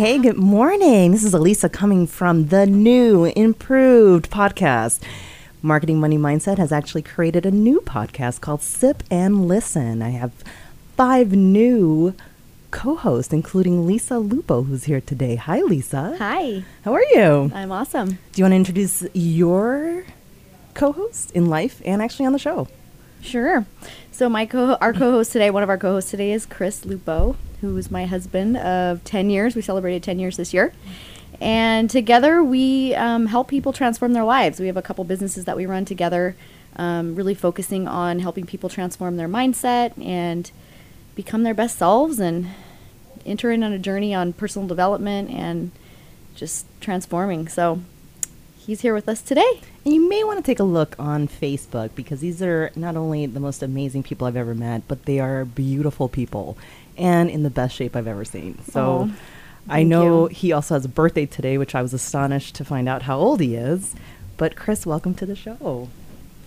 cannot 0.00 0.08
stop 0.08 0.16
me. 0.16 0.16
Hey, 0.16 0.16
hey, 0.16 0.18
good 0.18 0.36
morning. 0.36 1.12
This 1.12 1.24
is 1.24 1.34
Elisa 1.34 1.68
coming 1.68 2.06
from 2.06 2.46
the 2.46 2.66
new, 2.66 3.24
improved 3.26 4.30
podcast. 4.30 5.02
Marketing 5.62 6.00
Money 6.00 6.18
Mindset 6.18 6.58
has 6.58 6.72
actually 6.72 7.02
created 7.02 7.46
a 7.46 7.50
new 7.50 7.80
podcast 7.80 8.40
called 8.40 8.62
Sip 8.62 9.02
and 9.10 9.46
Listen. 9.48 10.02
I 10.02 10.10
have 10.10 10.32
five 10.96 11.32
new 11.32 12.14
co 12.70 12.96
hosts, 12.96 13.32
including 13.32 13.86
Lisa 13.86 14.18
Lupo, 14.18 14.62
who's 14.62 14.84
here 14.84 15.00
today. 15.00 15.36
Hi, 15.36 15.60
Lisa. 15.60 16.16
Hi, 16.18 16.64
How 16.84 16.94
are 16.94 17.04
you? 17.04 17.50
I'm 17.54 17.72
awesome. 17.72 18.10
Do 18.10 18.16
you 18.36 18.44
want 18.44 18.52
to 18.52 18.56
introduce 18.56 19.04
your 19.12 20.04
co 20.74 20.92
host 20.92 21.30
in 21.32 21.46
life 21.46 21.82
and 21.84 22.02
actually 22.02 22.26
on 22.26 22.32
the 22.32 22.38
show? 22.38 22.68
Sure. 23.22 23.66
So 24.12 24.28
my 24.28 24.46
co 24.46 24.74
our 24.80 24.92
co-host 24.92 25.32
today, 25.32 25.50
one 25.50 25.62
of 25.62 25.68
our 25.68 25.78
co-hosts 25.78 26.10
today 26.10 26.32
is 26.32 26.46
Chris 26.46 26.84
Lupo, 26.84 27.36
who 27.60 27.76
is 27.76 27.90
my 27.90 28.06
husband 28.06 28.56
of 28.56 29.04
10 29.04 29.30
years. 29.30 29.54
We 29.54 29.62
celebrated 29.62 30.02
10 30.02 30.18
years 30.18 30.36
this 30.36 30.52
year. 30.52 30.72
And 31.40 31.88
together 31.88 32.42
we 32.42 32.94
um, 32.94 33.26
help 33.26 33.48
people 33.48 33.72
transform 33.72 34.12
their 34.12 34.24
lives. 34.24 34.60
We 34.60 34.66
have 34.66 34.76
a 34.76 34.82
couple 34.82 35.04
businesses 35.04 35.46
that 35.46 35.56
we 35.56 35.64
run 35.64 35.84
together, 35.84 36.36
um, 36.76 37.14
really 37.14 37.34
focusing 37.34 37.88
on 37.88 38.18
helping 38.18 38.46
people 38.46 38.68
transform 38.68 39.16
their 39.16 39.28
mindset 39.28 39.92
and 40.04 40.50
become 41.14 41.42
their 41.42 41.54
best 41.54 41.78
selves 41.78 42.18
and 42.18 42.48
enter 43.24 43.50
in 43.50 43.62
on 43.62 43.72
a 43.72 43.78
journey 43.78 44.14
on 44.14 44.32
personal 44.32 44.68
development 44.68 45.30
and 45.30 45.70
just 46.34 46.66
transforming. 46.80 47.48
So 47.48 47.80
he's 48.66 48.82
here 48.82 48.94
with 48.94 49.08
us 49.08 49.22
today. 49.22 49.60
And 49.84 49.94
you 49.94 50.08
may 50.08 50.22
want 50.24 50.38
to 50.38 50.42
take 50.42 50.60
a 50.60 50.64
look 50.64 50.94
on 50.98 51.26
Facebook 51.28 51.94
because 51.94 52.20
these 52.20 52.42
are 52.42 52.70
not 52.76 52.96
only 52.96 53.26
the 53.26 53.40
most 53.40 53.62
amazing 53.62 54.02
people 54.02 54.26
I've 54.26 54.36
ever 54.36 54.54
met, 54.54 54.82
but 54.86 55.04
they 55.06 55.18
are 55.18 55.44
beautiful 55.44 56.08
people 56.08 56.56
and 56.96 57.30
in 57.30 57.42
the 57.42 57.50
best 57.50 57.74
shape 57.74 57.96
I've 57.96 58.06
ever 58.06 58.24
seen. 58.24 58.62
So 58.70 59.10
Aw, 59.10 59.14
I 59.68 59.82
know 59.82 60.28
you. 60.28 60.34
he 60.34 60.52
also 60.52 60.74
has 60.74 60.84
a 60.84 60.88
birthday 60.88 61.26
today, 61.26 61.56
which 61.58 61.74
I 61.74 61.82
was 61.82 61.94
astonished 61.94 62.54
to 62.56 62.64
find 62.64 62.88
out 62.88 63.02
how 63.02 63.18
old 63.18 63.40
he 63.40 63.54
is. 63.54 63.94
But 64.36 64.56
Chris, 64.56 64.86
welcome 64.86 65.14
to 65.14 65.26
the 65.26 65.36
show. 65.36 65.88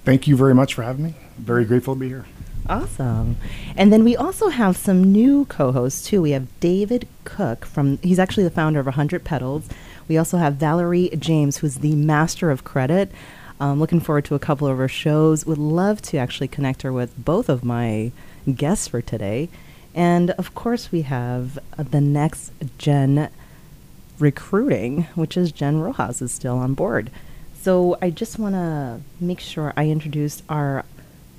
Thank 0.05 0.27
you 0.27 0.35
very 0.35 0.53
much 0.53 0.73
for 0.73 0.83
having 0.83 1.05
me. 1.05 1.13
Very 1.37 1.65
grateful 1.65 1.95
to 1.95 1.99
be 1.99 2.07
here. 2.07 2.25
Awesome. 2.67 3.37
And 3.75 3.91
then 3.91 4.03
we 4.03 4.15
also 4.15 4.49
have 4.49 4.77
some 4.77 5.03
new 5.03 5.45
co-hosts 5.45 6.05
too. 6.07 6.21
We 6.21 6.31
have 6.31 6.47
David 6.59 7.07
Cook 7.25 7.65
from 7.65 7.97
he's 7.97 8.19
actually 8.19 8.43
the 8.43 8.49
founder 8.49 8.79
of 8.79 8.85
100 8.85 9.23
Petals. 9.23 9.67
We 10.13 10.19
also 10.19 10.37
have 10.37 10.57
Valerie 10.57 11.09
James 11.17 11.57
who's 11.57 11.77
the 11.77 11.95
master 11.95 12.51
of 12.51 12.63
credit. 12.63 13.11
Um, 13.59 13.79
looking 13.79 13.99
forward 13.99 14.25
to 14.25 14.35
a 14.35 14.39
couple 14.39 14.67
of 14.67 14.77
her 14.77 14.87
shows. 14.87 15.43
Would 15.47 15.57
love 15.57 16.03
to 16.03 16.19
actually 16.19 16.49
connect 16.49 16.83
her 16.83 16.93
with 16.93 17.17
both 17.17 17.49
of 17.49 17.63
my 17.63 18.11
guests 18.53 18.87
for 18.87 19.01
today. 19.01 19.49
And 19.95 20.29
of 20.31 20.53
course 20.53 20.91
we 20.91 21.01
have 21.01 21.57
uh, 21.79 21.81
the 21.81 21.99
next 21.99 22.51
gen 22.77 23.31
recruiting, 24.19 25.07
which 25.15 25.35
is 25.35 25.51
Jen 25.51 25.79
Rojas 25.79 26.21
is 26.21 26.31
still 26.31 26.59
on 26.59 26.75
board. 26.75 27.09
So 27.59 27.97
I 27.99 28.11
just 28.11 28.37
want 28.37 28.53
to 28.53 29.01
make 29.19 29.39
sure 29.39 29.73
I 29.75 29.87
introduce 29.87 30.43
our 30.47 30.85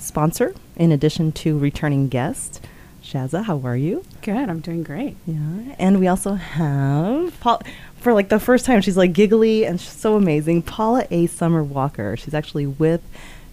sponsor 0.01 0.53
in 0.75 0.91
addition 0.91 1.31
to 1.31 1.57
returning 1.57 2.09
guest. 2.09 2.61
Shaza, 3.05 3.45
how 3.45 3.61
are 3.61 3.77
you? 3.77 4.03
Good. 4.23 4.49
I'm 4.49 4.61
doing 4.61 4.83
great. 4.83 5.17
Yeah. 5.27 5.75
And 5.79 6.01
we 6.01 6.09
also 6.09 6.35
have 6.35 7.39
Paul 7.39 7.61
for 7.97 8.15
like 8.15 8.31
the 8.31 8.41
first 8.41 8.65
time 8.65 8.81
she's 8.81 8.97
like 8.97 9.13
giggly 9.13 9.67
and 9.67 9.79
she's 9.79 9.93
so 9.93 10.17
amazing. 10.17 10.63
Paula 10.63 11.07
A. 11.11 11.27
Summer 11.27 11.63
Walker. 11.63 12.17
She's 12.17 12.33
actually 12.33 12.67
with 12.67 13.03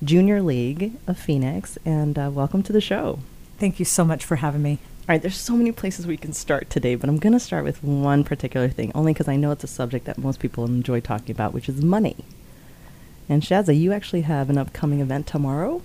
Junior 0.04 0.42
League 0.42 0.94
of 1.06 1.20
Phoenix 1.20 1.78
and 1.84 2.18
uh, 2.18 2.32
welcome 2.34 2.64
to 2.64 2.72
the 2.72 2.80
show. 2.80 3.20
Thank 3.60 3.78
you 3.78 3.86
so 3.86 4.06
much 4.06 4.24
for 4.24 4.38
having 4.38 4.62
me. 4.62 4.80
All 5.02 5.06
right, 5.10 5.22
there's 5.22 5.38
so 5.38 5.58
many 5.58 5.74
places 5.74 6.08
we 6.08 6.16
can 6.16 6.32
start 6.32 6.70
today, 6.70 6.96
but 6.96 7.10
I'm 7.10 7.18
going 7.18 7.34
to 7.34 7.40
start 7.40 7.66
with 7.66 7.84
one 7.84 8.24
particular 8.24 8.70
thing, 8.70 8.92
only 8.96 9.14
because 9.14 9.28
I 9.28 9.36
know 9.36 9.52
it's 9.52 9.64
a 9.64 9.68
subject 9.68 10.06
that 10.06 10.18
most 10.18 10.40
people 10.40 10.64
enjoy 10.64 11.02
talking 11.02 11.36
about, 11.36 11.54
which 11.54 11.68
is 11.68 11.84
money. 11.84 12.16
And 13.28 13.42
Shazza, 13.42 13.78
you 13.78 13.92
actually 13.92 14.22
have 14.22 14.50
an 14.50 14.58
upcoming 14.58 15.02
event 15.02 15.28
tomorrow. 15.28 15.82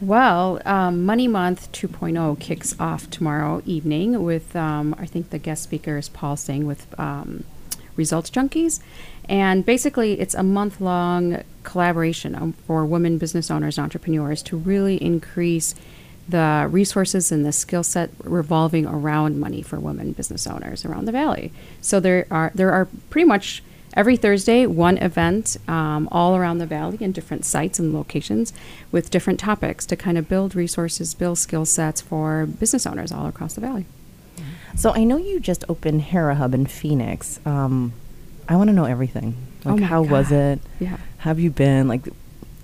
Well, 0.00 0.60
um, 0.64 1.04
Money 1.04 1.28
Month 1.28 1.72
2.0 1.72 2.38
kicks 2.40 2.78
off 2.80 3.08
tomorrow 3.10 3.62
evening 3.64 4.22
with, 4.22 4.54
um, 4.56 4.94
I 4.98 5.06
think 5.06 5.30
the 5.30 5.38
guest 5.38 5.62
speaker 5.62 5.96
is 5.96 6.08
Paul 6.08 6.36
Singh 6.36 6.66
with 6.66 6.98
um, 6.98 7.44
Results 7.96 8.30
Junkies. 8.30 8.80
And 9.28 9.64
basically, 9.64 10.20
it's 10.20 10.34
a 10.34 10.42
month 10.42 10.80
long 10.80 11.42
collaboration 11.62 12.34
um, 12.34 12.52
for 12.52 12.84
women 12.84 13.18
business 13.18 13.50
owners 13.50 13.78
and 13.78 13.84
entrepreneurs 13.84 14.42
to 14.44 14.56
really 14.56 15.02
increase 15.02 15.74
the 16.28 16.66
resources 16.70 17.30
and 17.30 17.44
the 17.44 17.52
skill 17.52 17.82
set 17.82 18.10
revolving 18.22 18.86
around 18.86 19.38
money 19.38 19.62
for 19.62 19.78
women 19.78 20.12
business 20.12 20.46
owners 20.46 20.84
around 20.84 21.04
the 21.04 21.12
valley. 21.12 21.52
So 21.80 22.00
there 22.00 22.26
are 22.30 22.50
there 22.54 22.72
are 22.72 22.88
pretty 23.10 23.26
much 23.26 23.62
every 23.94 24.16
Thursday 24.16 24.66
one 24.66 24.98
event 24.98 25.56
um, 25.66 26.08
all 26.12 26.36
around 26.36 26.58
the 26.58 26.66
valley 26.66 26.98
in 27.00 27.12
different 27.12 27.44
sites 27.44 27.78
and 27.78 27.94
locations 27.94 28.52
with 28.92 29.10
different 29.10 29.40
topics 29.40 29.86
to 29.86 29.96
kind 29.96 30.18
of 30.18 30.28
build 30.28 30.54
resources, 30.54 31.14
build 31.14 31.38
skill 31.38 31.64
sets 31.64 32.00
for 32.00 32.46
business 32.46 32.86
owners 32.86 33.10
all 33.10 33.26
across 33.26 33.54
the 33.54 33.60
valley. 33.60 33.86
So 34.76 34.92
I 34.92 35.04
know 35.04 35.16
you 35.16 35.38
just 35.38 35.64
opened 35.68 36.02
Hera 36.02 36.34
Hub 36.34 36.54
in 36.54 36.66
Phoenix. 36.66 37.38
Um, 37.46 37.92
I 38.48 38.56
want 38.56 38.68
to 38.68 38.74
know 38.74 38.84
everything. 38.84 39.36
Oh 39.64 39.70
Like, 39.70 39.80
my 39.80 39.86
how 39.86 40.02
was 40.02 40.32
it? 40.32 40.60
Yeah. 40.80 40.98
Have 41.18 41.38
you 41.38 41.50
been 41.50 41.88
like? 41.88 42.08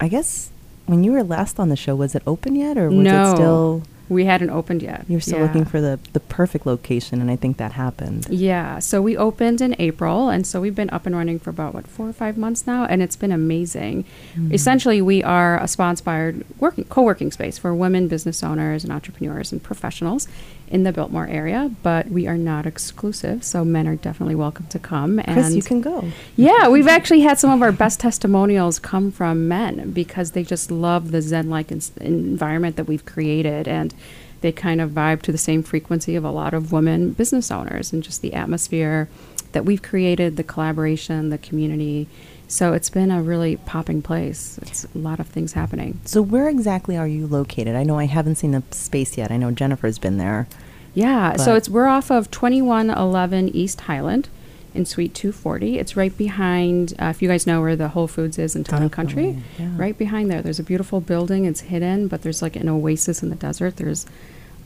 I 0.00 0.08
guess 0.08 0.50
when 0.86 1.04
you 1.04 1.12
were 1.12 1.22
last 1.22 1.60
on 1.60 1.68
the 1.68 1.76
show, 1.76 1.94
was 1.94 2.14
it 2.14 2.22
open 2.26 2.56
yet, 2.56 2.76
or 2.76 2.88
was 2.88 2.98
no, 2.98 3.30
it 3.30 3.36
still? 3.36 3.82
We 4.10 4.24
hadn't 4.26 4.50
opened 4.50 4.82
yet. 4.82 5.04
You're 5.08 5.20
still 5.20 5.38
Yeah. 5.38 5.44
looking 5.44 5.64
for 5.64 5.80
the 5.80 5.98
the 6.12 6.20
perfect 6.20 6.66
location, 6.66 7.20
and 7.22 7.30
I 7.30 7.36
think 7.36 7.56
that 7.58 7.72
happened. 7.72 8.26
Yeah, 8.28 8.78
so 8.80 9.00
we 9.00 9.16
opened 9.16 9.60
in 9.60 9.74
April, 9.78 10.28
and 10.28 10.46
so 10.46 10.60
we've 10.60 10.74
been 10.74 10.90
up 10.90 11.06
and 11.06 11.14
running 11.16 11.38
for 11.38 11.50
about 11.50 11.72
what 11.72 11.86
four 11.86 12.08
or 12.08 12.12
five 12.12 12.36
months 12.36 12.66
now, 12.66 12.84
and 12.84 13.00
it's 13.02 13.16
been 13.16 13.30
amazing. 13.32 14.04
Mm-hmm. 14.34 14.52
Essentially, 14.52 15.00
we 15.00 15.22
are 15.22 15.58
a 15.62 15.68
spa-inspired 15.68 16.44
working 16.58 16.84
co-working 16.84 17.30
space 17.30 17.56
for 17.56 17.74
women 17.74 18.08
business 18.08 18.42
owners 18.42 18.82
and 18.84 18.92
entrepreneurs 18.92 19.52
and 19.52 19.62
professionals 19.62 20.26
in 20.70 20.84
the 20.84 20.92
Biltmore 20.92 21.26
area. 21.26 21.70
But 21.82 22.08
we 22.08 22.26
are 22.26 22.36
not 22.36 22.66
exclusive, 22.66 23.44
so 23.44 23.64
men 23.64 23.86
are 23.86 23.96
definitely 23.96 24.36
welcome 24.36 24.66
to 24.68 24.78
come. 24.78 25.20
Chris, 25.24 25.46
and 25.46 25.56
you 25.56 25.62
can 25.62 25.80
go. 25.80 26.04
yeah, 26.36 26.68
we've 26.68 26.86
actually 26.88 27.20
had 27.20 27.38
some 27.38 27.50
of 27.50 27.62
our 27.62 27.72
best 27.72 28.00
testimonials 28.00 28.78
come 28.78 29.10
from 29.10 29.48
men 29.48 29.90
because 29.90 30.30
they 30.32 30.44
just 30.44 30.70
love 30.70 31.10
the 31.10 31.20
Zen-like 31.20 31.70
ins- 31.72 31.92
environment 31.98 32.76
that 32.76 32.84
we've 32.84 33.04
created, 33.04 33.66
and 33.66 33.94
they 34.40 34.52
kind 34.52 34.80
of 34.80 34.90
vibe 34.90 35.22
to 35.22 35.32
the 35.32 35.38
same 35.38 35.62
frequency 35.62 36.16
of 36.16 36.24
a 36.24 36.30
lot 36.30 36.54
of 36.54 36.72
women 36.72 37.12
business 37.12 37.50
owners, 37.50 37.92
and 37.92 38.02
just 38.02 38.22
the 38.22 38.32
atmosphere 38.32 39.08
that 39.52 39.64
we've 39.64 39.82
created, 39.82 40.36
the 40.36 40.44
collaboration, 40.44 41.30
the 41.30 41.38
community. 41.38 42.06
So 42.50 42.72
it's 42.72 42.90
been 42.90 43.12
a 43.12 43.22
really 43.22 43.58
popping 43.58 44.02
place. 44.02 44.58
It's 44.62 44.84
a 44.84 44.98
lot 44.98 45.20
of 45.20 45.28
things 45.28 45.52
happening. 45.52 46.00
So 46.04 46.20
where 46.20 46.48
exactly 46.48 46.96
are 46.96 47.06
you 47.06 47.28
located? 47.28 47.76
I 47.76 47.84
know 47.84 47.96
I 47.96 48.06
haven't 48.06 48.34
seen 48.34 48.50
the 48.50 48.64
space 48.72 49.16
yet. 49.16 49.30
I 49.30 49.36
know 49.36 49.52
Jennifer's 49.52 50.00
been 50.00 50.16
there. 50.16 50.48
Yeah, 50.92 51.36
so 51.36 51.54
it's 51.54 51.68
we're 51.68 51.86
off 51.86 52.10
of 52.10 52.28
2111 52.32 53.50
East 53.50 53.82
Highland 53.82 54.28
in 54.74 54.84
Suite 54.84 55.14
240. 55.14 55.78
It's 55.78 55.96
right 55.96 56.16
behind, 56.18 56.92
uh, 57.00 57.06
if 57.06 57.22
you 57.22 57.28
guys 57.28 57.46
know 57.46 57.60
where 57.60 57.76
the 57.76 57.90
Whole 57.90 58.08
Foods 58.08 58.36
is 58.36 58.56
in 58.56 58.64
Town 58.64 58.82
and 58.82 58.90
Country, 58.90 59.40
yeah. 59.56 59.70
right 59.76 59.96
behind 59.96 60.28
there. 60.28 60.42
There's 60.42 60.58
a 60.58 60.64
beautiful 60.64 61.00
building. 61.00 61.44
It's 61.44 61.60
hidden, 61.60 62.08
but 62.08 62.22
there's 62.22 62.42
like 62.42 62.56
an 62.56 62.68
oasis 62.68 63.22
in 63.22 63.30
the 63.30 63.36
desert. 63.36 63.76
There's 63.76 64.06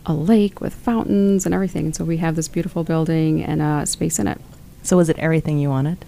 a 0.06 0.14
lake 0.14 0.62
with 0.62 0.72
fountains 0.72 1.44
and 1.44 1.54
everything. 1.54 1.84
And 1.84 1.94
so 1.94 2.06
we 2.06 2.16
have 2.16 2.34
this 2.34 2.48
beautiful 2.48 2.82
building 2.82 3.44
and 3.44 3.60
a 3.60 3.84
space 3.84 4.18
in 4.18 4.26
it. 4.26 4.40
So 4.82 4.96
was 4.96 5.10
it 5.10 5.18
everything 5.18 5.58
you 5.58 5.68
wanted? 5.68 6.02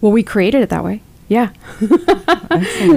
Well, 0.00 0.10
we 0.10 0.24
created 0.24 0.62
it 0.62 0.70
that 0.70 0.82
way. 0.82 1.02
Yeah. 1.30 1.52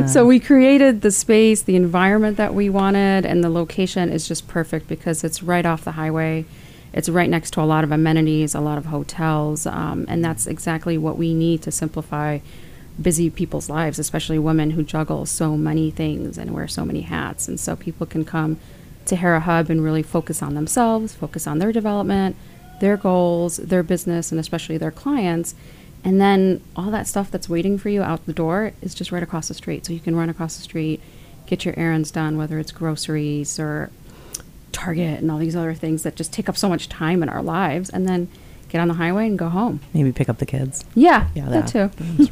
So 0.08 0.26
we 0.26 0.40
created 0.40 1.02
the 1.02 1.12
space, 1.12 1.62
the 1.62 1.76
environment 1.76 2.38
that 2.38 2.56
we 2.56 2.68
wanted, 2.68 3.26
and 3.28 3.44
the 3.44 3.50
location 3.50 4.10
is 4.10 4.28
just 4.28 4.48
perfect 4.48 4.88
because 4.88 5.24
it's 5.24 5.44
right 5.44 5.66
off 5.66 5.84
the 5.84 5.92
highway. 5.92 6.46
It's 6.94 7.08
right 7.10 7.30
next 7.30 7.52
to 7.52 7.62
a 7.62 7.64
lot 7.64 7.84
of 7.84 7.92
amenities, 7.92 8.56
a 8.56 8.60
lot 8.60 8.80
of 8.80 8.86
hotels, 8.86 9.68
um, 9.68 10.06
and 10.10 10.26
that's 10.26 10.48
exactly 10.48 10.98
what 10.98 11.18
we 11.18 11.36
need 11.36 11.62
to 11.62 11.72
simplify 11.72 12.40
busy 13.00 13.30
people's 13.30 13.70
lives, 13.70 14.00
especially 14.00 14.40
women 14.40 14.72
who 14.72 14.84
juggle 14.84 15.28
so 15.28 15.56
many 15.56 15.92
things 15.92 16.38
and 16.40 16.52
wear 16.52 16.68
so 16.68 16.84
many 16.84 17.02
hats. 17.02 17.48
And 17.48 17.60
so 17.60 17.76
people 17.76 18.08
can 18.08 18.26
come 18.26 18.60
to 19.06 19.16
Hera 19.16 19.42
Hub 19.42 19.70
and 19.70 19.84
really 19.84 20.04
focus 20.04 20.42
on 20.42 20.56
themselves, 20.56 21.14
focus 21.14 21.46
on 21.46 21.60
their 21.60 21.72
development, 21.72 22.36
their 22.82 22.98
goals, 22.98 23.58
their 23.58 23.84
business, 23.84 24.32
and 24.32 24.40
especially 24.40 24.78
their 24.78 24.92
clients. 24.92 25.54
And 26.04 26.20
then 26.20 26.62
all 26.76 26.92
that 26.92 27.08
stuff 27.08 27.32
that's 27.32 27.48
waiting 27.48 27.78
for 27.78 27.90
you 27.90 28.04
out 28.04 28.26
the 28.26 28.34
door 28.34 28.74
is 28.82 28.94
just 28.94 29.12
right 29.12 29.24
across 29.24 29.48
the 29.48 29.54
street. 29.54 29.86
So 29.86 29.94
you 29.94 30.00
can 30.00 30.16
run 30.16 30.30
across 30.30 30.58
the 30.58 30.64
street, 30.64 31.02
get 31.46 31.64
your 31.64 31.74
errands 31.78 32.12
done, 32.12 32.38
whether 32.38 32.60
it's 32.60 32.72
groceries 32.72 33.60
or 33.60 33.90
Target 34.74 35.22
and 35.22 35.32
all 35.32 35.38
these 35.38 35.56
other 35.56 35.74
things 35.74 36.04
that 36.04 36.16
just 36.16 36.34
take 36.34 36.50
up 36.50 36.58
so 36.58 36.68
much 36.68 36.90
time 36.90 37.24
in 37.24 37.30
our 37.30 37.44
lives, 37.44 37.90
and 37.90 38.08
then 38.08 38.28
get 38.70 38.82
on 38.82 38.88
the 38.88 38.96
highway 38.96 39.28
and 39.28 39.38
go 39.38 39.50
home. 39.50 39.80
Maybe 39.94 40.12
pick 40.12 40.28
up 40.28 40.40
the 40.40 40.46
kids. 40.46 40.84
Yeah, 40.96 41.30
Yeah, 41.36 41.48
that, 41.50 41.68
too. 41.68 41.92
Let's 42.18 42.32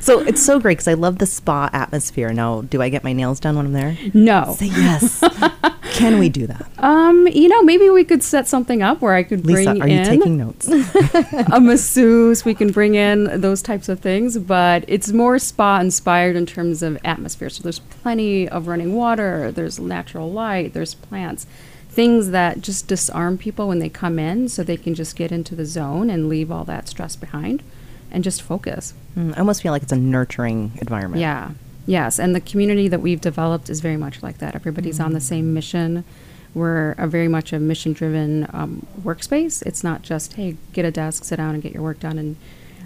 so 0.00 0.20
it's 0.20 0.42
so 0.42 0.60
great 0.60 0.74
because 0.74 0.88
I 0.88 0.94
love 0.94 1.18
the 1.18 1.26
spa 1.26 1.68
atmosphere. 1.72 2.32
Now, 2.32 2.62
do 2.62 2.80
I 2.80 2.88
get 2.88 3.04
my 3.04 3.12
nails 3.12 3.40
done 3.40 3.56
when 3.56 3.66
I'm 3.66 3.72
there? 3.72 3.98
No. 4.14 4.54
Say 4.56 4.66
yes. 4.66 5.22
Can 5.96 6.18
we 6.18 6.28
do 6.28 6.46
that? 6.46 6.66
Um, 6.78 7.26
you 7.26 7.48
know, 7.48 7.62
maybe 7.62 7.88
we 7.88 8.04
could 8.04 8.22
set 8.22 8.46
something 8.46 8.82
up 8.82 9.00
where 9.00 9.14
I 9.14 9.22
could 9.22 9.46
Lisa, 9.46 9.72
bring 9.72 9.82
are 9.82 9.88
you 9.88 10.04
taking 10.04 10.36
notes? 10.36 10.68
a 11.52 11.60
masseuse. 11.60 12.44
We 12.44 12.54
can 12.54 12.70
bring 12.70 12.94
in 12.94 13.40
those 13.40 13.62
types 13.62 13.88
of 13.88 14.00
things, 14.00 14.38
but 14.38 14.84
it's 14.88 15.12
more 15.12 15.38
spa 15.38 15.80
inspired 15.80 16.36
in 16.36 16.46
terms 16.46 16.82
of 16.82 16.98
atmosphere. 17.04 17.48
So 17.48 17.62
there's 17.62 17.78
plenty 17.78 18.48
of 18.48 18.66
running 18.66 18.94
water. 18.94 19.50
There's 19.50 19.78
natural 19.78 20.30
light. 20.30 20.74
There's 20.74 20.94
plants, 20.94 21.46
things 21.88 22.30
that 22.30 22.60
just 22.60 22.86
disarm 22.86 23.38
people 23.38 23.68
when 23.68 23.78
they 23.78 23.88
come 23.88 24.18
in, 24.18 24.48
so 24.48 24.62
they 24.62 24.76
can 24.76 24.94
just 24.94 25.16
get 25.16 25.32
into 25.32 25.54
the 25.54 25.64
zone 25.64 26.10
and 26.10 26.28
leave 26.28 26.50
all 26.50 26.64
that 26.64 26.88
stress 26.88 27.16
behind, 27.16 27.62
and 28.10 28.22
just 28.22 28.42
focus. 28.42 28.92
Mm, 29.16 29.34
I 29.34 29.40
almost 29.40 29.62
feel 29.62 29.72
like 29.72 29.82
it's 29.82 29.92
a 29.92 29.96
nurturing 29.96 30.72
environment. 30.80 31.20
Yeah. 31.22 31.52
Yes, 31.86 32.18
and 32.18 32.34
the 32.34 32.40
community 32.40 32.88
that 32.88 33.00
we've 33.00 33.20
developed 33.20 33.70
is 33.70 33.80
very 33.80 33.96
much 33.96 34.22
like 34.22 34.38
that. 34.38 34.54
Everybody's 34.54 34.98
on 34.98 35.12
the 35.12 35.20
same 35.20 35.54
mission. 35.54 36.04
We're 36.52 36.92
a 36.92 37.06
very 37.06 37.28
much 37.28 37.52
a 37.52 37.60
mission-driven 37.60 38.48
um, 38.52 38.86
workspace. 39.02 39.62
It's 39.64 39.84
not 39.84 40.02
just 40.02 40.34
hey, 40.34 40.56
get 40.72 40.84
a 40.84 40.90
desk, 40.90 41.24
sit 41.24 41.36
down, 41.36 41.54
and 41.54 41.62
get 41.62 41.72
your 41.72 41.82
work 41.82 42.00
done. 42.00 42.18
And 42.18 42.36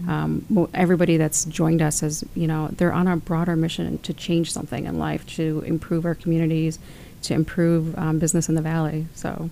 um, 0.08 0.44
mo- 0.50 0.70
everybody 0.74 1.16
that's 1.16 1.44
joined 1.44 1.80
us 1.80 2.02
is, 2.02 2.24
you 2.34 2.46
know, 2.46 2.68
they're 2.72 2.92
on 2.92 3.06
a 3.06 3.16
broader 3.16 3.56
mission 3.56 3.98
to 3.98 4.12
change 4.12 4.52
something 4.52 4.86
in 4.86 4.98
life, 4.98 5.26
to 5.36 5.62
improve 5.66 6.04
our 6.04 6.14
communities, 6.14 6.78
to 7.22 7.34
improve 7.34 7.96
um, 7.98 8.18
business 8.18 8.48
in 8.48 8.54
the 8.54 8.62
valley. 8.62 9.06
So 9.14 9.50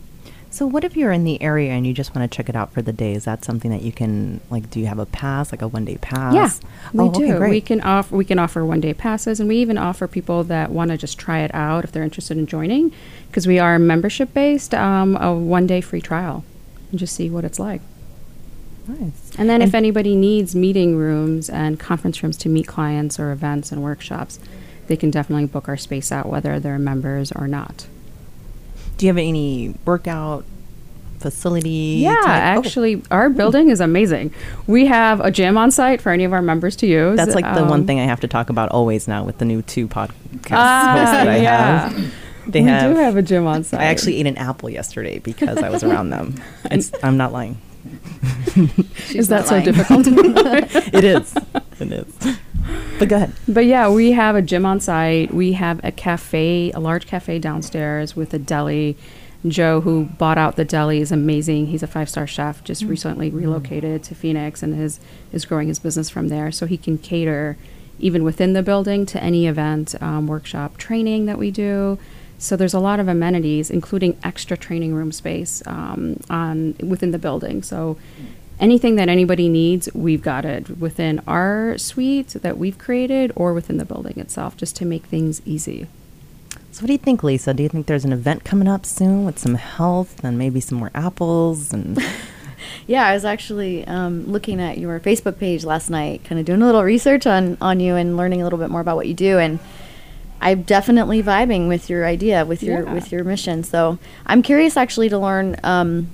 So, 0.51 0.67
what 0.67 0.83
if 0.83 0.97
you're 0.97 1.13
in 1.13 1.25
the 1.25 1.41
area 1.43 1.73
and 1.73 1.87
you 1.87 1.93
just 1.93 2.15
want 2.15 2.31
to 2.31 2.35
check 2.35 2.49
it 2.49 2.57
out 2.57 2.73
for 2.73 2.81
the 2.81 2.93
day? 2.93 3.13
Is 3.13 3.25
that 3.27 3.45
something 3.45 3.71
that 3.71 3.83
you 3.83 3.93
can 3.93 4.41
like? 4.51 4.71
Do 4.71 4.81
you 4.81 4.87
have 4.87 4.99
a 4.99 5.07
pass, 5.07 5.53
like 5.53 5.61
a 5.61 5.69
one 5.69 5.85
day 5.85 5.99
pass? 5.99 6.35
Yeah, 6.35 6.51
we 6.93 7.05
oh, 7.05 7.13
do. 7.13 7.25
Okay, 7.25 7.37
great. 7.37 7.51
We 7.51 7.61
can 7.61 7.81
offer 7.83 8.17
we 8.17 8.25
can 8.25 8.39
offer 8.39 8.65
one 8.65 8.81
day 8.81 8.95
passes, 8.95 9.41
and 9.41 9.49
we 9.49 9.57
even 9.59 9.77
offer 9.77 10.09
people 10.09 10.45
that 10.45 10.71
want 10.71 10.91
to 10.91 10.97
just 10.97 11.19
try 11.19 11.41
it 11.41 11.55
out 11.55 11.85
if 11.85 11.93
they're 11.93 12.03
interested 12.03 12.39
in 12.39 12.47
joining, 12.47 12.93
because 13.29 13.47
we 13.47 13.59
are 13.59 13.79
membership 13.79 14.33
based. 14.33 14.75
Um, 14.75 15.17
a 15.17 15.35
one 15.35 15.67
day 15.67 15.83
free 15.83 16.01
trial, 16.01 16.45
and 16.91 16.99
just 16.99 17.15
see 17.15 17.29
what 17.29 17.45
it's 17.45 17.59
like. 17.59 17.83
Nice. 18.89 19.33
And 19.37 19.51
then 19.51 19.61
if 19.61 19.75
anybody 19.75 20.17
needs 20.17 20.57
meeting 20.57 20.97
rooms 20.97 21.51
and 21.51 21.79
conference 21.79 22.23
rooms 22.23 22.39
to 22.39 22.49
meet 22.49 22.67
clients 22.67 23.21
or 23.21 23.33
events 23.33 23.71
and 23.71 23.83
workshops, 23.83 24.39
they 24.87 24.97
can 24.97 25.11
definitely 25.11 25.45
book 25.45 25.69
our 25.69 25.77
space 25.77 26.11
out, 26.11 26.27
whether 26.27 26.59
they're 26.59 26.79
members 26.79 27.31
or 27.33 27.47
not. 27.47 27.87
Do 28.99 29.07
you 29.07 29.11
have 29.11 29.17
any 29.19 29.75
workout 29.85 30.45
facility? 31.21 32.01
Yeah, 32.03 32.15
type- 32.17 32.25
oh, 32.27 32.59
actually, 32.61 33.03
our 33.11 33.31
building 33.31 33.71
is 33.71 33.81
amazing. 33.81 34.33
We 34.67 34.87
have 34.87 35.21
a 35.21 35.31
gym 35.31 35.57
on 35.57 35.71
site 35.71 36.01
for 36.01 36.11
any 36.13 36.25
of 36.25 36.33
our 36.33 36.43
members 36.43 36.77
to 36.77 36.87
use. 36.87 37.17
that's 37.17 37.35
like 37.35 37.45
the 37.55 37.65
one 37.65 37.81
Um, 37.81 37.87
thing 37.87 37.99
I 38.01 38.05
have 38.05 38.21
to 38.21 38.29
talk 38.29 38.51
about 38.51 38.69
always 38.71 39.09
now 39.09 39.25
with 39.25 39.39
the 39.39 39.45
new 39.45 39.63
two 39.63 39.89
podcasts 39.89 40.13
hosts 40.51 41.13
that 41.13 41.29
I 41.29 41.37
yeah. 41.39 41.89
have. 41.89 42.15
They 42.49 42.63
we 42.63 42.69
have. 42.69 42.95
do 42.95 42.99
have 43.01 43.17
a 43.17 43.23
gym 43.23 43.47
on 43.47 43.63
site. 43.65 43.81
I 43.81 43.85
actually 43.85 44.17
ate 44.21 44.27
an 44.27 44.37
apple 44.39 44.71
yesterday 44.71 45.19
because 45.19 45.59
I 45.59 45.69
was 45.71 45.83
around 45.85 46.11
them. 46.11 46.35
It's, 46.71 46.91
I'm 47.03 47.17
not 47.17 47.33
lying. 47.33 47.59
is 49.15 49.29
that 49.29 49.41
not 49.41 49.49
so 49.49 49.63
difficult? 49.63 50.07
It 50.95 51.05
is. 51.05 51.35
It 51.79 51.93
is. 51.93 52.39
But 52.99 53.09
go 53.09 53.17
ahead. 53.17 53.33
But 53.47 53.67
yeah, 53.67 53.89
we 53.89 54.11
have 54.13 54.35
a 54.35 54.43
gym 54.43 54.67
on 54.67 54.81
site. 54.81 55.33
We 55.33 55.53
have 55.53 55.81
a 55.85 55.93
cafe, 55.93 56.73
a 56.73 56.81
large 56.81 57.07
cafe 57.07 57.39
downstairs 57.39 58.17
with 58.17 58.35
a 58.35 58.39
deli. 58.39 58.97
Joe, 59.47 59.81
who 59.83 60.07
bought 60.07 60.37
out 60.37 60.57
the 60.57 60.65
deli, 60.65 61.01
is 61.01 61.13
amazing. 61.13 61.67
He's 61.67 61.85
a 61.85 61.87
five 61.87 62.09
star 62.11 62.27
chef, 62.27 62.65
just 62.65 62.83
recently 62.83 63.31
relocated 63.31 64.03
to 64.05 64.17
Phoenix 64.17 64.65
and 64.65 64.79
is, 64.81 64.99
is 65.31 65.45
growing 65.45 65.69
his 65.69 65.79
business 65.79 66.11
from 66.11 66.27
there. 66.27 66.51
So 66.51 66.67
he 66.67 66.77
can 66.77 66.99
cater 66.99 67.57
even 68.01 68.25
within 68.25 68.53
the 68.53 68.65
building 68.65 69.07
to 69.07 69.23
any 69.23 69.47
event, 69.47 69.95
um, 70.03 70.27
workshop, 70.27 70.77
training 70.77 71.27
that 71.27 71.39
we 71.39 71.53
do. 71.53 71.99
So 72.39 72.57
there's 72.57 72.75
a 72.75 72.81
lot 72.81 72.99
of 73.01 73.09
amenities, 73.09 73.71
including 73.71 74.17
extra 74.25 74.57
training 74.57 74.95
room 74.95 75.13
space 75.13 75.63
um, 75.67 76.21
on 76.31 76.75
within 76.81 77.13
the 77.13 77.19
building. 77.19 77.63
So 77.63 77.97
anything 78.61 78.97
that 78.97 79.09
anybody 79.09 79.49
needs, 79.49 79.89
we've 79.95 80.23
got 80.23 80.45
it 80.45 80.79
within 80.79 81.21
our 81.27 81.77
suite 81.79 82.29
that 82.31 82.59
we've 82.59 82.79
created 82.79 83.33
or 83.37 83.53
within 83.55 83.79
the 83.79 83.85
building 83.85 84.19
itself, 84.19 84.57
just 84.57 84.77
to 84.77 84.85
make 84.85 85.05
things 85.07 85.41
easy. 85.45 85.87
So, 86.73 86.83
what 86.83 86.87
do 86.89 86.93
you 86.93 86.99
think, 86.99 87.23
Lisa? 87.23 87.55
Do 87.55 87.63
you 87.63 87.69
think 87.69 87.87
there's 87.87 88.05
an 88.05 88.13
event 88.13 88.45
coming 88.45 88.69
up 88.69 88.85
soon 88.87 89.25
with 89.25 89.39
some 89.39 89.55
health 89.55 90.23
and 90.25 90.39
maybe 90.39 90.61
some 90.61 90.79
more 90.79 90.91
apples? 90.95 91.73
And 91.73 91.99
Yeah, 92.87 93.07
I 93.07 93.15
was 93.15 93.25
actually 93.25 93.87
um, 93.87 94.27
looking 94.27 94.61
at 94.61 94.79
your 94.79 94.99
Facebook 95.01 95.39
page 95.39 95.65
last 95.65 95.91
night, 95.91 96.25
kind 96.25 96.39
of 96.41 96.45
doing 96.47 96.61
a 96.63 96.67
little 96.67 96.83
research 96.83 97.27
on 97.27 97.57
on 97.61 97.81
you 97.81 97.95
and 97.97 98.17
learning 98.17 98.41
a 98.41 98.45
little 98.45 98.59
bit 98.59 98.69
more 98.71 98.81
about 98.81 98.97
what 98.97 99.07
you 99.07 99.15
do, 99.15 99.39
and 99.39 99.59
I'm 100.41 100.63
definitely 100.63 101.23
vibing 101.23 101.69
with 101.69 101.89
your 101.91 102.05
idea, 102.07 102.45
with 102.45 102.63
your 102.63 102.83
Yeah. 102.85 102.95
with 102.95 103.13
your 103.13 103.25
mission. 103.25 103.63
So 103.65 103.99
I'm 104.27 104.43
curious 104.43 104.77
actually 104.77 105.09
to 105.11 105.19
learn 105.19 105.57
um, 105.63 106.09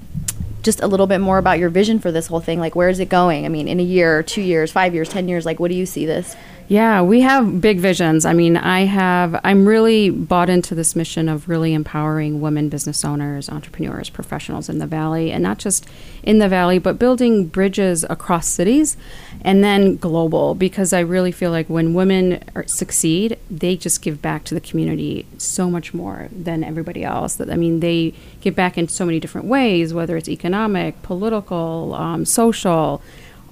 just 0.65 0.83
a 0.83 0.87
little 0.87 1.07
bit 1.07 1.19
more 1.19 1.39
about 1.39 1.59
your 1.59 1.69
vision 1.69 2.01
for 2.01 2.11
this 2.11 2.27
whole 2.27 2.41
thing. 2.41 2.59
Like, 2.59 2.75
where 2.75 2.89
is 2.89 2.99
it 2.99 3.09
going? 3.09 3.45
I 3.45 3.49
mean, 3.49 3.69
in 3.69 3.79
a 3.79 3.83
year, 3.85 4.23
two 4.23 4.43
years, 4.43 4.73
five 4.73 4.95
years, 4.95 5.09
ten 5.09 5.29
years, 5.29 5.47
like, 5.47 5.61
what 5.61 5.71
do 5.71 5.77
you 5.77 5.87
see 5.87 6.07
this? 6.07 6.35
Yeah, 6.67 7.03
we 7.03 7.21
have 7.21 7.61
big 7.61 7.79
visions. 7.79 8.25
I 8.25 8.33
mean, 8.33 8.57
I 8.57 8.87
have, 8.87 9.39
I'm 9.45 9.69
really 9.69 10.09
bought 10.09 10.49
into 10.49 10.75
this 10.75 10.97
mission 10.97 11.29
of 11.29 11.47
really 11.47 11.75
empowering 11.75 12.41
women 12.41 12.71
business 12.71 13.05
owners, 13.05 13.51
entrepreneurs, 13.51 14.09
professionals 14.09 14.71
in 14.71 14.79
the 14.79 14.87
Valley, 14.87 15.31
and 15.31 15.43
not 15.43 15.59
just 15.59 15.87
in 16.23 16.39
the 16.39 16.49
Valley, 16.49 16.79
but 16.79 16.99
building 16.99 17.47
bridges 17.49 18.03
across 18.09 18.49
cities 18.49 18.97
and 19.45 19.63
then 19.63 19.97
global, 19.97 20.55
because 20.55 20.95
I 20.95 21.01
really 21.01 21.31
feel 21.31 21.51
like 21.51 21.69
when 21.69 21.93
women 21.93 22.43
are, 22.55 22.67
succeed, 22.67 23.39
they 23.51 23.77
just 23.77 24.01
give 24.01 24.23
back 24.23 24.45
to 24.45 24.55
the 24.55 24.61
community 24.61 25.27
so 25.37 25.71
much 25.71 25.93
more 25.93 26.29
than 26.33 26.65
everybody 26.65 27.05
else. 27.05 27.35
That 27.37 27.51
I 27.51 27.57
mean, 27.57 27.81
they 27.81 28.15
give 28.41 28.57
back 28.57 28.79
in 28.79 28.89
so 28.89 29.05
many 29.05 29.21
different 29.21 29.47
ways, 29.47 29.93
whether 29.93 30.17
it's 30.17 30.29
economic, 30.29 31.03
political, 31.03 31.95
um, 31.95 32.25
social 32.25 33.03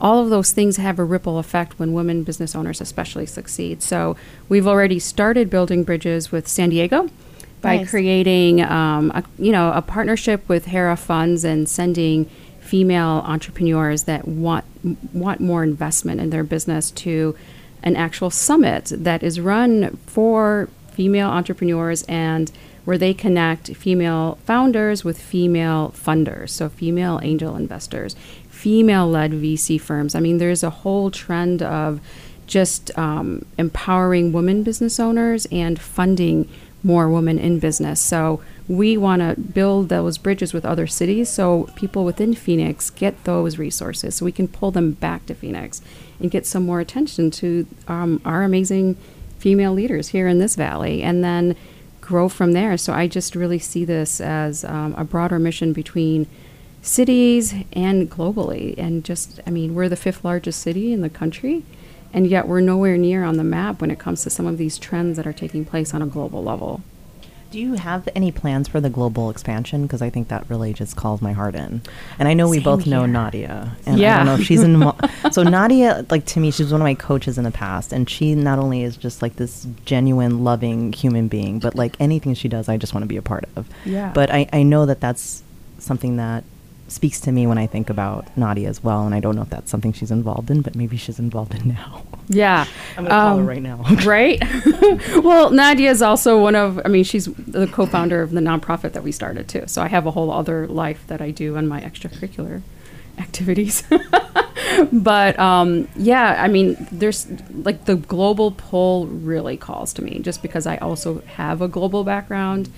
all 0.00 0.20
of 0.20 0.30
those 0.30 0.50
things 0.50 0.78
have 0.78 0.98
a 0.98 1.04
ripple 1.04 1.38
effect 1.38 1.78
when 1.78 1.92
women 1.92 2.24
business 2.24 2.56
owners 2.56 2.80
especially 2.80 3.24
succeed. 3.24 3.80
So 3.84 4.16
we've 4.48 4.66
already 4.66 4.98
started 4.98 5.48
building 5.48 5.84
bridges 5.84 6.32
with 6.32 6.48
San 6.48 6.70
Diego 6.70 7.08
by 7.60 7.76
Nice. 7.76 7.90
creating, 7.90 8.60
um, 8.62 9.12
a, 9.12 9.22
you 9.38 9.52
know, 9.52 9.70
a 9.72 9.80
partnership 9.80 10.48
with 10.48 10.66
Hera 10.66 10.96
Funds 10.96 11.44
and 11.44 11.68
sending 11.68 12.24
female 12.58 13.22
entrepreneurs 13.24 14.04
that 14.04 14.26
want 14.26 14.61
want 15.12 15.40
more 15.40 15.62
investment 15.62 16.20
in 16.20 16.30
their 16.30 16.44
business 16.44 16.90
to 16.90 17.36
an 17.82 17.96
actual 17.96 18.30
summit 18.30 18.92
that 18.94 19.22
is 19.22 19.40
run 19.40 19.96
for 20.06 20.68
female 20.92 21.28
entrepreneurs 21.28 22.02
and 22.04 22.52
where 22.84 22.98
they 22.98 23.14
connect 23.14 23.74
female 23.76 24.38
founders 24.44 25.04
with 25.04 25.20
female 25.20 25.94
funders, 25.96 26.50
so 26.50 26.68
female 26.68 27.20
angel 27.22 27.56
investors, 27.56 28.14
female 28.48 29.08
led 29.08 29.32
VC 29.32 29.80
firms. 29.80 30.14
I 30.14 30.20
mean, 30.20 30.38
there's 30.38 30.62
a 30.62 30.70
whole 30.70 31.10
trend 31.10 31.62
of 31.62 32.00
just 32.46 32.96
um, 32.98 33.44
empowering 33.56 34.32
women 34.32 34.62
business 34.62 34.98
owners 34.98 35.46
and 35.50 35.80
funding 35.80 36.48
more 36.82 37.08
women 37.08 37.38
in 37.38 37.58
business. 37.58 38.00
So 38.00 38.42
we 38.72 38.96
want 38.96 39.20
to 39.20 39.38
build 39.38 39.90
those 39.90 40.16
bridges 40.16 40.54
with 40.54 40.64
other 40.64 40.86
cities 40.86 41.28
so 41.28 41.64
people 41.76 42.06
within 42.06 42.32
Phoenix 42.32 42.88
get 42.88 43.24
those 43.24 43.58
resources 43.58 44.14
so 44.14 44.24
we 44.24 44.32
can 44.32 44.48
pull 44.48 44.70
them 44.70 44.92
back 44.92 45.26
to 45.26 45.34
Phoenix 45.34 45.82
and 46.18 46.30
get 46.30 46.46
some 46.46 46.64
more 46.64 46.80
attention 46.80 47.30
to 47.30 47.66
um, 47.86 48.18
our 48.24 48.42
amazing 48.42 48.94
female 49.38 49.74
leaders 49.74 50.08
here 50.08 50.26
in 50.26 50.38
this 50.38 50.56
valley 50.56 51.02
and 51.02 51.22
then 51.22 51.54
grow 52.00 52.30
from 52.30 52.52
there. 52.52 52.78
So 52.78 52.94
I 52.94 53.08
just 53.08 53.36
really 53.36 53.58
see 53.58 53.84
this 53.84 54.22
as 54.22 54.64
um, 54.64 54.94
a 54.96 55.04
broader 55.04 55.38
mission 55.38 55.74
between 55.74 56.26
cities 56.80 57.54
and 57.74 58.10
globally. 58.10 58.74
And 58.78 59.04
just, 59.04 59.38
I 59.46 59.50
mean, 59.50 59.74
we're 59.74 59.90
the 59.90 59.96
fifth 59.96 60.24
largest 60.24 60.62
city 60.62 60.94
in 60.94 61.02
the 61.02 61.10
country, 61.10 61.62
and 62.12 62.26
yet 62.26 62.48
we're 62.48 62.60
nowhere 62.60 62.96
near 62.96 63.22
on 63.22 63.36
the 63.36 63.44
map 63.44 63.82
when 63.82 63.90
it 63.90 63.98
comes 63.98 64.22
to 64.22 64.30
some 64.30 64.46
of 64.46 64.56
these 64.56 64.78
trends 64.78 65.18
that 65.18 65.26
are 65.26 65.32
taking 65.32 65.66
place 65.66 65.92
on 65.92 66.00
a 66.00 66.06
global 66.06 66.42
level. 66.42 66.82
Do 67.52 67.60
you 67.60 67.74
have 67.74 68.08
any 68.16 68.32
plans 68.32 68.66
for 68.66 68.80
the 68.80 68.88
global 68.88 69.28
expansion? 69.28 69.82
Because 69.82 70.00
I 70.00 70.08
think 70.08 70.28
that 70.28 70.48
really 70.48 70.72
just 70.72 70.96
calls 70.96 71.20
my 71.20 71.32
heart 71.32 71.54
in. 71.54 71.82
And 72.18 72.26
I 72.26 72.32
know 72.32 72.48
we 72.48 72.56
Same 72.56 72.64
both 72.64 72.86
know. 72.86 73.04
Nadia, 73.04 73.76
and 73.84 74.02
I 74.02 74.16
don't 74.16 74.26
know 74.26 74.34
if 74.36 74.42
she's 74.44 74.62
in. 74.62 74.82
so 75.32 75.42
Nadia, 75.42 76.06
like 76.10 76.24
to 76.26 76.40
me, 76.40 76.50
she's 76.50 76.72
one 76.72 76.80
of 76.80 76.84
my 76.84 76.94
coaches 76.94 77.36
in 77.36 77.44
the 77.44 77.50
past, 77.50 77.92
and 77.92 78.08
she 78.08 78.34
not 78.34 78.58
only 78.58 78.82
is 78.82 78.96
just 78.96 79.20
like 79.20 79.36
this 79.36 79.66
genuine, 79.84 80.42
loving 80.42 80.94
human 80.94 81.28
being, 81.28 81.58
but 81.58 81.74
like 81.74 81.94
anything 82.00 82.32
she 82.34 82.48
does, 82.48 82.70
I 82.70 82.78
just 82.78 82.94
want 82.94 83.04
to 83.04 83.08
be 83.08 83.18
a 83.18 83.22
part 83.22 83.44
of. 83.54 83.68
Yeah. 83.84 84.10
But 84.14 84.30
I, 84.30 84.48
I 84.52 84.62
know 84.62 84.86
that 84.86 85.00
that's 85.00 85.42
something 85.78 86.16
that 86.16 86.44
speaks 86.88 87.20
to 87.20 87.32
me 87.32 87.46
when 87.46 87.58
I 87.58 87.66
think 87.66 87.90
about 87.90 88.34
Nadia 88.34 88.68
as 88.68 88.82
well, 88.82 89.04
and 89.04 89.14
I 89.14 89.20
don't 89.20 89.36
know 89.36 89.42
if 89.42 89.50
that's 89.50 89.70
something 89.70 89.92
she's 89.92 90.10
involved 90.10 90.50
in, 90.50 90.62
but 90.62 90.74
maybe 90.74 90.96
she's 90.96 91.18
involved 91.18 91.54
in 91.54 91.68
now. 91.68 92.02
Yeah. 92.32 92.66
I'm 92.96 93.04
gonna 93.04 93.08
call 93.10 93.36
her 93.36 93.42
Um, 93.42 93.46
right 93.48 93.62
now. 93.62 93.82
right? 94.04 94.42
well, 95.22 95.50
Nadia 95.50 95.90
is 95.90 96.02
also 96.02 96.40
one 96.40 96.54
of, 96.54 96.80
I 96.84 96.88
mean, 96.88 97.04
she's 97.04 97.26
the 97.26 97.66
co 97.66 97.86
founder 97.86 98.22
of 98.22 98.30
the 98.32 98.40
nonprofit 98.40 98.92
that 98.92 99.02
we 99.02 99.12
started 99.12 99.48
too. 99.48 99.64
So 99.66 99.82
I 99.82 99.88
have 99.88 100.06
a 100.06 100.10
whole 100.10 100.30
other 100.30 100.66
life 100.66 101.04
that 101.08 101.20
I 101.20 101.30
do 101.30 101.56
on 101.56 101.68
my 101.68 101.80
extracurricular 101.80 102.62
activities. 103.18 103.82
but 104.92 105.38
um, 105.38 105.88
yeah, 105.96 106.36
I 106.42 106.48
mean, 106.48 106.86
there's 106.90 107.26
like 107.50 107.84
the 107.84 107.96
global 107.96 108.52
pull 108.52 109.06
really 109.06 109.56
calls 109.56 109.92
to 109.94 110.02
me 110.02 110.18
just 110.20 110.42
because 110.42 110.66
I 110.66 110.76
also 110.78 111.20
have 111.22 111.60
a 111.60 111.68
global 111.68 112.04
background. 112.04 112.70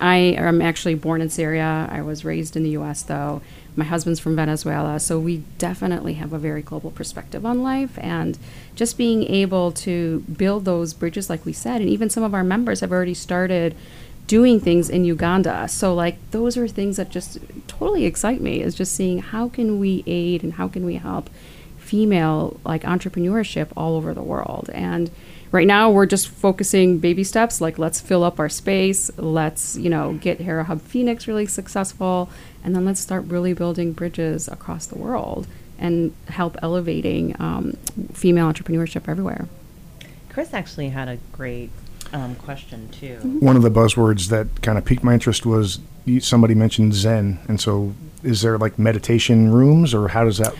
I 0.00 0.16
am 0.16 0.60
actually 0.60 0.94
born 0.94 1.20
in 1.22 1.30
Syria. 1.30 1.88
I 1.90 2.02
was 2.02 2.24
raised 2.24 2.56
in 2.56 2.64
the 2.64 2.70
U.S. 2.70 3.02
though. 3.02 3.40
My 3.76 3.84
husband's 3.84 4.18
from 4.18 4.36
Venezuela, 4.36 4.98
so 4.98 5.18
we 5.18 5.44
definitely 5.58 6.14
have 6.14 6.32
a 6.32 6.38
very 6.38 6.62
global 6.62 6.90
perspective 6.90 7.44
on 7.44 7.62
life. 7.62 7.98
And 7.98 8.38
just 8.74 8.96
being 8.96 9.24
able 9.24 9.70
to 9.72 10.20
build 10.20 10.64
those 10.64 10.94
bridges, 10.94 11.28
like 11.28 11.44
we 11.44 11.52
said, 11.52 11.80
and 11.80 11.90
even 11.90 12.08
some 12.08 12.22
of 12.22 12.34
our 12.34 12.44
members 12.44 12.80
have 12.80 12.92
already 12.92 13.14
started 13.14 13.76
doing 14.26 14.58
things 14.58 14.90
in 14.90 15.04
Uganda. 15.04 15.68
So 15.68 15.94
like 15.94 16.16
those 16.30 16.56
are 16.56 16.66
things 16.66 16.96
that 16.96 17.10
just 17.10 17.38
totally 17.68 18.04
excite 18.06 18.40
me. 18.40 18.62
Is 18.62 18.74
just 18.74 18.94
seeing 18.94 19.18
how 19.18 19.48
can 19.48 19.78
we 19.78 20.02
aid 20.06 20.42
and 20.42 20.54
how 20.54 20.68
can 20.68 20.84
we 20.84 20.96
help 20.96 21.30
female 21.86 22.58
like 22.64 22.82
entrepreneurship 22.82 23.68
all 23.76 23.94
over 23.94 24.12
the 24.12 24.22
world 24.22 24.68
and 24.74 25.08
right 25.52 25.68
now 25.68 25.88
we're 25.88 26.04
just 26.04 26.26
focusing 26.26 26.98
baby 26.98 27.22
steps 27.22 27.60
like 27.60 27.78
let's 27.78 28.00
fill 28.00 28.24
up 28.24 28.40
our 28.40 28.48
space 28.48 29.08
let's 29.18 29.76
you 29.76 29.88
know 29.88 30.14
get 30.14 30.40
Hera 30.40 30.64
Hub 30.64 30.82
Phoenix 30.82 31.28
really 31.28 31.46
successful 31.46 32.28
and 32.66 32.76
then 32.76 32.84
let's 32.84 33.00
start 33.00 33.24
really 33.24 33.54
building 33.54 33.92
bridges 33.92 34.46
across 34.48 34.84
the 34.84 34.98
world 34.98 35.46
and 35.78 36.12
help 36.28 36.56
elevating 36.62 37.34
um, 37.40 37.72
female 38.12 38.52
entrepreneurship 38.52 39.08
everywhere 39.08 39.48
Chris 40.36 40.52
actually 40.52 40.90
had 40.90 41.08
a 41.08 41.16
great 41.32 41.70
um, 42.12 42.34
question 42.34 42.90
too. 42.90 43.16
One 43.40 43.56
of 43.56 43.62
the 43.62 43.70
buzzwords 43.70 44.28
that 44.28 44.60
kind 44.60 44.76
of 44.76 44.84
piqued 44.84 45.02
my 45.02 45.14
interest 45.14 45.46
was 45.46 45.80
somebody 46.20 46.54
mentioned 46.54 46.92
Zen, 46.92 47.38
and 47.48 47.58
so 47.58 47.94
is 48.22 48.42
there 48.42 48.58
like 48.58 48.78
meditation 48.78 49.50
rooms, 49.50 49.94
or 49.94 50.08
how 50.08 50.24
does 50.24 50.36
that? 50.36 50.54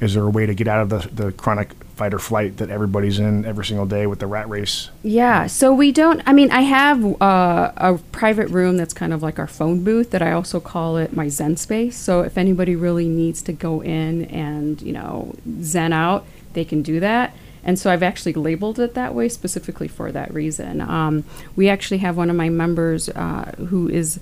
Is 0.00 0.14
there 0.14 0.24
a 0.24 0.30
way 0.30 0.44
to 0.46 0.54
get 0.54 0.68
out 0.68 0.82
of 0.82 0.88
the, 0.90 1.24
the 1.24 1.32
chronic 1.32 1.72
fight 1.96 2.12
or 2.12 2.18
flight 2.18 2.58
that 2.58 2.68
everybody's 2.68 3.18
in 3.18 3.46
every 3.46 3.64
single 3.64 3.86
day 3.86 4.06
with 4.06 4.18
the 4.18 4.26
rat 4.26 4.48
race? 4.48 4.90
Yeah, 5.02 5.46
so 5.46 5.72
we 5.72 5.90
don't. 5.92 6.22
I 6.26 6.34
mean, 6.34 6.50
I 6.50 6.60
have 6.60 7.22
uh, 7.22 7.72
a 7.76 7.98
private 8.12 8.48
room 8.48 8.76
that's 8.76 8.92
kind 8.92 9.14
of 9.14 9.22
like 9.22 9.38
our 9.38 9.46
phone 9.46 9.82
booth 9.82 10.10
that 10.10 10.20
I 10.20 10.32
also 10.32 10.60
call 10.60 10.98
it 10.98 11.16
my 11.16 11.28
Zen 11.28 11.56
space. 11.56 11.96
So 11.96 12.20
if 12.20 12.36
anybody 12.36 12.76
really 12.76 13.08
needs 13.08 13.40
to 13.42 13.52
go 13.52 13.82
in 13.82 14.26
and 14.26 14.82
you 14.82 14.92
know 14.92 15.34
Zen 15.62 15.94
out, 15.94 16.26
they 16.52 16.64
can 16.64 16.82
do 16.82 17.00
that. 17.00 17.34
And 17.64 17.78
so 17.78 17.90
I've 17.90 18.02
actually 18.02 18.34
labeled 18.34 18.78
it 18.78 18.94
that 18.94 19.14
way 19.14 19.28
specifically 19.28 19.88
for 19.88 20.12
that 20.12 20.32
reason. 20.32 20.80
Um, 20.80 21.24
we 21.56 21.68
actually 21.68 21.98
have 21.98 22.16
one 22.16 22.30
of 22.30 22.36
my 22.36 22.48
members 22.48 23.08
uh, 23.08 23.52
who 23.56 23.88
is 23.88 24.20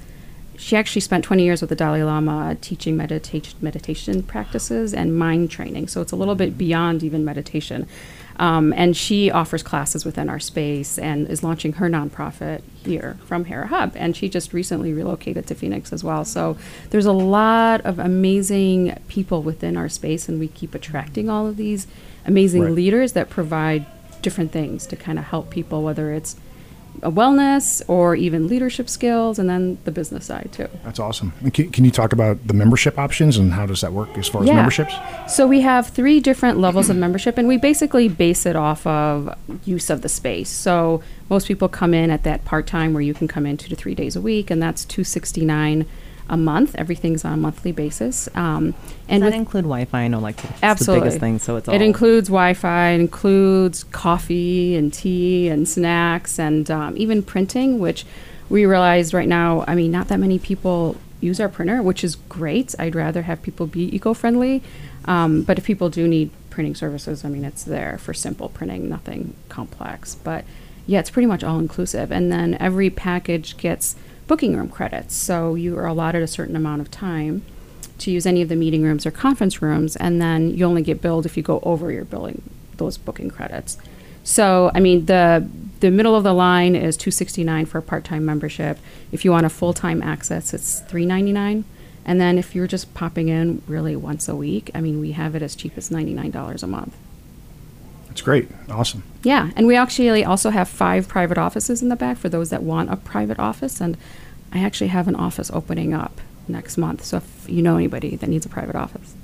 she 0.56 0.76
actually 0.76 1.00
spent 1.00 1.25
20 1.25 1.42
years 1.42 1.61
with 1.61 1.70
the 1.70 1.76
Dalai 1.76 2.02
Lama 2.02 2.56
teaching 2.61 2.96
meditation 2.96 3.58
meditation 3.61 4.23
practices 4.23 4.94
and 4.94 5.16
mind 5.18 5.50
training. 5.50 5.88
So 5.88 6.00
it's 6.00 6.12
a 6.12 6.16
little 6.16 6.34
bit 6.34 6.56
beyond 6.56 7.02
even 7.02 7.25
meditation. 7.25 7.87
Um, 8.37 8.73
and 8.76 8.96
she 8.96 9.30
offers 9.30 9.62
classes 9.62 10.04
within 10.04 10.28
our 10.28 10.40
space 10.40 10.99
and 10.99 11.28
is 11.28 11.44
launching 11.44 11.75
her 11.75 11.88
nonprofit 11.88 12.62
here 12.84 13.16
from 13.26 13.44
Hera 13.44 13.68
Hub. 13.68 13.92
And 13.94 14.16
she 14.16 14.28
just 14.28 14.52
recently 14.52 14.92
relocated 14.92 15.46
to 15.46 15.54
Phoenix 15.54 15.92
as 15.92 16.02
well. 16.02 16.25
So 16.25 16.56
there's 16.90 17.06
a 17.06 17.12
lot 17.12 17.80
of 17.82 18.00
amazing 18.00 18.99
people 19.06 19.42
within 19.42 19.76
our 19.76 19.88
space, 19.88 20.28
and 20.28 20.40
we 20.40 20.49
keep 20.49 20.75
attracting 20.75 21.30
all 21.30 21.46
of 21.46 21.56
these 21.56 21.87
amazing 22.26 22.62
Right. 22.62 22.73
leaders 22.73 23.12
that 23.12 23.30
provide 23.30 23.87
different 24.20 24.50
things 24.50 24.87
to 24.87 24.96
kind 24.96 25.18
of 25.18 25.26
help 25.26 25.50
people, 25.50 25.84
whether 25.84 26.12
it's 26.12 26.34
wellness 27.01 27.83
or 27.89 28.15
even 28.17 28.49
leadership 28.49 28.89
skills, 28.89 29.39
and 29.39 29.49
then 29.49 29.79
the 29.85 29.91
business 29.91 30.27
side 30.27 30.51
too. 30.53 30.69
That's 30.85 30.99
awesome. 30.99 31.33
Can, 31.53 31.71
can 31.71 31.85
you 31.85 31.91
talk 31.91 32.13
about 32.13 32.47
the 32.47 32.55
membership 32.55 32.99
options 32.99 33.37
and 33.37 33.53
how 33.53 33.67
does 33.67 33.81
that 33.83 33.93
work 33.93 34.17
as 34.17 34.29
far 34.29 34.43
as 34.43 34.49
memberships? 34.49 34.95
So 35.29 35.47
we 35.47 35.61
have 35.63 35.89
three 35.89 36.21
different 36.21 36.59
levels 36.59 36.91
of 36.91 36.97
membership, 36.97 37.39
and 37.39 37.49
we 37.49 37.57
basically 37.57 38.09
base 38.09 38.47
it 38.47 38.57
off 38.57 38.87
of 38.87 39.37
use 39.65 39.91
of 39.91 40.03
the 40.03 40.09
space. 40.09 40.51
So 40.51 41.03
most 41.29 41.49
people 41.49 41.69
come 41.69 41.95
in 41.95 42.11
at 42.11 42.23
that 42.25 42.45
part 42.45 42.67
time 42.67 42.93
where 42.93 43.03
you 43.03 43.15
can 43.15 43.29
come 43.29 43.47
in 43.47 43.57
two 43.57 43.69
to 43.69 43.77
three 43.77 43.95
days 43.95 44.17
a 44.17 44.21
week, 44.21 44.51
and 44.51 44.63
that's 44.63 44.85
two 44.85 45.05
sixty 45.05 45.45
nine 45.45 45.87
a 46.28 46.37
month. 46.37 46.75
Everything's 46.76 47.25
on 47.25 47.33
a 47.35 47.37
monthly 47.37 47.73
basis. 47.73 48.28
Um, 48.35 48.75
And 49.09 49.23
Does 49.23 49.33
that 49.33 49.37
include 49.37 49.64
Wi-Fi? 49.64 50.02
I 50.02 50.09
know, 50.09 50.21
like 50.21 50.37
Absolutely. 50.62 51.00
the 51.00 51.04
biggest 51.04 51.21
thing. 51.21 51.38
So 51.38 51.57
it's 51.57 51.69
all 51.69 51.75
it 51.75 51.83
includes 51.83 52.28
Wi-Fi, 52.28 52.90
it 52.90 53.00
includes 53.00 53.85
coffee 53.85 54.75
and 54.76 54.93
tea 54.93 55.49
and 55.49 55.69
snacks 55.69 56.38
and 56.38 56.71
um, 56.71 56.95
even 56.97 57.23
printing, 57.23 57.78
which 57.78 58.07
we 58.49 58.64
realize 58.66 59.12
right 59.12 59.28
now. 59.28 59.64
I 59.66 59.75
mean, 59.75 59.90
not 59.90 60.09
that 60.09 60.19
many 60.19 60.38
people 60.38 60.97
use 61.21 61.40
our 61.40 61.49
printer, 61.49 61.83
which 61.83 62.04
is 62.04 62.16
great. 62.28 62.75
I'd 62.78 62.95
rather 62.95 63.23
have 63.23 63.43
people 63.43 63.66
be 63.66 63.95
eco-friendly, 63.95 64.62
um, 65.07 65.43
but 65.43 65.59
if 65.59 65.64
people 65.64 65.88
do 65.88 66.07
need 66.07 66.31
printing 66.50 66.75
services, 66.75 67.25
I 67.25 67.28
mean, 67.28 67.45
it's 67.45 67.64
there 67.64 67.99
for 67.99 68.14
simple 68.14 68.49
printing, 68.49 68.88
nothing 68.88 69.35
complex. 69.49 70.14
But 70.14 70.45
yeah, 70.87 71.00
it's 71.00 71.11
pretty 71.11 71.26
much 71.26 71.43
all 71.43 71.59
inclusive, 71.59 72.11
and 72.12 72.31
then 72.31 72.57
every 72.61 72.90
package 72.90 73.57
gets 73.57 73.97
booking 74.26 74.57
room 74.57 74.69
credits, 74.69 75.14
so 75.14 75.54
you 75.54 75.76
are 75.78 75.87
allotted 75.87 76.23
a 76.23 76.26
certain 76.26 76.57
amount 76.57 76.81
of 76.81 76.90
time 76.90 77.43
to 77.99 78.11
use 78.11 78.26
any 78.26 78.43
of 78.43 78.49
the 78.49 78.57
meeting 78.57 78.83
rooms 78.83 79.07
or 79.07 79.11
conference 79.11 79.62
rooms, 79.62 79.97
and 79.97 80.21
then 80.21 80.50
you 80.50 80.64
only 80.64 80.83
get 80.83 81.00
billed 81.00 81.26
if 81.26 81.37
you 81.37 81.43
go 81.43 81.61
over 81.62 81.93
your 81.93 82.04
billing 82.04 82.43
those 82.76 82.99
booking 82.99 83.31
credits. 83.31 83.78
So, 84.25 84.71
I 84.75 84.81
mean, 84.81 85.07
the 85.07 85.49
the 85.81 85.90
middle 85.90 86.16
of 86.16 86.25
the 86.25 86.33
line 86.33 86.75
is 86.75 86.97
two 86.97 87.11
sixty 87.11 87.45
nine 87.45 87.66
for 87.66 87.78
a 87.78 87.83
part 87.83 88.04
time 88.04 88.25
membership. 88.25 88.78
If 89.12 89.25
you 89.25 89.31
want 89.31 89.47
a 89.47 89.50
full 89.50 89.75
time 89.75 90.02
access, 90.02 90.54
it's 90.54 90.81
three 90.81 91.07
ninety 91.07 91.33
nine. 91.33 91.64
And 92.07 92.21
then 92.21 92.37
if 92.38 92.54
you're 92.54 92.66
just 92.66 92.93
popping 92.95 93.28
in 93.28 93.62
really 93.66 93.97
once 93.97 94.28
a 94.28 94.35
week, 94.35 94.71
I 94.75 94.81
mean, 94.81 95.00
we 95.00 95.12
have 95.12 95.35
it 95.35 95.43
as 95.43 95.54
cheap 95.54 95.76
as 95.76 95.90
ninety 95.90 96.14
nine 96.14 96.31
dollars 96.31 96.62
a 96.62 96.66
month. 96.66 96.97
That's 98.14 98.23
great. 98.23 98.49
Awesome. 98.71 99.02
Yeah, 99.25 99.50
and 99.56 99.66
we 99.66 99.75
actually 99.75 100.25
also 100.25 100.50
have 100.50 100.68
five 100.68 101.09
private 101.09 101.37
offices 101.37 101.83
in 101.83 101.88
the 101.88 101.97
back 101.97 102.16
for 102.16 102.28
those 102.28 102.50
that 102.50 102.62
want 102.62 102.92
a 102.92 102.97
private 102.97 103.40
office. 103.40 103.80
And 103.80 103.97
I 104.52 104.61
actually 104.61 104.87
have 104.87 105.09
an 105.09 105.16
office 105.16 105.50
opening 105.52 105.92
up 105.92 106.21
next 106.47 106.78
month. 106.78 107.04
So 107.04 107.16
if 107.16 107.44
you 107.49 107.61
know 107.61 107.75
anybody 107.76 108.14
that 108.14 108.28
needs 108.28 108.47
a 108.47 108.49
private 108.49 108.76
office, 108.76 109.14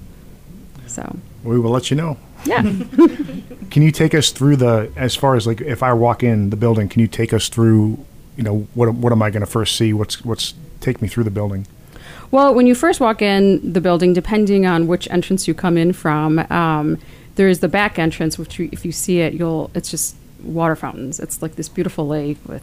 so 0.88 1.18
We 1.44 1.56
will 1.60 1.70
let 1.70 1.88
you 1.92 1.96
know. 1.96 2.16
yeah. 2.44 2.62
Can 3.70 3.82
you 3.82 3.92
take 3.92 4.12
us 4.12 4.30
through 4.32 4.56
the 4.56 4.90
as 4.96 5.14
far 5.14 5.36
as 5.36 5.46
like 5.46 5.60
if 5.60 5.84
I 5.84 5.92
walk 5.92 6.24
in 6.24 6.50
the 6.50 6.56
building? 6.56 6.88
Can 6.88 7.00
you 7.00 7.06
take 7.06 7.32
us 7.32 7.48
through? 7.48 8.04
You 8.36 8.42
know 8.42 8.66
what? 8.74 8.92
What 8.94 9.12
am 9.12 9.22
I 9.22 9.30
going 9.30 9.42
to 9.42 9.46
first 9.46 9.76
see? 9.76 9.92
What's 9.92 10.24
what's 10.24 10.54
take 10.80 11.00
me 11.00 11.06
through 11.06 11.24
the 11.24 11.30
building? 11.30 11.68
Well, 12.32 12.52
when 12.54 12.66
you 12.66 12.74
first 12.74 12.98
walk 13.00 13.22
in 13.22 13.72
the 13.72 13.80
building, 13.80 14.12
depending 14.14 14.66
on 14.66 14.88
which 14.88 15.08
entrance 15.10 15.46
you 15.46 15.54
come 15.54 15.76
in 15.76 15.92
from, 15.92 16.40
um, 16.50 16.98
there 17.40 17.48
is 17.48 17.60
the 17.60 17.68
back 17.68 17.98
entrance, 17.98 18.36
which 18.36 18.58
you, 18.58 18.68
if 18.70 18.84
you 18.84 18.92
see 18.92 19.20
it, 19.20 19.32
you'll 19.32 19.70
it's 19.74 19.90
just 19.90 20.14
water 20.42 20.76
fountains. 20.76 21.18
It's 21.18 21.40
like 21.40 21.54
this 21.54 21.70
beautiful 21.70 22.06
lake 22.06 22.36
with 22.46 22.62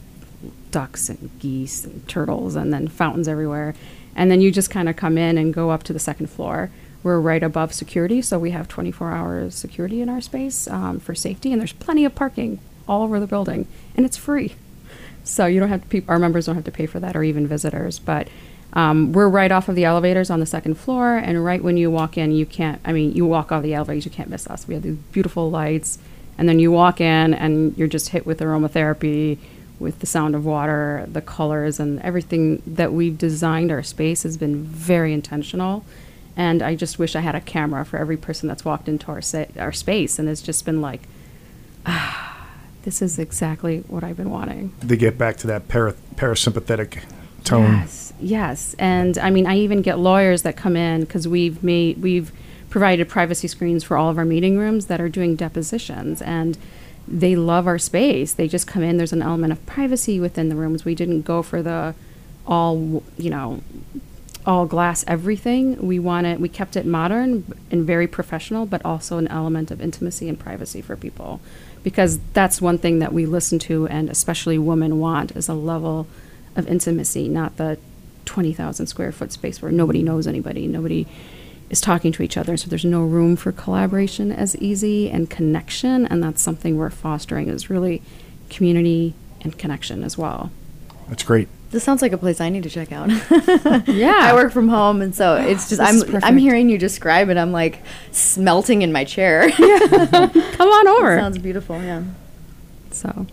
ducks 0.69 1.09
and 1.09 1.31
geese 1.39 1.83
and 1.83 2.07
turtles, 2.07 2.55
and 2.55 2.71
then 2.71 2.87
fountains 2.87 3.27
everywhere. 3.27 3.73
And 4.15 4.29
then 4.29 4.39
you 4.39 4.51
just 4.51 4.69
kind 4.69 4.87
of 4.87 4.95
come 4.95 5.17
in 5.17 5.35
and 5.35 5.51
go 5.51 5.71
up 5.71 5.81
to 5.85 5.93
the 5.93 5.99
second 5.99 6.27
floor. 6.27 6.69
We're 7.01 7.19
right 7.19 7.41
above 7.41 7.73
security, 7.73 8.21
so 8.21 8.37
we 8.37 8.51
have 8.51 8.67
24 8.67 9.13
hours 9.13 9.55
security 9.55 9.99
in 9.99 10.09
our 10.09 10.21
space 10.21 10.67
um, 10.67 10.99
for 10.99 11.15
safety, 11.15 11.51
and 11.51 11.59
there's 11.59 11.73
plenty 11.73 12.05
of 12.05 12.13
parking 12.13 12.59
all 12.87 13.01
over 13.01 13.19
the 13.19 13.25
building, 13.25 13.67
and 13.95 14.05
it's 14.05 14.15
free. 14.15 14.53
So 15.23 15.47
you 15.47 15.59
don't 15.59 15.69
have 15.69 15.81
to. 15.81 15.87
Pe- 15.87 16.07
our 16.07 16.19
members 16.19 16.45
don't 16.45 16.53
have 16.53 16.65
to 16.65 16.71
pay 16.71 16.85
for 16.85 16.99
that, 16.99 17.15
or 17.15 17.23
even 17.23 17.47
visitors. 17.47 17.97
But 17.97 18.27
um, 18.73 19.13
we're 19.13 19.29
right 19.29 19.51
off 19.51 19.69
of 19.69 19.75
the 19.75 19.85
elevators 19.85 20.29
on 20.29 20.39
the 20.39 20.45
second 20.45 20.75
floor, 20.75 21.17
and 21.17 21.43
right 21.43 21.63
when 21.63 21.77
you 21.77 21.89
walk 21.89 22.17
in, 22.17 22.31
you 22.31 22.45
can't. 22.45 22.81
I 22.85 22.91
mean, 22.91 23.13
you 23.13 23.25
walk 23.25 23.51
off 23.51 23.63
the 23.63 23.73
elevators, 23.73 24.05
you 24.05 24.11
can't 24.11 24.29
miss 24.29 24.47
us. 24.47 24.67
We 24.67 24.73
have 24.73 24.83
these 24.83 24.97
beautiful 25.11 25.49
lights, 25.49 25.97
and 26.37 26.47
then 26.47 26.59
you 26.59 26.71
walk 26.71 26.99
in, 27.01 27.33
and 27.33 27.77
you're 27.77 27.87
just 27.87 28.09
hit 28.09 28.25
with 28.25 28.39
aromatherapy, 28.39 29.37
with 29.79 29.99
the 29.99 30.05
sound 30.05 30.35
of 30.35 30.45
water, 30.45 31.07
the 31.11 31.21
colors, 31.21 31.79
and 31.79 32.01
everything 32.01 32.61
that 32.67 32.91
we've 32.91 33.17
designed. 33.17 33.71
Our 33.71 33.83
space 33.83 34.23
has 34.23 34.37
been 34.37 34.63
very 34.63 35.13
intentional, 35.13 35.85
and 36.35 36.61
I 36.61 36.75
just 36.75 36.99
wish 36.99 37.15
I 37.15 37.21
had 37.21 37.35
a 37.35 37.41
camera 37.41 37.85
for 37.85 37.97
every 37.97 38.17
person 38.17 38.47
that's 38.47 38.65
walked 38.65 38.89
into 38.89 39.07
our 39.07 39.21
sa- 39.21 39.45
our 39.57 39.71
space, 39.71 40.19
and 40.19 40.27
it's 40.29 40.41
just 40.41 40.65
been 40.65 40.81
like. 40.81 41.01
Ah, 41.85 42.33
this 42.83 43.01
is 43.01 43.17
exactly 43.19 43.79
what 43.87 44.03
I've 44.03 44.17
been 44.17 44.29
wanting. 44.29 44.73
They 44.79 44.97
get 44.97 45.17
back 45.17 45.37
to 45.37 45.47
that 45.47 45.67
para, 45.67 45.93
parasympathetic 46.15 47.03
tone. 47.43 47.63
Yes, 47.63 48.06
yes, 48.19 48.75
and 48.79 49.17
I 49.17 49.29
mean, 49.29 49.47
I 49.47 49.57
even 49.57 49.81
get 49.81 49.99
lawyers 49.99 50.41
that 50.43 50.55
come 50.55 50.75
in 50.75 51.01
because 51.01 51.27
we've 51.27 51.63
made 51.63 52.01
we've 52.01 52.31
provided 52.69 53.07
privacy 53.07 53.47
screens 53.47 53.83
for 53.83 53.97
all 53.97 54.09
of 54.09 54.17
our 54.17 54.25
meeting 54.25 54.57
rooms 54.57 54.87
that 54.87 54.99
are 54.99 55.09
doing 55.09 55.35
depositions, 55.35 56.21
and 56.21 56.57
they 57.07 57.35
love 57.35 57.67
our 57.67 57.77
space. 57.77 58.33
They 58.33 58.47
just 58.47 58.67
come 58.67 58.83
in. 58.83 58.97
There's 58.97 59.13
an 59.13 59.21
element 59.21 59.53
of 59.53 59.65
privacy 59.65 60.19
within 60.19 60.49
the 60.49 60.55
rooms. 60.55 60.85
We 60.85 60.95
didn't 60.95 61.21
go 61.21 61.41
for 61.41 61.61
the 61.61 61.95
all 62.45 63.03
you 63.17 63.29
know 63.29 63.61
all 64.45 64.65
glass 64.65 65.03
everything. 65.07 65.85
We 65.85 65.99
wanted 65.99 66.39
we 66.39 66.49
kept 66.49 66.75
it 66.75 66.85
modern 66.85 67.53
and 67.69 67.85
very 67.85 68.07
professional, 68.07 68.65
but 68.65 68.83
also 68.85 69.17
an 69.17 69.27
element 69.27 69.71
of 69.71 69.81
intimacy 69.81 70.29
and 70.29 70.39
privacy 70.39 70.81
for 70.81 70.95
people, 70.95 71.41
because 71.83 72.19
that's 72.33 72.61
one 72.61 72.77
thing 72.77 72.99
that 72.99 73.13
we 73.13 73.25
listen 73.25 73.59
to, 73.59 73.87
and 73.87 74.09
especially 74.09 74.57
women 74.57 74.99
want 74.99 75.35
is 75.35 75.49
a 75.49 75.53
level 75.53 76.07
of 76.55 76.67
intimacy, 76.67 77.27
not 77.27 77.57
the 77.57 77.77
twenty 78.27 78.53
thousand 78.53 78.85
square 78.87 79.11
foot 79.11 79.31
space 79.31 79.61
where 79.61 79.71
nobody 79.71 80.03
knows 80.03 80.27
anybody, 80.27 80.67
nobody 80.67 81.07
is 81.71 81.81
talking 81.81 82.11
to 82.13 82.23
each 82.23 82.37
other, 82.37 82.55
so 82.55 82.69
there's 82.69 82.85
no 82.85 83.01
room 83.01 83.35
for 83.35 83.51
collaboration 83.51 84.31
as 84.31 84.55
easy 84.57 85.09
and 85.09 85.29
connection, 85.29 86.05
and 86.05 86.21
that's 86.23 86.41
something 86.41 86.77
we're 86.77 86.89
fostering 86.89 87.49
is 87.49 87.69
really 87.69 88.01
community 88.49 89.13
and 89.41 89.57
connection 89.57 90.03
as 90.03 90.17
well. 90.17 90.49
That's 91.09 91.23
great. 91.23 91.47
This 91.71 91.83
sounds 91.83 92.01
like 92.01 92.13
a 92.13 92.17
place 92.17 92.39
I 92.39 92.47
need 92.47 92.63
to 92.63 92.69
check 92.69 92.93
out. 92.93 93.09
Yeah. 93.87 94.15
I 94.17 94.33
work 94.33 94.53
from 94.53 94.69
home, 94.69 95.01
and 95.01 95.13
so 95.13 95.35
it's 95.35 95.67
just 95.67 95.81
This 95.81 95.89
I'm 95.89 95.99
perfect. 96.05 96.23
I'm 96.25 96.37
hearing 96.37 96.69
you 96.69 96.77
describe 96.77 97.27
it. 97.29 97.35
I'm 97.37 97.51
like 97.51 97.81
smelting 98.13 98.81
in 98.83 98.93
my 98.93 99.03
chair. 99.03 99.49
Come 99.51 100.69
on 100.69 100.87
over. 100.99 101.19
sounds 101.19 101.37
beautiful. 101.37 101.81
Yeah. 101.81 102.03
so 102.91 103.25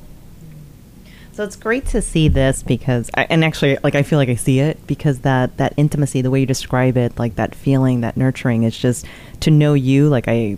So 1.34 1.42
it's 1.42 1.56
great 1.56 1.86
to 1.86 2.00
see 2.00 2.28
this 2.28 2.62
because, 2.62 3.10
I, 3.14 3.26
and 3.28 3.44
actually, 3.44 3.76
like 3.82 3.96
I 3.96 4.04
feel 4.04 4.20
like 4.20 4.28
I 4.28 4.36
see 4.36 4.60
it 4.60 4.78
because 4.86 5.18
that 5.20 5.56
that 5.56 5.74
intimacy, 5.76 6.22
the 6.22 6.30
way 6.30 6.38
you 6.40 6.46
describe 6.46 6.96
it, 6.96 7.18
like 7.18 7.34
that 7.34 7.56
feeling, 7.56 8.02
that 8.02 8.16
nurturing, 8.16 8.62
it's 8.62 8.78
just 8.78 9.04
to 9.40 9.50
know 9.50 9.74
you. 9.74 10.08
Like 10.08 10.28
I, 10.28 10.56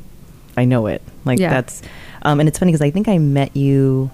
I 0.57 0.67
know 0.67 0.87
it. 0.87 1.01
Like 1.25 1.39
Yeah. 1.39 1.49
that's, 1.49 1.81
um, 2.23 2.41
and 2.41 2.49
it's 2.49 2.59
funny 2.59 2.73
because 2.73 2.83
I 2.83 2.91
think 2.91 3.09
I 3.09 3.17
met 3.17 3.57
you. 3.57 4.11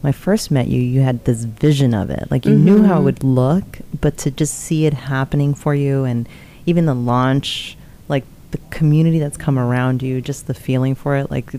When 0.00 0.08
I 0.08 0.12
first 0.12 0.50
met 0.50 0.66
you, 0.66 0.80
you 0.82 1.00
had 1.00 1.24
this 1.26 1.44
vision 1.44 1.94
of 1.94 2.10
it. 2.10 2.28
Like 2.30 2.44
you 2.44 2.56
knew 2.56 2.82
how 2.82 2.98
it 2.98 3.00
Mhm. 3.00 3.04
would 3.04 3.24
look, 3.24 3.78
but 4.00 4.16
to 4.18 4.30
just 4.32 4.54
see 4.58 4.86
it 4.86 4.94
happening 4.94 5.54
for 5.54 5.74
you, 5.76 6.02
and 6.04 6.28
even 6.66 6.86
the 6.86 6.94
launch, 6.94 7.76
like 8.08 8.24
the 8.50 8.58
community 8.70 9.20
that's 9.20 9.36
come 9.36 9.58
around 9.60 10.02
you, 10.02 10.20
just 10.20 10.48
the 10.48 10.54
feeling 10.54 10.96
for 10.96 11.14
it, 11.16 11.30
like. 11.30 11.52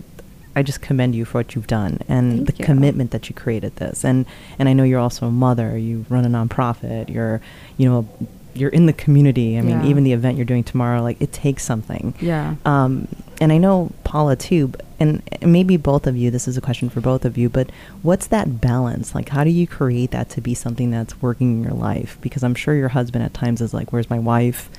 I 0.56 0.62
just 0.62 0.80
commend 0.80 1.14
you 1.14 1.24
for 1.26 1.38
what 1.38 1.54
you've 1.54 1.66
done 1.66 2.00
and 2.08 2.38
Thank 2.38 2.46
the 2.48 2.56
you. 2.58 2.64
commitment 2.64 3.10
that 3.12 3.28
you 3.28 3.34
created 3.34 3.76
this. 3.76 4.04
And 4.04 4.26
and 4.58 4.68
I 4.68 4.72
know 4.72 4.82
you're 4.84 4.98
also 5.00 5.26
a 5.26 5.30
mother. 5.30 5.76
You 5.78 6.06
run 6.08 6.24
a 6.24 6.28
nonprofit. 6.28 7.08
You're 7.10 7.40
you 7.76 7.88
know 7.88 8.08
you're 8.54 8.70
in 8.70 8.86
the 8.86 8.94
community. 8.94 9.58
I 9.58 9.60
mean 9.60 9.80
Yeah. 9.82 9.86
even 9.90 10.02
the 10.02 10.12
event 10.14 10.36
you're 10.38 10.46
doing 10.46 10.64
tomorrow 10.64 11.02
like 11.02 11.20
it 11.20 11.30
takes 11.32 11.62
something. 11.62 12.14
Yeah. 12.20 12.54
um, 12.64 13.06
and 13.38 13.52
I 13.52 13.58
know 13.58 13.92
Paula 14.02 14.34
too 14.34 14.72
and 14.98 15.22
maybe 15.42 15.76
both 15.76 16.06
of 16.06 16.16
you 16.16 16.30
this 16.30 16.48
is 16.48 16.56
a 16.56 16.62
question 16.62 16.88
for 16.88 17.02
both 17.02 17.26
of 17.26 17.36
you 17.36 17.50
but 17.50 17.68
what's 18.02 18.26
that 18.28 18.62
balance? 18.62 19.14
Like 19.14 19.28
how 19.28 19.44
do 19.44 19.50
you 19.50 19.66
create 19.66 20.10
that 20.12 20.30
to 20.30 20.40
be 20.40 20.54
something 20.54 20.90
that's 20.90 21.20
working 21.20 21.58
in 21.58 21.62
your 21.64 21.74
life? 21.74 22.16
Because 22.22 22.42
I'm 22.42 22.54
sure 22.54 22.74
your 22.74 22.88
husband 22.88 23.22
at 23.24 23.34
times 23.34 23.60
is 23.60 23.74
like 23.74 23.92
where's 23.92 24.08
my 24.08 24.18
wife? 24.18 24.70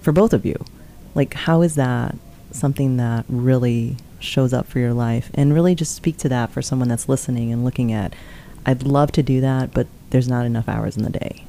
For 0.00 0.12
both 0.12 0.32
of 0.32 0.46
you. 0.46 0.56
Like 1.14 1.34
how 1.34 1.60
is 1.60 1.74
that 1.74 2.16
something 2.52 2.96
that 2.96 3.26
really 3.28 3.98
shows 4.26 4.52
up 4.52 4.66
for 4.66 4.78
your 4.78 4.92
life 4.92 5.30
and 5.34 5.54
really 5.54 5.74
just 5.74 5.94
speak 5.94 6.16
to 6.18 6.28
that 6.28 6.50
for 6.50 6.62
someone 6.62 6.88
that's 6.88 7.08
listening 7.08 7.52
and 7.52 7.64
looking 7.64 7.92
at 7.92 8.14
I'd 8.64 8.82
love 8.82 9.12
to 9.12 9.22
do 9.22 9.40
that 9.40 9.72
but 9.72 9.86
there's 10.10 10.28
not 10.28 10.46
enough 10.46 10.68
hours 10.68 10.96
in 10.96 11.02
the 11.02 11.10
day 11.10 11.44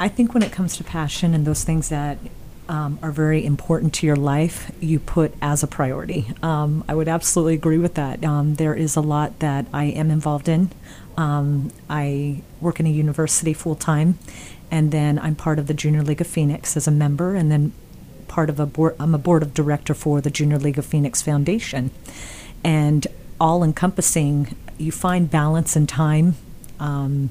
I 0.00 0.08
think 0.08 0.32
when 0.32 0.42
it 0.42 0.52
comes 0.52 0.76
to 0.76 0.84
passion 0.84 1.34
and 1.34 1.44
those 1.44 1.64
things 1.64 1.88
that 1.88 2.18
um, 2.68 2.98
are 3.02 3.10
very 3.10 3.44
important 3.44 3.94
to 3.94 4.06
your 4.06 4.16
life, 4.16 4.70
you 4.78 5.00
put 5.00 5.34
as 5.40 5.62
a 5.62 5.66
priority. 5.66 6.28
Um, 6.42 6.84
I 6.86 6.94
would 6.94 7.08
absolutely 7.08 7.54
agree 7.54 7.78
with 7.78 7.94
that. 7.94 8.24
Um, 8.24 8.54
there 8.54 8.74
is 8.74 8.94
a 8.94 9.00
lot 9.00 9.38
that 9.40 9.66
I 9.72 9.84
am 9.84 10.10
involved 10.10 10.48
in. 10.48 10.70
Um, 11.16 11.72
I 11.88 12.42
work 12.60 12.78
in 12.78 12.86
a 12.86 12.90
university 12.90 13.54
full 13.54 13.74
time, 13.74 14.18
and 14.70 14.92
then 14.92 15.18
I'm 15.18 15.34
part 15.34 15.58
of 15.58 15.66
the 15.66 15.74
Junior 15.74 16.02
League 16.02 16.20
of 16.20 16.26
Phoenix 16.26 16.76
as 16.76 16.86
a 16.86 16.92
member, 16.92 17.34
and 17.34 17.50
then 17.50 17.72
part 18.28 18.50
of 18.50 18.60
a 18.60 18.66
board. 18.66 18.96
I'm 19.00 19.14
a 19.14 19.18
board 19.18 19.42
of 19.42 19.54
director 19.54 19.94
for 19.94 20.20
the 20.20 20.30
Junior 20.30 20.58
League 20.58 20.78
of 20.78 20.86
Phoenix 20.86 21.22
Foundation, 21.22 21.90
and 22.62 23.06
all 23.40 23.64
encompassing. 23.64 24.56
You 24.78 24.92
find 24.92 25.30
balance 25.30 25.74
and 25.74 25.88
time. 25.88 26.36
Um, 26.78 27.30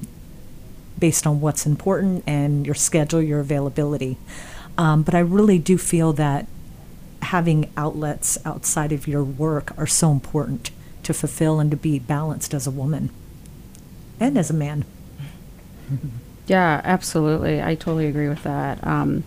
based 0.98 1.26
on 1.26 1.40
what's 1.40 1.66
important 1.66 2.24
and 2.26 2.66
your 2.66 2.74
schedule, 2.74 3.22
your 3.22 3.40
availability. 3.40 4.16
Um, 4.76 5.02
but 5.02 5.14
I 5.14 5.20
really 5.20 5.58
do 5.58 5.78
feel 5.78 6.12
that 6.14 6.46
having 7.22 7.70
outlets 7.76 8.38
outside 8.44 8.92
of 8.92 9.08
your 9.08 9.24
work 9.24 9.76
are 9.78 9.86
so 9.86 10.10
important 10.12 10.70
to 11.02 11.14
fulfill 11.14 11.60
and 11.60 11.70
to 11.70 11.76
be 11.76 11.98
balanced 11.98 12.54
as 12.54 12.66
a 12.66 12.70
woman 12.70 13.10
and 14.20 14.38
as 14.38 14.50
a 14.50 14.54
man. 14.54 14.84
Yeah, 16.48 16.80
absolutely. 16.82 17.62
I 17.62 17.74
totally 17.74 18.06
agree 18.06 18.30
with 18.30 18.42
that. 18.44 18.82
Um, 18.82 19.22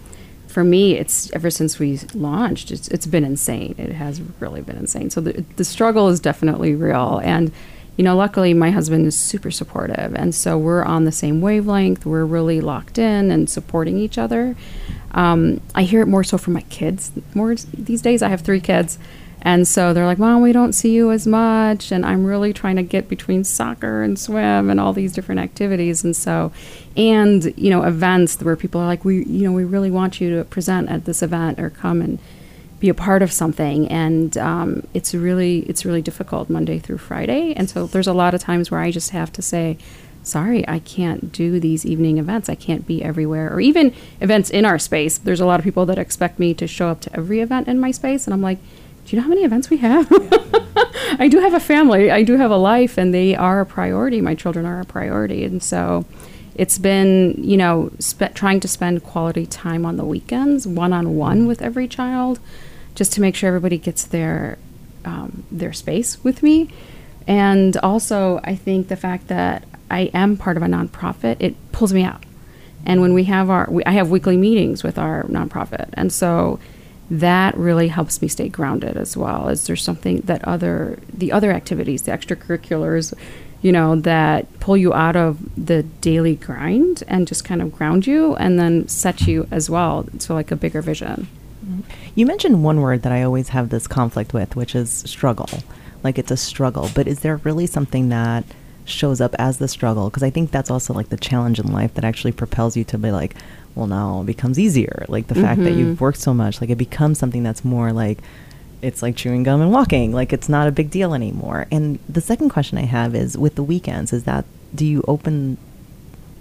for 0.52 0.64
me, 0.64 0.96
it's 0.98 1.32
ever 1.32 1.50
since 1.50 1.80
we 1.80 2.00
launched, 2.14 2.72
it's 2.72 2.88
it's 2.90 3.08
been 3.08 3.24
insane. 3.24 3.76
It 3.78 3.94
has 3.94 4.22
really 4.40 4.62
been 4.62 4.78
insane. 4.78 5.10
So 5.10 5.22
the 5.22 5.44
the 5.56 5.64
struggle 5.64 6.10
is 6.10 6.20
definitely 6.20 6.76
real, 6.76 7.20
and 7.24 7.52
you 7.98 8.04
know, 8.04 8.16
luckily 8.16 8.54
my 8.54 8.72
husband 8.72 9.06
is 9.06 9.18
super 9.18 9.52
supportive, 9.52 10.16
and 10.16 10.34
so 10.34 10.58
we're 10.58 10.84
on 10.84 11.06
the 11.06 11.12
same 11.12 11.42
wavelength. 11.42 12.06
We're 12.06 12.26
really 12.26 12.62
locked 12.62 12.98
in 12.98 13.32
and 13.32 13.50
supporting 13.50 13.98
each 13.98 14.18
other. 14.18 14.56
Um, 15.12 15.62
I 15.76 15.84
hear 15.84 16.02
it 16.02 16.08
more 16.08 16.24
so 16.24 16.38
from 16.38 16.54
my 16.54 16.62
kids 16.62 17.12
more 17.34 17.56
these 17.74 18.02
days. 18.02 18.22
I 18.22 18.30
have 18.30 18.42
three 18.42 18.62
kids. 18.62 18.98
And 19.44 19.68
so 19.68 19.94
they're 19.94 20.06
like, 20.06 20.20
Mom, 20.20 20.42
we 20.42 20.52
don't 20.52 20.74
see 20.74 20.94
you 20.94 21.12
as 21.12 21.26
much. 21.26 21.92
And 21.92 22.06
I'm 22.06 22.26
really 22.26 22.54
trying 22.54 22.76
to 22.76 22.84
get 22.84 23.10
between 23.10 23.44
soccer 23.44 24.04
and 24.04 24.18
swim 24.20 24.70
and 24.70 24.80
all 24.80 24.94
these 24.94 25.14
different 25.14 25.42
activities. 25.42 26.04
And 26.04 26.16
so, 26.16 26.52
and, 26.96 27.52
you 27.58 27.70
know, 27.70 27.84
events 27.84 28.40
where 28.42 28.56
people 28.56 28.82
are 28.82 28.88
like, 28.88 29.04
we, 29.04 29.26
you 29.26 29.44
know, 29.44 29.52
we 29.52 29.64
really 29.64 29.90
want 29.90 30.22
you 30.22 30.38
to 30.38 30.44
present 30.46 30.90
at 30.90 31.06
this 31.06 31.24
event 31.24 31.60
or 31.60 31.72
come 31.72 32.02
and 32.02 32.20
be 32.80 32.90
a 32.90 32.94
part 32.94 33.22
of 33.22 33.32
something. 33.32 33.88
And 33.88 34.38
um, 34.38 34.88
it's 34.94 35.14
really, 35.14 35.60
it's 35.62 35.86
really 35.86 36.02
difficult 36.02 36.50
Monday 36.50 36.78
through 36.78 37.00
Friday. 37.00 37.54
And 37.56 37.70
so 37.70 37.88
there's 37.88 38.08
a 38.08 38.14
lot 38.14 38.34
of 38.34 38.42
times 38.42 38.70
where 38.70 38.80
I 38.80 38.92
just 38.92 39.10
have 39.10 39.32
to 39.34 39.42
say, 39.42 39.78
sorry, 40.24 40.68
I 40.68 40.80
can't 40.80 41.32
do 41.32 41.60
these 41.60 41.84
evening 41.84 42.20
events. 42.20 42.48
I 42.48 42.56
can't 42.56 42.86
be 42.86 43.04
everywhere. 43.04 43.52
Or 43.52 43.60
even 43.60 43.94
events 44.20 44.52
in 44.52 44.66
our 44.66 44.78
space. 44.78 45.18
There's 45.18 45.40
a 45.40 45.46
lot 45.46 45.60
of 45.60 45.64
people 45.64 45.86
that 45.88 45.98
expect 45.98 46.38
me 46.38 46.54
to 46.56 46.68
show 46.68 46.90
up 46.90 47.02
to 47.02 47.16
every 47.16 47.40
event 47.40 47.68
in 47.68 47.80
my 47.80 47.90
space. 47.90 48.28
And 48.28 48.34
I'm 48.34 48.42
like, 48.42 48.60
do 49.12 49.18
you 49.18 49.22
know 49.22 49.26
how 49.26 49.30
many 49.30 49.44
events 49.44 49.70
we 49.70 49.76
have? 49.76 50.08
I 51.20 51.28
do 51.30 51.42
have 51.42 51.54
a 51.54 51.60
family. 51.60 52.10
I 52.10 52.24
do 52.24 52.38
have 52.38 52.50
a 52.50 52.56
life, 52.56 52.98
and 52.98 53.14
they 53.14 53.36
are 53.36 53.60
a 53.60 53.66
priority. 53.66 54.22
My 54.22 54.36
children 54.36 54.66
are 54.66 54.80
a 54.80 54.86
priority. 54.86 55.44
And 55.44 55.62
so 55.62 56.06
it's 56.56 56.78
been, 56.78 57.36
you 57.38 57.58
know, 57.58 57.92
trying 58.36 58.62
to 58.62 58.70
spend 58.70 59.04
quality 59.04 59.46
time 59.46 59.86
on 59.86 59.98
the 59.98 60.06
weekends, 60.06 60.66
one 60.66 60.94
on 60.94 61.18
one 61.18 61.46
with 61.46 61.62
every 61.62 61.90
child, 61.90 62.40
just 62.96 63.12
to 63.12 63.20
make 63.20 63.36
sure 63.36 63.50
everybody 63.50 63.78
gets 63.78 64.06
their, 64.06 64.58
um, 65.04 65.44
their 65.52 65.74
space 65.74 66.24
with 66.24 66.42
me. 66.42 66.70
And 67.28 67.76
also, 67.84 68.40
I 68.46 68.56
think 68.56 68.88
the 68.88 68.96
fact 68.96 69.28
that 69.28 69.66
I 69.90 70.04
am 70.14 70.38
part 70.38 70.56
of 70.56 70.64
a 70.64 70.68
nonprofit, 70.68 71.36
it 71.42 71.56
pulls 71.74 71.92
me 71.92 72.04
out. 72.04 72.24
And 72.86 73.02
when 73.02 73.14
we 73.14 73.26
have 73.26 73.50
our, 73.50 73.68
we, 73.70 73.84
I 73.84 73.92
have 73.92 74.10
weekly 74.10 74.38
meetings 74.38 74.84
with 74.84 74.98
our 74.98 75.24
nonprofit, 75.24 75.90
and 75.96 76.14
so 76.14 76.62
that 77.12 77.58
really 77.58 77.90
helps 77.90 78.22
me 78.22 78.30
stay 78.30 78.48
grounded 78.48 78.96
as 78.96 79.18
well. 79.18 79.50
Is 79.50 79.68
there 79.68 79.76
something 79.76 80.22
that 80.22 80.48
other, 80.48 80.98
the 81.14 81.34
other 81.34 81.52
activities, 81.52 82.04
the 82.04 82.12
extracurriculars, 82.12 83.14
you 83.62 83.74
know, 83.74 83.98
that 83.98 84.60
pull 84.62 84.78
you 84.78 84.94
out 84.94 85.18
of 85.18 85.38
the 85.58 85.84
daily 85.84 86.38
grind 86.38 87.04
and 87.10 87.28
just 87.28 87.44
kind 87.44 87.62
of 87.62 87.74
ground 87.74 88.08
you, 88.08 88.36
and 88.38 88.58
then 88.58 88.88
set 88.88 89.28
you 89.28 89.46
as 89.52 89.70
well 89.70 90.06
to 90.20 90.34
like 90.34 90.52
a 90.52 90.56
bigger 90.56 90.82
vision. 90.82 91.28
Mm-hmm. 91.66 91.82
You 92.16 92.26
mentioned 92.26 92.64
one 92.64 92.80
word 92.80 93.02
that 93.02 93.12
I 93.12 93.24
always 93.24 93.50
have 93.50 93.70
this 93.70 93.88
conflict 93.88 94.34
with, 94.34 94.56
which 94.56 94.74
is 94.74 94.90
struggle. 94.90 95.50
Like 96.04 96.18
it's 96.18 96.32
a 96.32 96.38
struggle, 96.38 96.90
but 96.96 97.08
is 97.08 97.20
there 97.20 97.38
really 97.38 97.68
something 97.68 98.08
that 98.08 98.46
shows 98.86 99.22
up 99.22 99.36
as 99.38 99.58
the 99.58 99.68
struggle? 99.68 100.10
Because 100.10 100.24
I 100.24 100.30
think 100.30 100.52
that's 100.52 100.72
also 100.72 100.94
like 100.94 101.10
the 101.10 101.18
challenge 101.18 101.60
in 101.60 101.72
life 101.72 101.94
that 101.96 102.04
actually 102.04 102.32
propels 102.32 102.76
you 102.76 102.84
to 102.86 102.98
be 102.98 103.12
like, 103.12 103.36
well, 103.76 103.88
now 103.88 104.22
it 104.22 104.26
becomes 104.26 104.60
easier. 104.60 105.06
Like 105.08 105.28
the 105.28 105.36
fact 105.36 105.64
that 105.64 105.72
you've 105.72 105.96
mm-hmm. 105.96 106.04
worked 106.04 106.20
so 106.20 106.34
much, 106.34 106.62
like 106.62 106.70
it 106.70 106.78
becomes 106.78 107.18
something 107.20 107.44
that's 107.44 107.64
more 107.64 107.94
like 107.94 108.20
it's 108.82 109.02
like 109.02 109.16
chewing 109.16 109.44
gum 109.44 109.62
and 109.62 109.72
walking. 109.72 110.12
Like 110.12 110.34
it's 110.34 110.50
not 110.50 110.68
a 110.68 110.72
big 110.72 110.90
deal 110.90 111.14
anymore. 111.14 111.68
And 111.72 112.00
the 112.10 112.22
second 112.22 112.50
question 112.50 112.78
I 112.78 112.86
have 112.86 113.16
is 113.16 113.38
with 113.38 113.56
the 113.56 113.64
weekends, 113.64 114.12
is 114.12 114.24
that 114.26 114.46
do 114.74 114.86
you 114.86 115.04
open 115.08 115.58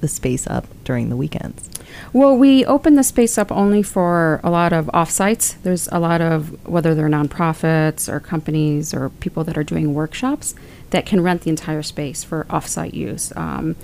the 0.00 0.09
space 0.09 0.46
up 0.46 0.66
during 0.85 1.11
the 1.11 1.16
weekends? 1.16 1.68
Well, 2.12 2.37
we 2.37 2.64
open 2.64 2.94
the 2.94 3.05
space 3.05 3.37
up 3.37 3.53
only 3.53 3.83
for 3.83 4.40
a 4.42 4.50
lot 4.50 4.72
of 4.72 4.87
offsites. 4.87 5.61
There's 5.62 5.88
a 5.92 5.98
lot 5.98 6.20
of 6.20 6.66
whether 6.66 6.94
they're 6.94 7.09
nonprofits 7.09 8.09
or 8.09 8.20
companies 8.20 8.94
or 8.94 9.11
people 9.11 9.44
that 9.44 9.59
are 9.59 9.64
doing 9.64 9.92
workshops 9.92 10.55
that 10.90 11.07
can 11.07 11.22
rent 11.22 11.42
the 11.42 11.50
entire 11.50 11.83
space 11.83 12.22
for 12.24 12.46
offsite 12.50 12.94
use, 12.94 13.33
um, 13.37 13.76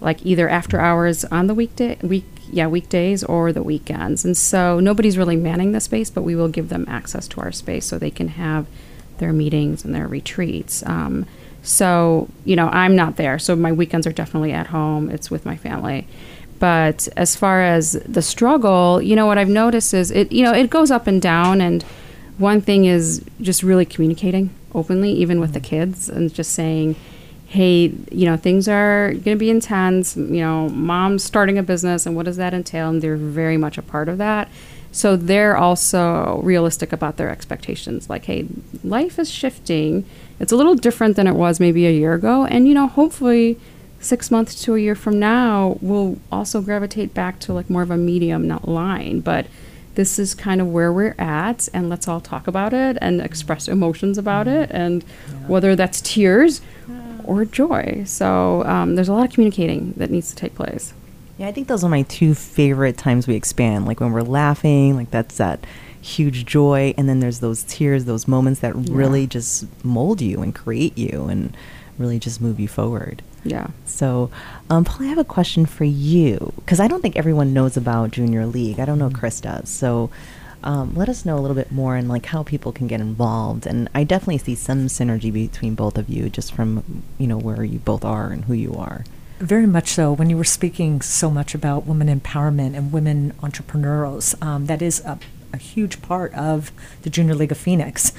like 0.00 0.24
either 0.24 0.48
after 0.48 0.80
hours 0.80 1.24
on 1.26 1.46
the 1.46 1.54
weekday 1.54 1.96
week 2.02 2.24
yeah 2.50 2.66
weekdays 2.66 3.24
or 3.24 3.52
the 3.52 3.62
weekends. 3.62 4.24
And 4.24 4.36
so 4.36 4.80
nobody's 4.80 5.16
really 5.16 5.36
manning 5.36 5.72
the 5.72 5.80
space, 5.80 6.10
but 6.10 6.22
we 6.22 6.34
will 6.34 6.48
give 6.48 6.68
them 6.68 6.84
access 6.88 7.26
to 7.28 7.40
our 7.40 7.52
space 7.52 7.86
so 7.86 7.98
they 7.98 8.10
can 8.10 8.28
have 8.28 8.66
their 9.18 9.32
meetings 9.32 9.84
and 9.84 9.94
their 9.94 10.08
retreats. 10.08 10.84
Um, 10.86 11.26
so 11.62 12.28
you 12.44 12.56
know 12.56 12.68
I'm 12.68 12.96
not 12.96 13.16
there, 13.16 13.38
so 13.38 13.54
my 13.56 13.72
weekends 13.72 14.06
are 14.06 14.12
definitely 14.12 14.52
at 14.52 14.68
home. 14.68 15.10
It's 15.10 15.30
with 15.30 15.46
my 15.46 15.56
family. 15.56 16.06
But 16.62 17.08
as 17.16 17.34
far 17.34 17.60
as 17.60 17.94
the 18.06 18.22
struggle, 18.22 19.02
you 19.02 19.16
know, 19.16 19.26
what 19.26 19.36
I've 19.36 19.48
noticed 19.48 19.92
is 19.92 20.12
it, 20.12 20.30
you 20.30 20.44
know, 20.44 20.52
it 20.52 20.70
goes 20.70 20.92
up 20.92 21.08
and 21.08 21.20
down. 21.20 21.60
And 21.60 21.84
one 22.42 22.60
thing 22.60 22.84
is 22.84 23.24
just 23.40 23.62
really 23.62 23.86
communicating 23.86 24.50
openly, 24.74 25.12
even 25.12 25.40
with 25.40 25.52
the 25.52 25.60
mm-hmm. 25.60 25.68
kids, 25.68 26.08
and 26.08 26.32
just 26.34 26.52
saying, 26.52 26.96
hey, 27.46 27.92
you 28.10 28.26
know, 28.26 28.36
things 28.36 28.68
are 28.68 29.12
going 29.12 29.36
to 29.36 29.36
be 29.36 29.50
intense. 29.50 30.16
You 30.16 30.40
know, 30.40 30.68
mom's 30.70 31.22
starting 31.22 31.58
a 31.58 31.62
business, 31.62 32.06
and 32.06 32.16
what 32.16 32.26
does 32.26 32.36
that 32.36 32.52
entail? 32.54 32.90
And 32.90 33.02
they're 33.02 33.16
very 33.16 33.56
much 33.56 33.78
a 33.78 33.82
part 33.82 34.08
of 34.08 34.18
that. 34.18 34.48
So 34.90 35.16
they're 35.16 35.56
also 35.56 36.40
realistic 36.42 36.92
about 36.92 37.16
their 37.16 37.30
expectations. 37.30 38.10
Like, 38.10 38.26
hey, 38.26 38.46
life 38.84 39.18
is 39.18 39.30
shifting. 39.30 40.04
It's 40.38 40.52
a 40.52 40.56
little 40.56 40.74
different 40.74 41.16
than 41.16 41.26
it 41.26 41.34
was 41.34 41.60
maybe 41.60 41.86
a 41.86 41.90
year 41.90 42.12
ago. 42.12 42.44
And, 42.44 42.68
you 42.68 42.74
know, 42.74 42.88
hopefully 42.88 43.58
six 44.00 44.30
months 44.30 44.62
to 44.64 44.74
a 44.74 44.78
year 44.78 44.94
from 44.94 45.18
now, 45.18 45.78
we'll 45.80 46.18
also 46.30 46.60
gravitate 46.60 47.14
back 47.14 47.38
to 47.40 47.52
like 47.52 47.70
more 47.70 47.82
of 47.82 47.90
a 47.90 47.96
medium, 47.96 48.46
not 48.46 48.68
line. 48.68 49.20
But 49.20 49.46
this 49.94 50.18
is 50.18 50.34
kind 50.34 50.60
of 50.60 50.68
where 50.68 50.92
we're 50.92 51.14
at, 51.18 51.68
and 51.74 51.88
let's 51.88 52.08
all 52.08 52.20
talk 52.20 52.46
about 52.46 52.72
it 52.72 52.96
and 53.00 53.20
express 53.20 53.68
emotions 53.68 54.18
about 54.18 54.48
it, 54.48 54.70
and 54.72 55.02
whether 55.46 55.76
that's 55.76 56.00
tears 56.00 56.60
or 57.24 57.44
joy. 57.44 58.02
So 58.06 58.64
um, 58.64 58.94
there's 58.94 59.08
a 59.08 59.12
lot 59.12 59.26
of 59.26 59.32
communicating 59.32 59.92
that 59.96 60.10
needs 60.10 60.30
to 60.30 60.36
take 60.36 60.54
place. 60.54 60.94
Yeah, 61.38 61.48
I 61.48 61.52
think 61.52 61.68
those 61.68 61.82
are 61.82 61.88
my 61.88 62.02
two 62.02 62.34
favorite 62.34 62.96
times 62.96 63.26
we 63.26 63.34
expand. 63.34 63.86
Like 63.86 64.00
when 64.00 64.12
we're 64.12 64.22
laughing, 64.22 64.96
like 64.96 65.10
that's 65.10 65.36
that 65.38 65.64
huge 66.00 66.46
joy, 66.46 66.94
and 66.98 67.08
then 67.08 67.20
there's 67.20 67.40
those 67.40 67.62
tears, 67.64 68.04
those 68.04 68.26
moments 68.26 68.60
that 68.60 68.74
really 68.74 69.26
just 69.26 69.66
mold 69.84 70.20
you 70.20 70.42
and 70.42 70.54
create 70.54 70.96
you 70.98 71.26
and 71.28 71.56
really 71.98 72.18
just 72.18 72.40
move 72.40 72.58
you 72.58 72.68
forward. 72.68 73.22
Yeah. 73.44 73.68
So, 73.92 74.30
um, 74.70 74.84
Paul, 74.84 75.06
I 75.06 75.08
have 75.10 75.18
a 75.18 75.24
question 75.24 75.66
for 75.66 75.84
you 75.84 76.52
because 76.56 76.80
I 76.80 76.88
don't 76.88 77.02
think 77.02 77.16
everyone 77.16 77.52
knows 77.52 77.76
about 77.76 78.10
Junior 78.10 78.46
League. 78.46 78.80
I 78.80 78.84
don't 78.84 78.98
know 78.98 79.10
Chris 79.10 79.40
does. 79.40 79.68
So, 79.68 80.10
um, 80.64 80.94
let 80.94 81.08
us 81.08 81.24
know 81.24 81.36
a 81.36 81.40
little 81.40 81.56
bit 81.56 81.72
more 81.72 81.96
and 81.96 82.08
like 82.08 82.26
how 82.26 82.42
people 82.42 82.72
can 82.72 82.86
get 82.86 83.00
involved. 83.00 83.66
And 83.66 83.88
I 83.94 84.04
definitely 84.04 84.38
see 84.38 84.54
some 84.54 84.86
synergy 84.86 85.32
between 85.32 85.74
both 85.74 85.98
of 85.98 86.08
you, 86.08 86.28
just 86.28 86.54
from 86.54 87.02
you 87.18 87.26
know 87.26 87.38
where 87.38 87.64
you 87.64 87.78
both 87.78 88.04
are 88.04 88.30
and 88.30 88.44
who 88.44 88.54
you 88.54 88.74
are. 88.74 89.04
Very 89.38 89.66
much 89.66 89.88
so. 89.88 90.12
When 90.12 90.30
you 90.30 90.36
were 90.36 90.44
speaking 90.44 91.00
so 91.00 91.28
much 91.28 91.54
about 91.54 91.86
women 91.86 92.08
empowerment 92.08 92.76
and 92.76 92.92
women 92.92 93.34
entrepreneurs, 93.42 94.36
um, 94.40 94.66
that 94.66 94.80
is 94.80 95.00
a, 95.00 95.18
a 95.52 95.56
huge 95.56 96.00
part 96.00 96.32
of 96.34 96.70
the 97.02 97.10
Junior 97.10 97.34
League 97.34 97.50
of 97.50 97.58
Phoenix. 97.58 98.12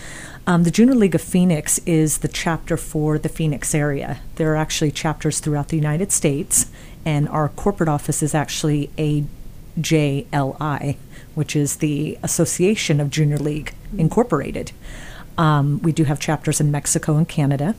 Um, 0.46 0.64
the 0.64 0.72
Junior 0.72 0.96
League 0.96 1.16
of 1.16 1.22
Phoenix 1.22 1.80
is 1.86 2.18
the 2.18 2.28
chapter 2.28 2.76
for 2.76 3.18
the 3.18 3.30
Phoenix 3.30 3.74
area. 3.74 4.20
There 4.36 4.52
are 4.52 4.58
actually 4.58 4.92
chapters 4.92 5.40
throughout 5.40 5.70
the 5.70 5.78
United 5.78 6.12
States, 6.12 6.70
and 7.06 7.30
our 7.30 7.48
corporate 7.48 7.88
office 7.88 8.22
is 8.22 8.36
actually 8.36 8.90
AJLI, 9.78 10.98
which 11.34 11.56
is 11.56 11.78
the 11.78 12.20
Association 12.22 13.00
of 13.00 13.10
Junior 13.10 13.38
League 13.38 13.74
Incorporated. 13.98 14.74
Um, 15.38 15.82
we 15.82 15.94
do 15.94 16.04
have 16.04 16.20
chapters 16.20 16.60
in 16.60 16.72
Mexico 16.72 17.16
and 17.16 17.28
Canada. 17.28 17.76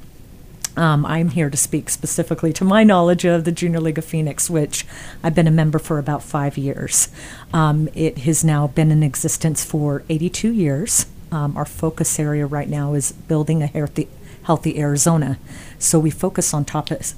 Um, 0.74 1.04
I'm 1.04 1.28
here 1.28 1.50
to 1.50 1.56
speak 1.58 1.90
specifically 1.90 2.52
to 2.54 2.64
my 2.64 2.82
knowledge 2.82 3.26
of 3.26 3.44
the 3.44 3.52
Junior 3.52 3.80
League 3.80 3.98
of 3.98 4.06
Phoenix, 4.06 4.48
which 4.48 4.86
I've 5.22 5.34
been 5.34 5.46
a 5.46 5.52
member 5.52 5.78
for 5.78 5.98
about 5.98 6.22
five 6.22 6.56
years. 6.56 7.08
Um, 7.52 7.90
it 7.94 8.18
has 8.20 8.42
now 8.42 8.68
been 8.68 8.90
in 8.90 9.02
existence 9.02 9.64
for 9.64 10.02
82 10.08 10.50
years. 10.50 11.06
Um, 11.34 11.56
our 11.56 11.64
focus 11.64 12.20
area 12.20 12.46
right 12.46 12.68
now 12.68 12.94
is 12.94 13.10
building 13.10 13.60
a 13.60 13.66
healthy, 13.66 14.06
healthy 14.44 14.78
Arizona. 14.78 15.36
So 15.80 15.98
we 15.98 16.10
focus 16.10 16.54
on 16.54 16.64
topics, 16.64 17.16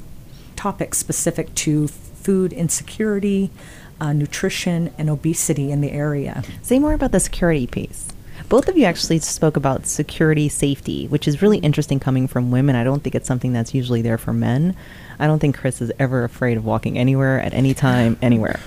topics 0.57 0.97
specific 0.97 1.55
to 1.57 1.89
food 1.89 2.51
insecurity, 2.55 3.51
uh, 4.01 4.15
nutrition, 4.15 4.91
and 4.97 5.11
obesity 5.11 5.71
in 5.71 5.83
the 5.83 5.93
area. 5.93 6.43
Say 6.63 6.79
more 6.79 6.95
about 6.95 7.13
the 7.13 7.21
security 7.21 7.67
piece. 7.67 8.09
Both 8.49 8.69
of 8.69 8.77
you 8.77 8.85
actually 8.85 9.19
spoke 9.19 9.57
about 9.57 9.87
security 9.87 10.49
safety, 10.49 11.09
which 11.09 11.27
is 11.27 11.43
really 11.43 11.59
interesting 11.59 11.99
coming 11.99 12.29
from 12.29 12.51
women. 12.51 12.77
I 12.77 12.85
don't 12.85 13.03
think 13.03 13.15
it's 13.15 13.27
something 13.27 13.53
that's 13.53 13.75
usually 13.75 14.03
there 14.03 14.19
for 14.19 14.33
men. 14.33 14.77
I 15.19 15.27
don't 15.27 15.39
think 15.39 15.57
Chris 15.57 15.81
is 15.81 15.91
ever 15.99 16.23
afraid 16.23 16.57
of 16.57 16.65
walking 16.65 16.97
anywhere 16.97 17.41
at 17.41 17.55
any 17.55 17.75
time, 17.75 18.17
anywhere. 18.23 18.61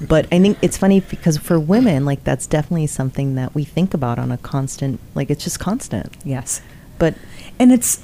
But 0.00 0.26
I 0.32 0.38
think 0.38 0.58
it's 0.62 0.78
funny 0.78 1.00
because 1.00 1.36
for 1.36 1.60
women, 1.60 2.04
like 2.04 2.24
that's 2.24 2.46
definitely 2.46 2.86
something 2.86 3.34
that 3.34 3.54
we 3.54 3.64
think 3.64 3.92
about 3.92 4.18
on 4.18 4.32
a 4.32 4.38
constant, 4.38 5.00
like 5.14 5.30
it's 5.30 5.44
just 5.44 5.60
constant. 5.60 6.16
Yes. 6.24 6.62
But 6.98 7.14
and 7.58 7.72
it's 7.72 8.02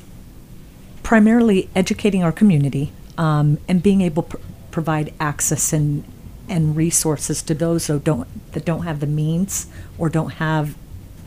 primarily 1.03 1.71
educating 1.75 2.23
our 2.23 2.33
community 2.33 2.93
um, 3.17 3.59
and 3.69 3.83
being 3.83 4.03
able 4.03 4.25
to 4.25 4.37
pr- 4.37 4.43
provide 4.71 5.15
access 5.19 5.73
and 5.73 6.05
and 6.49 6.77
resources 6.77 7.43
to 7.43 7.55
those 7.55 7.87
who 7.87 7.99
don't 7.99 8.29
that 8.53 8.65
don't 8.65 8.83
have 8.83 9.01
the 9.01 9.07
means 9.07 9.67
or 9.97 10.09
don't 10.09 10.33
have 10.33 10.77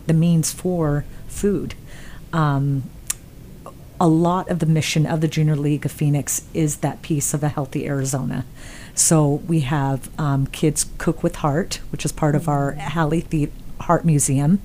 the 0.07 0.13
means 0.13 0.51
for 0.51 1.05
food. 1.27 1.75
Um, 2.33 2.83
a 3.99 4.07
lot 4.07 4.49
of 4.49 4.59
the 4.59 4.65
mission 4.65 5.05
of 5.05 5.21
the 5.21 5.27
Junior 5.27 5.55
League 5.55 5.85
of 5.85 5.91
Phoenix 5.91 6.43
is 6.53 6.77
that 6.77 7.01
piece 7.01 7.33
of 7.33 7.43
a 7.43 7.49
healthy 7.49 7.87
Arizona. 7.87 8.45
So 8.93 9.41
we 9.47 9.61
have 9.61 10.09
um, 10.19 10.47
Kids 10.47 10.87
Cook 10.97 11.23
with 11.23 11.37
Heart, 11.37 11.79
which 11.91 12.05
is 12.05 12.11
part 12.11 12.35
of 12.35 12.47
our 12.47 12.73
Hallie 12.73 13.21
the 13.21 13.49
Heart 13.81 14.05
Museum. 14.05 14.61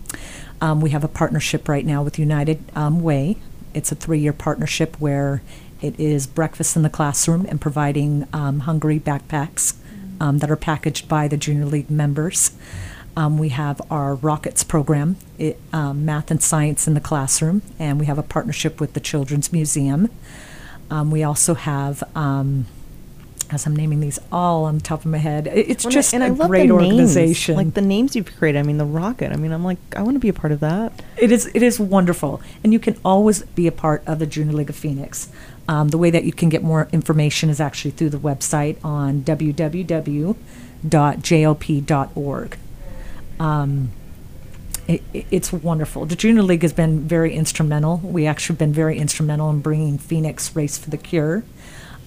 Um, 0.61 0.81
we 0.81 0.91
have 0.91 1.05
a 1.05 1.09
partnership 1.09 1.69
right 1.69 1.87
now 1.87 2.03
with 2.03 2.19
United 2.19 2.63
um, 2.77 3.01
Way. 3.01 3.37
It's 3.73 3.93
a 3.93 3.95
three-year 3.95 4.33
partnership 4.33 4.97
where 5.01 5.43
it 5.81 5.99
is 5.99 6.27
breakfast 6.27 6.77
in 6.77 6.83
the 6.83 6.91
classroom 6.91 7.47
and 7.49 7.61
providing 7.61 8.29
um, 8.33 8.61
hungry 8.61 9.01
backpacks 9.01 9.75
um, 10.21 10.39
that 10.39 10.51
are 10.51 10.57
packaged 10.57 11.09
by 11.09 11.27
the 11.29 11.37
Junior 11.37 11.65
League 11.65 11.91
members. 11.91 12.53
Um, 13.17 13.39
we 13.39 13.49
have 13.51 13.81
our 13.91 14.15
Rockets 14.15 14.63
program, 14.65 15.17
it, 15.37 15.59
um, 15.73 16.05
math 16.05 16.31
and 16.31 16.41
science 16.43 16.87
in 16.87 16.95
the 16.95 17.01
classroom, 17.01 17.63
and 17.79 17.99
we 18.01 18.07
have 18.07 18.19
a 18.19 18.23
partnership 18.23 18.81
with 18.81 18.93
the 18.95 19.01
Children's 19.01 19.53
Museum. 19.53 20.09
Um, 20.91 21.11
we 21.11 21.23
also 21.25 21.55
have, 21.55 22.03
um, 22.17 22.67
as 23.51 23.67
I'm 23.67 23.75
naming 23.75 23.99
these 24.01 24.19
all 24.31 24.65
on 24.65 24.77
the 24.77 24.81
top 24.81 25.01
of 25.01 25.07
my 25.07 25.19
head, 25.19 25.49
it's 25.49 25.85
Well, 25.85 25.91
just 25.91 26.15
and 26.15 26.23
a 26.23 26.27
I 26.27 26.29
love 26.31 26.49
great 26.49 26.69
the 26.69 26.75
names, 26.77 26.83
organization. 26.93 27.57
like 27.57 27.75
the 27.75 27.81
names 27.83 28.15
you've 28.15 28.35
created. 28.37 28.59
I 28.61 28.63
mean, 28.63 28.79
the 28.79 28.85
Rocket. 28.85 29.33
I 29.33 29.37
mean, 29.37 29.51
I'm 29.53 29.65
like, 29.65 29.79
I 29.97 30.03
want 30.03 30.15
to 30.15 30.21
be 30.21 30.29
a 30.29 30.33
part 30.33 30.53
of 30.53 30.61
that. 30.61 31.03
It 31.17 31.33
is 31.33 31.51
it 31.53 31.63
is 31.65 31.81
wonderful, 31.81 32.41
and 32.63 32.73
you 32.73 32.79
can 32.79 32.97
always 33.05 33.43
be 33.43 33.67
a 33.67 33.73
part 33.73 34.03
of 34.07 34.21
the 34.21 34.27
Junior 34.27 34.53
League 34.55 34.71
of 34.71 34.77
Phoenix. 34.77 35.31
Um, 35.69 35.89
the 35.89 35.99
way 35.99 36.11
that 36.11 36.23
you 36.25 36.33
can 36.33 36.49
get 36.49 36.63
more 36.63 36.89
information 36.93 37.51
is 37.51 37.61
actually 37.61 37.91
through 37.93 38.11
the 38.11 38.19
website 38.19 38.77
on 38.85 39.23
www.jlp.org. 39.23 40.37
Um, 43.41 43.91
it, 44.87 45.03
it- 45.13 45.27
it's 45.31 45.53
wonderful. 45.53 46.07
The 46.07 46.15
Junior 46.17 46.43
League 46.43 46.63
has 46.63 46.73
been 46.73 47.01
very 47.01 47.35
instrumental. 47.35 47.99
We 48.05 48.27
actually 48.27 48.57
been 48.57 48.73
very 48.73 48.99
instrumental 48.99 49.51
in 49.51 49.61
bringing 49.61 49.99
Phoenix 49.99 50.55
Race 50.55 50.79
for 50.79 50.91
the 50.91 50.97
Cure. 50.99 51.43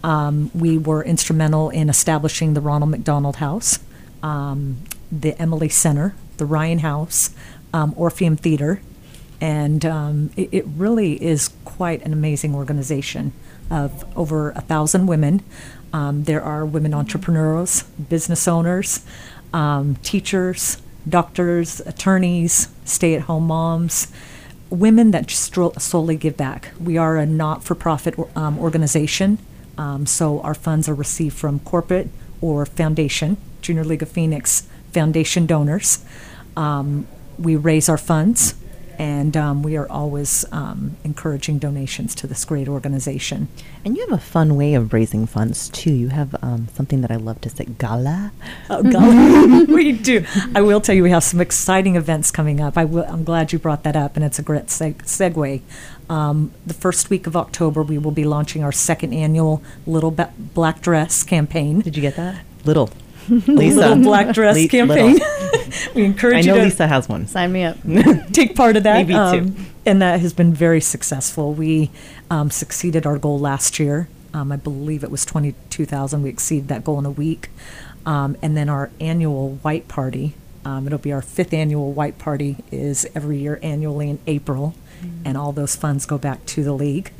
Um, 0.03 0.51
we 0.53 0.77
were 0.77 1.03
instrumental 1.03 1.69
in 1.69 1.89
establishing 1.89 2.53
the 2.53 2.61
Ronald 2.61 2.91
McDonald 2.91 3.37
House, 3.37 3.79
um, 4.21 4.77
the 5.11 5.39
Emily 5.41 5.69
Center, 5.69 6.13
the 6.37 6.45
Ryan 6.45 6.79
House, 6.79 7.29
um, 7.73 7.93
Orpheum 7.95 8.35
Theater, 8.35 8.81
and 9.39 9.85
um, 9.85 10.29
it, 10.35 10.49
it 10.51 10.65
really 10.77 11.21
is 11.23 11.49
quite 11.63 12.03
an 12.05 12.11
amazing 12.13 12.53
organization 12.53 13.31
of 13.71 14.05
over 14.17 14.51
a 14.51 14.61
thousand 14.61 15.07
women. 15.07 15.41
Um, 15.93 16.25
there 16.25 16.41
are 16.43 16.65
women 16.65 16.93
entrepreneurs, 16.93 17.83
business 17.83 18.45
owners, 18.47 19.05
um, 19.53 19.95
teachers, 20.03 20.81
doctors, 21.07 21.79
attorneys, 21.81 22.69
stay-at-home 22.85 23.47
moms, 23.47 24.11
women 24.69 25.11
that 25.11 25.27
stro- 25.27 25.79
solely 25.79 26.15
give 26.17 26.35
back. 26.37 26.71
We 26.79 26.97
are 26.97 27.17
a 27.17 27.25
not-for-profit 27.25 28.15
um, 28.35 28.57
organization, 28.59 29.37
um, 29.77 30.05
so 30.05 30.41
our 30.41 30.53
funds 30.53 30.87
are 30.89 30.95
received 30.95 31.35
from 31.35 31.59
corporate 31.59 32.09
or 32.41 32.65
foundation, 32.65 33.37
Junior 33.61 33.83
League 33.83 34.01
of 34.01 34.09
Phoenix 34.09 34.67
Foundation 34.91 35.45
donors. 35.45 36.03
Um, 36.55 37.07
we 37.39 37.55
raise 37.55 37.89
our 37.89 37.97
funds, 37.97 38.55
and 38.97 39.35
um, 39.35 39.63
we 39.63 39.75
are 39.77 39.89
always 39.89 40.45
um, 40.51 40.97
encouraging 41.03 41.59
donations 41.59 42.13
to 42.15 42.27
this 42.27 42.45
great 42.45 42.67
organization. 42.67 43.47
And 43.85 43.95
you 43.95 44.07
have 44.07 44.17
a 44.17 44.21
fun 44.21 44.55
way 44.55 44.73
of 44.73 44.93
raising 44.93 45.25
funds 45.25 45.69
too. 45.69 45.93
You 45.93 46.09
have 46.09 46.35
um, 46.41 46.67
something 46.73 47.01
that 47.01 47.11
I 47.11 47.15
love 47.15 47.41
to 47.41 47.49
say, 47.49 47.65
gala. 47.65 48.31
Oh, 48.69 48.83
golly. 48.83 49.65
we 49.73 49.91
do. 49.91 50.25
I 50.55 50.61
will 50.61 50.81
tell 50.81 50.95
you, 50.95 51.03
we 51.03 51.09
have 51.11 51.23
some 51.23 51.41
exciting 51.41 51.95
events 51.95 52.31
coming 52.31 52.61
up. 52.61 52.77
I 52.77 52.85
will, 52.85 53.05
I'm 53.05 53.23
glad 53.23 53.51
you 53.51 53.59
brought 53.59 53.83
that 53.83 53.95
up, 53.95 54.15
and 54.15 54.23
it's 54.23 54.39
a 54.39 54.43
great 54.43 54.67
seg- 54.67 55.03
segue. 55.03 55.61
Um, 56.09 56.51
the 56.65 56.73
first 56.73 57.09
week 57.09 57.27
of 57.27 57.35
October, 57.35 57.81
we 57.81 57.97
will 57.97 58.11
be 58.11 58.23
launching 58.25 58.63
our 58.63 58.71
second 58.71 59.13
annual 59.13 59.63
Little 59.87 60.11
Ba- 60.11 60.33
Black 60.37 60.81
Dress 60.81 61.23
campaign. 61.23 61.81
Did 61.81 61.95
you 61.95 62.01
get 62.01 62.15
that? 62.15 62.43
Little. 62.65 62.89
Lisa. 63.29 63.77
Little 63.77 63.97
Black 64.03 64.33
Dress 64.33 64.55
Le- 64.55 64.67
campaign. 64.67 65.19
we 65.95 66.03
encourage 66.03 66.35
I 66.35 66.39
you 66.39 66.47
know 66.47 66.57
to 66.57 66.63
Lisa 66.63 66.87
has 66.87 67.07
one. 67.09 67.27
Sign 67.27 67.51
me 67.51 67.63
up. 67.63 67.77
take 68.31 68.55
part 68.55 68.77
of 68.77 68.83
that. 68.83 69.07
Maybe 69.07 69.13
too. 69.13 69.53
and 69.85 70.01
that 70.01 70.19
has 70.19 70.33
been 70.33 70.53
very 70.53 70.81
successful. 70.81 71.53
We 71.53 71.91
um, 72.29 72.49
succeeded 72.49 73.05
our 73.05 73.17
goal 73.17 73.39
last 73.39 73.79
year. 73.79 74.07
Um, 74.33 74.51
I 74.51 74.55
believe 74.55 75.03
it 75.03 75.11
was 75.11 75.25
22,000. 75.25 76.23
We 76.23 76.29
exceeded 76.29 76.67
that 76.69 76.83
goal 76.83 76.97
in 76.99 77.05
a 77.05 77.11
week. 77.11 77.49
Um, 78.05 78.35
and 78.41 78.57
then 78.57 78.67
our 78.67 78.89
annual 78.99 79.55
white 79.61 79.87
party, 79.87 80.33
um, 80.65 80.87
it'll 80.87 80.99
be 80.99 81.13
our 81.13 81.21
fifth 81.21 81.53
annual 81.53 81.93
white 81.93 82.17
party, 82.17 82.57
is 82.71 83.07
every 83.15 83.37
year 83.37 83.59
annually 83.61 84.09
in 84.09 84.19
April. 84.27 84.75
And 85.25 85.37
all 85.37 85.51
those 85.51 85.75
funds 85.75 86.05
go 86.05 86.17
back 86.17 86.45
to 86.47 86.63
the 86.63 86.71
league. 86.73 87.11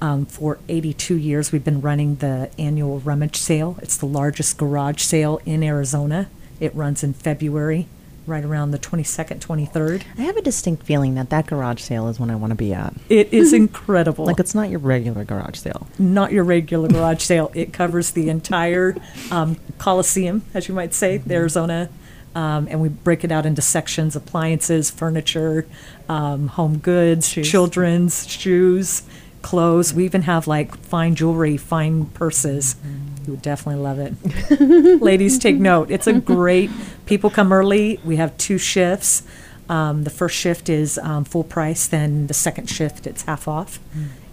Um, 0.00 0.26
for 0.26 0.58
82 0.68 1.16
years, 1.16 1.50
we've 1.52 1.64
been 1.64 1.80
running 1.80 2.16
the 2.16 2.50
annual 2.58 3.00
rummage 3.00 3.36
sale. 3.36 3.78
It's 3.80 3.96
the 3.96 4.06
largest 4.06 4.58
garage 4.58 5.00
sale 5.02 5.40
in 5.46 5.62
Arizona. 5.62 6.28
It 6.60 6.74
runs 6.74 7.02
in 7.02 7.14
February, 7.14 7.86
right 8.26 8.44
around 8.44 8.72
the 8.72 8.78
22nd, 8.78 9.38
23rd. 9.40 10.02
I 10.18 10.22
have 10.22 10.36
a 10.36 10.42
distinct 10.42 10.82
feeling 10.84 11.14
that 11.14 11.30
that 11.30 11.46
garage 11.46 11.80
sale 11.80 12.08
is 12.08 12.20
when 12.20 12.30
I 12.30 12.36
want 12.36 12.50
to 12.50 12.54
be 12.54 12.74
at. 12.74 12.92
It 13.08 13.32
is 13.32 13.52
incredible. 13.54 14.26
Like 14.26 14.40
it's 14.40 14.54
not 14.54 14.68
your 14.68 14.80
regular 14.80 15.24
garage 15.24 15.56
sale. 15.58 15.86
not 15.98 16.32
your 16.32 16.44
regular 16.44 16.88
garage 16.88 17.22
sale. 17.22 17.50
It 17.54 17.72
covers 17.72 18.10
the 18.10 18.28
entire 18.28 18.96
um, 19.30 19.56
Coliseum, 19.78 20.42
as 20.52 20.68
you 20.68 20.74
might 20.74 20.92
say, 20.92 21.18
the 21.18 21.34
Arizona. 21.34 21.88
Um, 22.34 22.66
and 22.68 22.80
we 22.82 22.88
break 22.88 23.22
it 23.22 23.30
out 23.30 23.46
into 23.46 23.62
sections 23.62 24.16
appliances, 24.16 24.90
furniture, 24.90 25.66
um, 26.08 26.48
home 26.48 26.78
goods, 26.78 27.28
Shoes. 27.28 27.48
children's, 27.48 28.26
shoes, 28.28 29.02
clothes. 29.44 29.94
We 29.94 30.04
even 30.04 30.22
have 30.22 30.48
like 30.48 30.74
fine 30.76 31.14
jewelry, 31.14 31.56
fine 31.56 32.06
purses. 32.06 32.74
You 33.24 33.32
would 33.34 33.42
definitely 33.42 33.80
love 33.82 33.98
it. 34.00 35.00
Ladies, 35.00 35.38
take 35.38 35.56
note. 35.56 35.90
It's 35.90 36.06
a 36.08 36.14
great, 36.14 36.70
people 37.06 37.30
come 37.30 37.52
early. 37.52 38.00
We 38.04 38.16
have 38.16 38.36
two 38.38 38.58
shifts. 38.58 39.22
Um, 39.68 40.04
the 40.04 40.10
first 40.10 40.36
shift 40.36 40.68
is 40.68 40.98
um, 40.98 41.24
full 41.24 41.44
price, 41.44 41.86
then 41.86 42.26
the 42.26 42.34
second 42.34 42.68
shift, 42.68 43.06
it's 43.06 43.22
half 43.22 43.46
off. 43.48 43.78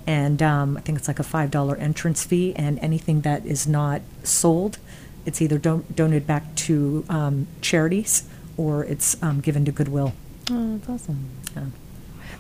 And 0.08 0.42
um, 0.42 0.76
I 0.78 0.82
think 0.82 0.98
it's 0.98 1.08
like 1.08 1.20
a 1.20 1.24
$5 1.24 1.80
entrance 1.80 2.24
fee, 2.26 2.54
and 2.56 2.80
anything 2.80 3.22
that 3.22 3.46
is 3.46 3.66
not 3.68 4.02
sold, 4.24 4.78
it's 5.26 5.42
either 5.42 5.58
don- 5.58 5.86
donated 5.94 6.28
back 6.28 6.54
to 6.68 7.06
um, 7.08 7.48
charities 7.62 8.24
or 8.58 8.84
it's 8.84 9.22
um, 9.24 9.40
given 9.40 9.64
to 9.66 9.72
Goodwill. 9.72 10.14
Oh, 10.50 10.78
that's 10.78 10.90
awesome. 10.90 11.30
Yeah. 11.56 11.66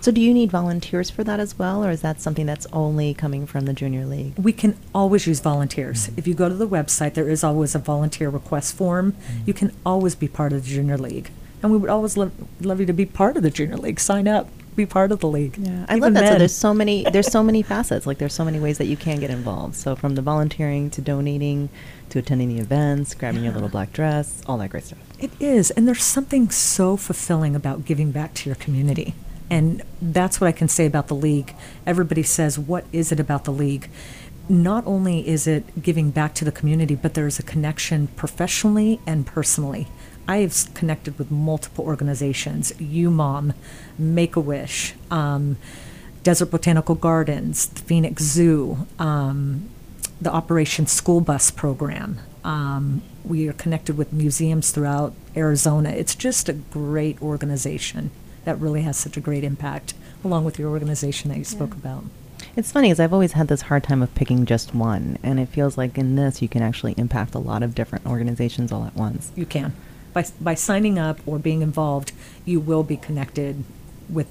So, 0.02 0.12
do 0.12 0.20
you 0.20 0.34
need 0.34 0.50
volunteers 0.50 1.12
for 1.12 1.24
that 1.24 1.40
as 1.40 1.60
well, 1.60 1.86
or 1.86 1.92
is 1.92 2.02
that 2.02 2.20
something 2.20 2.48
that's 2.48 2.66
only 2.74 3.14
coming 3.14 3.46
from 3.46 3.66
the 3.66 3.74
junior 3.74 4.06
league? 4.06 4.34
We 4.36 4.52
can 4.52 4.76
always 4.96 5.28
use 5.28 5.40
volunteers. 5.40 6.08
Mm-hmm. 6.08 6.18
If 6.18 6.28
you 6.28 6.34
go 6.34 6.50
to 6.50 6.56
the 6.56 6.68
website, 6.68 7.14
there 7.14 7.30
is 7.30 7.44
always 7.44 7.76
a 7.76 7.80
volunteer 7.80 8.30
request 8.30 8.76
form. 8.76 9.12
Mm-hmm. 9.12 9.44
You 9.46 9.54
can 9.54 9.72
always 9.86 10.16
be 10.16 10.28
part 10.28 10.54
of 10.54 10.64
the 10.64 10.70
junior 10.70 10.98
league. 10.98 11.30
And 11.62 11.72
we 11.72 11.78
would 11.78 11.92
always 11.92 12.18
love, 12.18 12.32
love 12.62 12.80
you 12.80 12.88
to 12.88 12.94
be 12.94 13.06
part 13.06 13.38
of 13.38 13.44
the 13.44 13.52
junior 13.52 13.78
league. 13.78 14.00
Sign 14.00 14.28
up, 14.28 14.50
be 14.76 14.88
part 14.88 15.12
of 15.12 15.20
the 15.20 15.28
league. 15.28 15.58
Yeah, 15.58 15.86
I 15.88 15.98
Even 15.98 16.16
love 16.16 16.24
that. 16.24 16.34
So 16.34 16.40
there's 16.40 16.56
so 16.56 16.74
many 16.74 17.04
there's 17.04 17.32
so 17.32 17.44
many 17.44 17.62
facets. 17.62 18.08
Like 18.08 18.18
there's 18.18 18.34
so 18.34 18.44
many 18.44 18.60
ways 18.60 18.80
that 18.80 18.86
you 18.86 18.98
can 18.98 19.20
get 19.20 19.30
involved. 19.30 19.76
So 19.76 19.96
from 19.96 20.16
the 20.16 20.24
volunteering 20.24 20.90
to 20.92 21.02
donating 21.02 21.70
to 22.10 22.20
attending 22.20 22.50
the 22.50 22.60
events, 22.60 23.14
grabbing 23.14 23.44
your 23.44 23.54
little 23.54 23.70
black 23.70 23.94
dress, 23.94 24.42
all 24.48 24.58
that 24.58 24.70
great 24.70 24.86
stuff. 24.86 25.00
It 25.20 25.32
is, 25.40 25.72
and 25.72 25.88
there's 25.88 26.04
something 26.04 26.50
so 26.50 26.98
fulfilling 26.98 27.56
about 27.56 27.86
giving 27.86 28.12
back 28.12 28.34
to 28.36 28.50
your 28.50 28.56
community. 28.56 29.14
And 29.52 29.84
that's 30.02 30.40
what 30.40 30.48
I 30.48 30.54
can 30.54 30.70
say 30.70 30.86
about 30.86 31.10
the 31.10 31.14
league. 31.14 31.54
Everybody 31.86 32.24
says, 32.24 32.58
What 32.58 32.86
is 32.94 33.12
it 33.12 33.20
about 33.20 33.44
the 33.44 33.52
league? 33.52 33.90
Not 34.48 34.88
only 34.88 35.28
is 35.28 35.46
it 35.46 35.84
giving 35.84 36.10
back 36.10 36.34
to 36.36 36.46
the 36.46 36.52
community, 36.52 36.96
but 36.96 37.14
there's 37.14 37.38
a 37.38 37.44
connection 37.44 38.08
professionally 38.08 39.02
and 39.06 39.28
personally. 39.28 39.88
I 40.28 40.38
have 40.38 40.74
connected 40.74 41.20
with 41.20 41.30
multiple 41.30 41.84
organizations 41.84 42.72
UMOM, 42.74 43.54
Make 43.98 44.38
a 44.38 44.40
Wish, 44.40 44.96
um, 45.12 45.58
Desert 46.24 46.50
Botanical 46.50 46.96
Gardens, 46.96 47.68
the 47.68 47.82
Phoenix 47.82 48.24
Zoo, 48.24 48.88
um, 49.00 49.70
the 50.22 50.32
Operation 50.32 50.88
School 50.88 51.20
Bus 51.20 51.52
program. 51.52 52.20
Um, 52.46 53.02
we 53.26 53.50
are 53.50 53.54
connected 53.54 53.98
with 53.98 54.14
museums 54.14 54.72
throughout 54.72 55.14
Arizona. 55.36 55.90
It's 55.90 56.16
just 56.16 56.48
a 56.48 56.54
great 56.54 57.22
organization 57.22 58.12
that 58.46 58.60
really 58.60 58.82
has 58.82 58.98
such 58.98 59.18
a 59.18 59.22
great 59.22 59.44
impact, 59.44 59.94
along 60.24 60.46
with 60.46 60.58
your 60.60 60.70
organization 60.70 61.30
that 61.30 61.38
you 61.38 61.44
spoke 61.44 61.74
about. 61.74 62.04
It's 62.56 62.72
funny 62.72 62.88
because 62.88 63.00
I've 63.00 63.14
always 63.14 63.34
had 63.34 63.48
this 63.48 63.64
hard 63.64 63.84
time 63.84 64.02
of 64.02 64.14
picking 64.16 64.46
just 64.46 64.76
one, 64.76 65.18
and 65.24 65.40
it 65.40 65.48
feels 65.48 65.78
like 65.78 65.98
in 65.98 66.16
this 66.16 66.42
you 66.42 66.50
can 66.50 66.62
actually 66.62 66.94
impact 66.98 67.36
a 67.36 67.40
lot 67.40 67.64
of 67.64 67.76
different 67.76 68.06
organizations 68.06 68.72
all 68.72 68.84
at 68.86 68.96
once. 68.96 69.32
You 69.36 69.46
can. 69.46 69.74
By, 70.14 70.26
by 70.42 70.56
signing 70.56 71.00
up 71.00 71.20
or 71.26 71.40
being 71.40 71.62
involved, 71.62 72.12
you 72.44 72.60
will 72.60 72.84
be 72.84 72.98
connected 72.98 73.64
with 74.10 74.28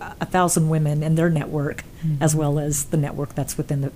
a 0.00 0.14
a 0.20 0.26
thousand 0.26 0.68
women 0.68 1.02
and 1.02 1.16
their 1.16 1.30
network, 1.30 1.84
as 2.20 2.36
well 2.36 2.58
as 2.58 2.86
the 2.86 2.96
network 2.96 3.34
that's 3.34 3.56
within 3.56 3.80
the, 3.80 3.92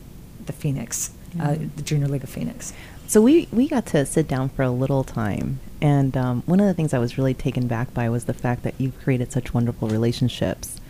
the 0.47 0.53
Phoenix, 0.53 1.13
uh, 1.39 1.57
the 1.77 1.83
Junior 1.83 2.09
League 2.09 2.25
of 2.25 2.31
Phoenix. 2.31 2.73
So 3.11 3.21
we 3.21 3.49
we 3.51 3.67
got 3.67 3.87
to 3.87 4.07
sit 4.07 4.29
down 4.29 4.51
for 4.51 4.63
a 4.63 4.71
little 4.71 5.03
time, 5.03 5.59
and 5.83 6.17
um, 6.17 6.45
one 6.47 6.61
of 6.61 6.67
the 6.67 6.75
things 6.75 6.95
I 6.95 7.01
was 7.01 7.19
really 7.19 7.35
taken 7.35 7.67
back 7.67 7.93
by 7.93 8.09
was 8.09 8.27
the 8.27 8.33
fact 8.33 8.63
that 8.63 8.77
you've 8.79 9.01
created 9.01 9.33
such 9.33 9.53
wonderful 9.53 9.89
relationships. 9.89 10.81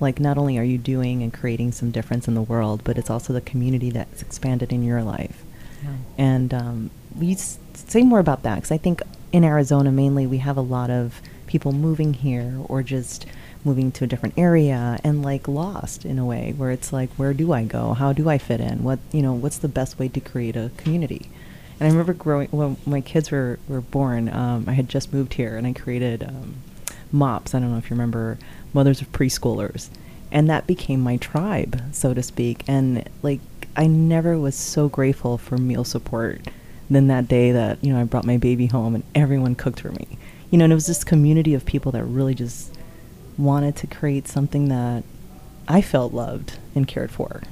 Like 0.00 0.18
not 0.18 0.38
only 0.38 0.56
are 0.56 0.64
you 0.64 0.78
doing 0.78 1.22
and 1.22 1.34
creating 1.34 1.72
some 1.72 1.90
difference 1.90 2.28
in 2.28 2.34
the 2.34 2.40
world, 2.40 2.80
but 2.82 2.96
it's 2.96 3.10
also 3.10 3.34
the 3.34 3.42
community 3.42 3.90
that's 3.90 4.22
expanded 4.22 4.72
in 4.72 4.84
your 4.84 5.02
life. 5.02 5.44
Yeah. 5.84 5.90
And 6.16 6.54
um, 6.54 6.90
we 7.14 7.32
s- 7.32 7.58
say 7.74 8.04
more 8.04 8.20
about 8.20 8.42
that 8.44 8.54
because 8.54 8.72
I 8.72 8.78
think 8.78 9.02
in 9.30 9.44
Arizona 9.44 9.92
mainly 9.92 10.26
we 10.26 10.38
have 10.38 10.56
a 10.56 10.62
lot 10.62 10.88
of 10.88 11.20
people 11.46 11.72
moving 11.72 12.14
here 12.14 12.58
or 12.68 12.82
just 12.82 13.26
moving 13.66 13.92
to 13.92 14.04
a 14.04 14.06
different 14.06 14.38
area 14.38 14.98
and 15.04 15.22
like 15.22 15.46
lost 15.46 16.06
in 16.06 16.18
a 16.18 16.24
way 16.24 16.54
where 16.56 16.70
it's 16.70 16.90
like 16.90 17.10
where 17.18 17.34
do 17.34 17.52
I 17.52 17.64
go? 17.64 17.92
How 17.92 18.14
do 18.14 18.30
I 18.30 18.38
fit 18.38 18.62
in? 18.62 18.82
What 18.82 18.98
you 19.12 19.20
know? 19.20 19.34
What's 19.34 19.58
the 19.58 19.68
best 19.68 19.98
way 19.98 20.08
to 20.08 20.20
create 20.20 20.56
a 20.56 20.70
community? 20.78 21.28
And 21.78 21.88
I 21.88 21.90
remember 21.90 22.14
growing 22.14 22.48
when 22.48 22.76
my 22.86 23.00
kids 23.00 23.30
were 23.30 23.58
were 23.68 23.80
born. 23.80 24.28
Um, 24.28 24.64
I 24.66 24.72
had 24.72 24.88
just 24.88 25.12
moved 25.12 25.34
here 25.34 25.56
and 25.56 25.66
I 25.66 25.72
created 25.72 26.22
um, 26.22 26.56
MOPS. 27.12 27.54
I 27.54 27.60
don't 27.60 27.70
know 27.70 27.78
if 27.78 27.90
you 27.90 27.94
remember 27.94 28.38
Mothers 28.72 29.00
of 29.00 29.12
Preschoolers, 29.12 29.88
and 30.30 30.48
that 30.48 30.66
became 30.66 31.00
my 31.00 31.16
tribe, 31.16 31.82
so 31.92 32.14
to 32.14 32.22
speak. 32.22 32.64
And 32.66 33.08
like 33.22 33.40
I 33.76 33.86
never 33.86 34.38
was 34.38 34.54
so 34.54 34.88
grateful 34.88 35.38
for 35.38 35.58
meal 35.58 35.84
support 35.84 36.40
than 36.88 37.08
that 37.08 37.28
day 37.28 37.52
that 37.52 37.82
you 37.82 37.92
know 37.92 38.00
I 38.00 38.04
brought 38.04 38.24
my 38.24 38.36
baby 38.36 38.66
home 38.66 38.94
and 38.94 39.04
everyone 39.14 39.54
cooked 39.54 39.80
for 39.80 39.90
me. 39.92 40.18
You 40.50 40.58
know, 40.58 40.64
and 40.64 40.72
it 40.72 40.76
was 40.76 40.86
this 40.86 41.04
community 41.04 41.54
of 41.54 41.66
people 41.66 41.92
that 41.92 42.04
really 42.04 42.34
just 42.34 42.72
wanted 43.36 43.76
to 43.76 43.86
create 43.86 44.28
something 44.28 44.68
that 44.68 45.04
I 45.68 45.82
felt 45.82 46.12
loved 46.14 46.58
and 46.74 46.86
cared 46.86 47.10
for. 47.10 47.42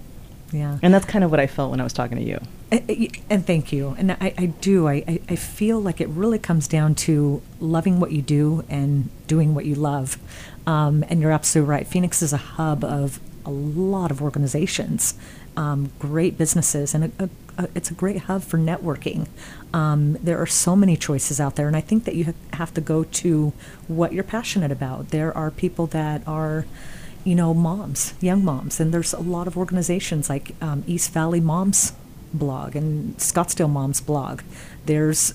Yeah. 0.52 0.78
And 0.82 0.94
that's 0.94 1.04
kind 1.04 1.24
of 1.24 1.30
what 1.30 1.40
I 1.40 1.46
felt 1.46 1.72
when 1.72 1.80
I 1.80 1.84
was 1.84 1.92
talking 1.92 2.16
to 2.16 2.22
you. 2.22 2.40
And, 3.30 3.46
thank 3.46 3.72
you. 3.72 3.94
And 3.98 4.12
I, 4.12 4.34
I 4.36 4.46
do. 4.46 4.88
I, 4.88 5.04
I, 5.06 5.20
I 5.28 5.36
feel 5.36 5.80
like 5.80 6.00
it 6.00 6.08
really 6.08 6.38
comes 6.38 6.66
down 6.66 6.94
to 6.96 7.40
loving 7.60 8.00
what 8.00 8.10
you 8.10 8.22
do 8.22 8.64
and 8.68 9.10
doing 9.26 9.54
what 9.54 9.64
you 9.64 9.74
love. 9.74 10.18
Um, 10.66 11.04
and 11.08 11.20
you're 11.20 11.30
absolutely 11.30 11.70
right. 11.70 11.86
Phoenix 11.86 12.22
is 12.22 12.32
a 12.32 12.38
hub 12.38 12.82
of 12.82 13.20
a 13.46 13.50
lot 13.50 14.10
of 14.10 14.22
organizations, 14.22 15.14
um, 15.56 15.92
great 15.98 16.36
businesses, 16.36 16.94
and 16.94 17.04
a, 17.04 17.24
a, 17.24 17.28
a, 17.64 17.68
it's 17.74 17.90
a 17.90 17.94
great 17.94 18.22
hub 18.22 18.42
for 18.42 18.58
networking. 18.58 19.28
Um, 19.72 20.14
there 20.14 20.38
are 20.38 20.46
so 20.46 20.74
many 20.74 20.96
choices 20.96 21.38
out 21.38 21.56
there, 21.56 21.68
and 21.68 21.76
I 21.76 21.80
think 21.80 22.04
that 22.04 22.14
you 22.14 22.34
have 22.54 22.72
to 22.74 22.80
go 22.80 23.04
to 23.04 23.52
what 23.86 24.12
you're 24.12 24.24
passionate 24.24 24.72
about. 24.72 25.10
There 25.10 25.36
are 25.36 25.50
people 25.50 25.86
that 25.88 26.26
are 26.26 26.64
you 27.24 27.34
know, 27.34 27.54
moms, 27.54 28.12
young 28.20 28.44
moms, 28.44 28.80
and 28.80 28.92
there's 28.92 29.14
a 29.14 29.20
lot 29.20 29.46
of 29.46 29.56
organizations 29.56 30.28
like 30.28 30.54
um, 30.60 30.84
East 30.86 31.10
Valley 31.12 31.40
Moms 31.40 31.94
blog 32.34 32.76
and 32.76 33.16
Scottsdale 33.16 33.70
Moms 33.70 34.00
blog. 34.00 34.42
There's 34.86 35.34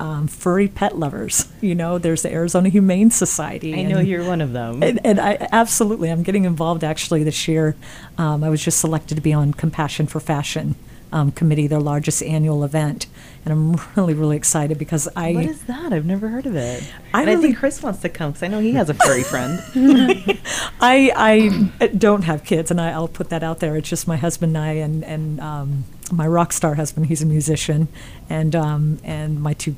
um, 0.00 0.28
furry 0.28 0.68
pet 0.68 0.98
lovers. 0.98 1.50
You 1.60 1.74
know, 1.74 1.98
there's 1.98 2.22
the 2.22 2.32
Arizona 2.32 2.68
Humane 2.68 3.10
Society. 3.10 3.74
I 3.74 3.82
know 3.82 3.98
you're 3.98 4.24
one 4.24 4.40
of 4.40 4.52
them. 4.52 4.82
and, 4.84 5.00
and 5.04 5.20
I 5.20 5.48
absolutely, 5.50 6.10
I'm 6.10 6.22
getting 6.22 6.44
involved 6.44 6.84
actually 6.84 7.24
this 7.24 7.48
year. 7.48 7.76
Um, 8.16 8.44
I 8.44 8.48
was 8.48 8.62
just 8.62 8.78
selected 8.78 9.16
to 9.16 9.20
be 9.20 9.32
on 9.32 9.52
Compassion 9.52 10.06
for 10.06 10.20
Fashion 10.20 10.76
um, 11.12 11.32
committee, 11.32 11.66
their 11.66 11.80
largest 11.80 12.22
annual 12.22 12.64
event, 12.64 13.06
and 13.44 13.52
I'm 13.52 13.80
really, 13.96 14.14
really 14.14 14.36
excited 14.36 14.78
because 14.78 15.08
I. 15.16 15.32
what 15.32 15.46
is 15.46 15.64
that? 15.64 15.92
I've 15.92 16.06
never 16.06 16.28
heard 16.28 16.46
of 16.46 16.56
it. 16.56 16.82
I 17.14 17.22
and 17.22 17.30
I 17.30 17.36
think 17.36 17.58
Chris 17.58 17.82
wants 17.82 18.00
to 18.00 18.08
come 18.08 18.32
because 18.32 18.42
I 18.42 18.48
know 18.48 18.60
he 18.60 18.72
has 18.72 18.90
a 18.90 18.94
furry 18.94 19.22
friend. 19.22 19.60
I 20.80 21.12
I 21.16 21.88
don't 21.88 22.22
have 22.22 22.44
kids, 22.44 22.70
and 22.70 22.80
I, 22.80 22.90
I'll 22.90 23.08
put 23.08 23.30
that 23.30 23.42
out 23.42 23.60
there. 23.60 23.76
It's 23.76 23.88
just 23.88 24.06
my 24.06 24.16
husband 24.16 24.56
and 24.56 24.64
I, 24.64 24.72
and 24.72 25.04
and 25.04 25.40
um, 25.40 25.84
my 26.12 26.26
rock 26.26 26.52
star 26.52 26.74
husband. 26.74 27.06
He's 27.06 27.22
a 27.22 27.26
musician, 27.26 27.88
and 28.28 28.54
um, 28.54 28.98
and 29.04 29.40
my 29.40 29.54
two 29.54 29.76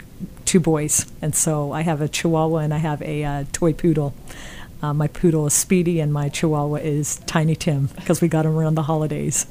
two 0.51 0.61
boys. 0.61 1.07
And 1.23 1.35
so 1.35 1.71
I 1.73 1.83
have 1.83 2.01
a 2.01 2.09
Chihuahua 2.09 2.59
and 2.59 2.75
I 2.75 2.79
have 2.79 3.01
a 3.03 3.25
uh, 3.25 3.45
toy 3.53 3.73
poodle. 3.73 4.15
Uh, 4.83 4.93
my 4.95 5.07
poodle 5.07 5.47
is 5.47 5.53
Speedy, 5.53 6.01
and 6.01 6.13
my 6.13 6.29
Chihuahua 6.29 6.77
is 6.77 7.17
Tiny 7.27 7.55
Tim 7.55 7.87
because 7.97 8.21
we 8.21 8.29
got 8.29 8.47
him 8.47 8.57
around 8.57 8.75
the 8.75 8.85
holidays. 8.85 9.47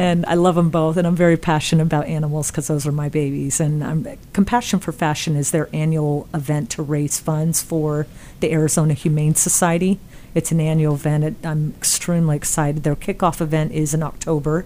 And 0.00 0.24
I 0.24 0.32
love 0.32 0.54
them 0.54 0.70
both, 0.70 0.96
and 0.96 1.06
I'm 1.06 1.14
very 1.14 1.36
passionate 1.36 1.82
about 1.82 2.06
animals 2.06 2.50
because 2.50 2.68
those 2.68 2.86
are 2.86 2.92
my 2.92 3.10
babies. 3.10 3.60
And 3.60 3.82
um, 3.82 4.06
Compassion 4.32 4.78
for 4.78 4.92
Fashion 4.92 5.36
is 5.36 5.50
their 5.50 5.68
annual 5.74 6.26
event 6.32 6.70
to 6.70 6.82
raise 6.82 7.18
funds 7.18 7.60
for 7.60 8.06
the 8.40 8.50
Arizona 8.50 8.94
Humane 8.94 9.34
Society. 9.34 10.00
It's 10.34 10.52
an 10.52 10.58
annual 10.58 10.94
event. 10.94 11.24
It, 11.24 11.34
I'm 11.44 11.74
extremely 11.76 12.34
excited. 12.34 12.82
Their 12.82 12.96
kickoff 12.96 13.42
event 13.42 13.72
is 13.72 13.92
in 13.92 14.02
October, 14.02 14.64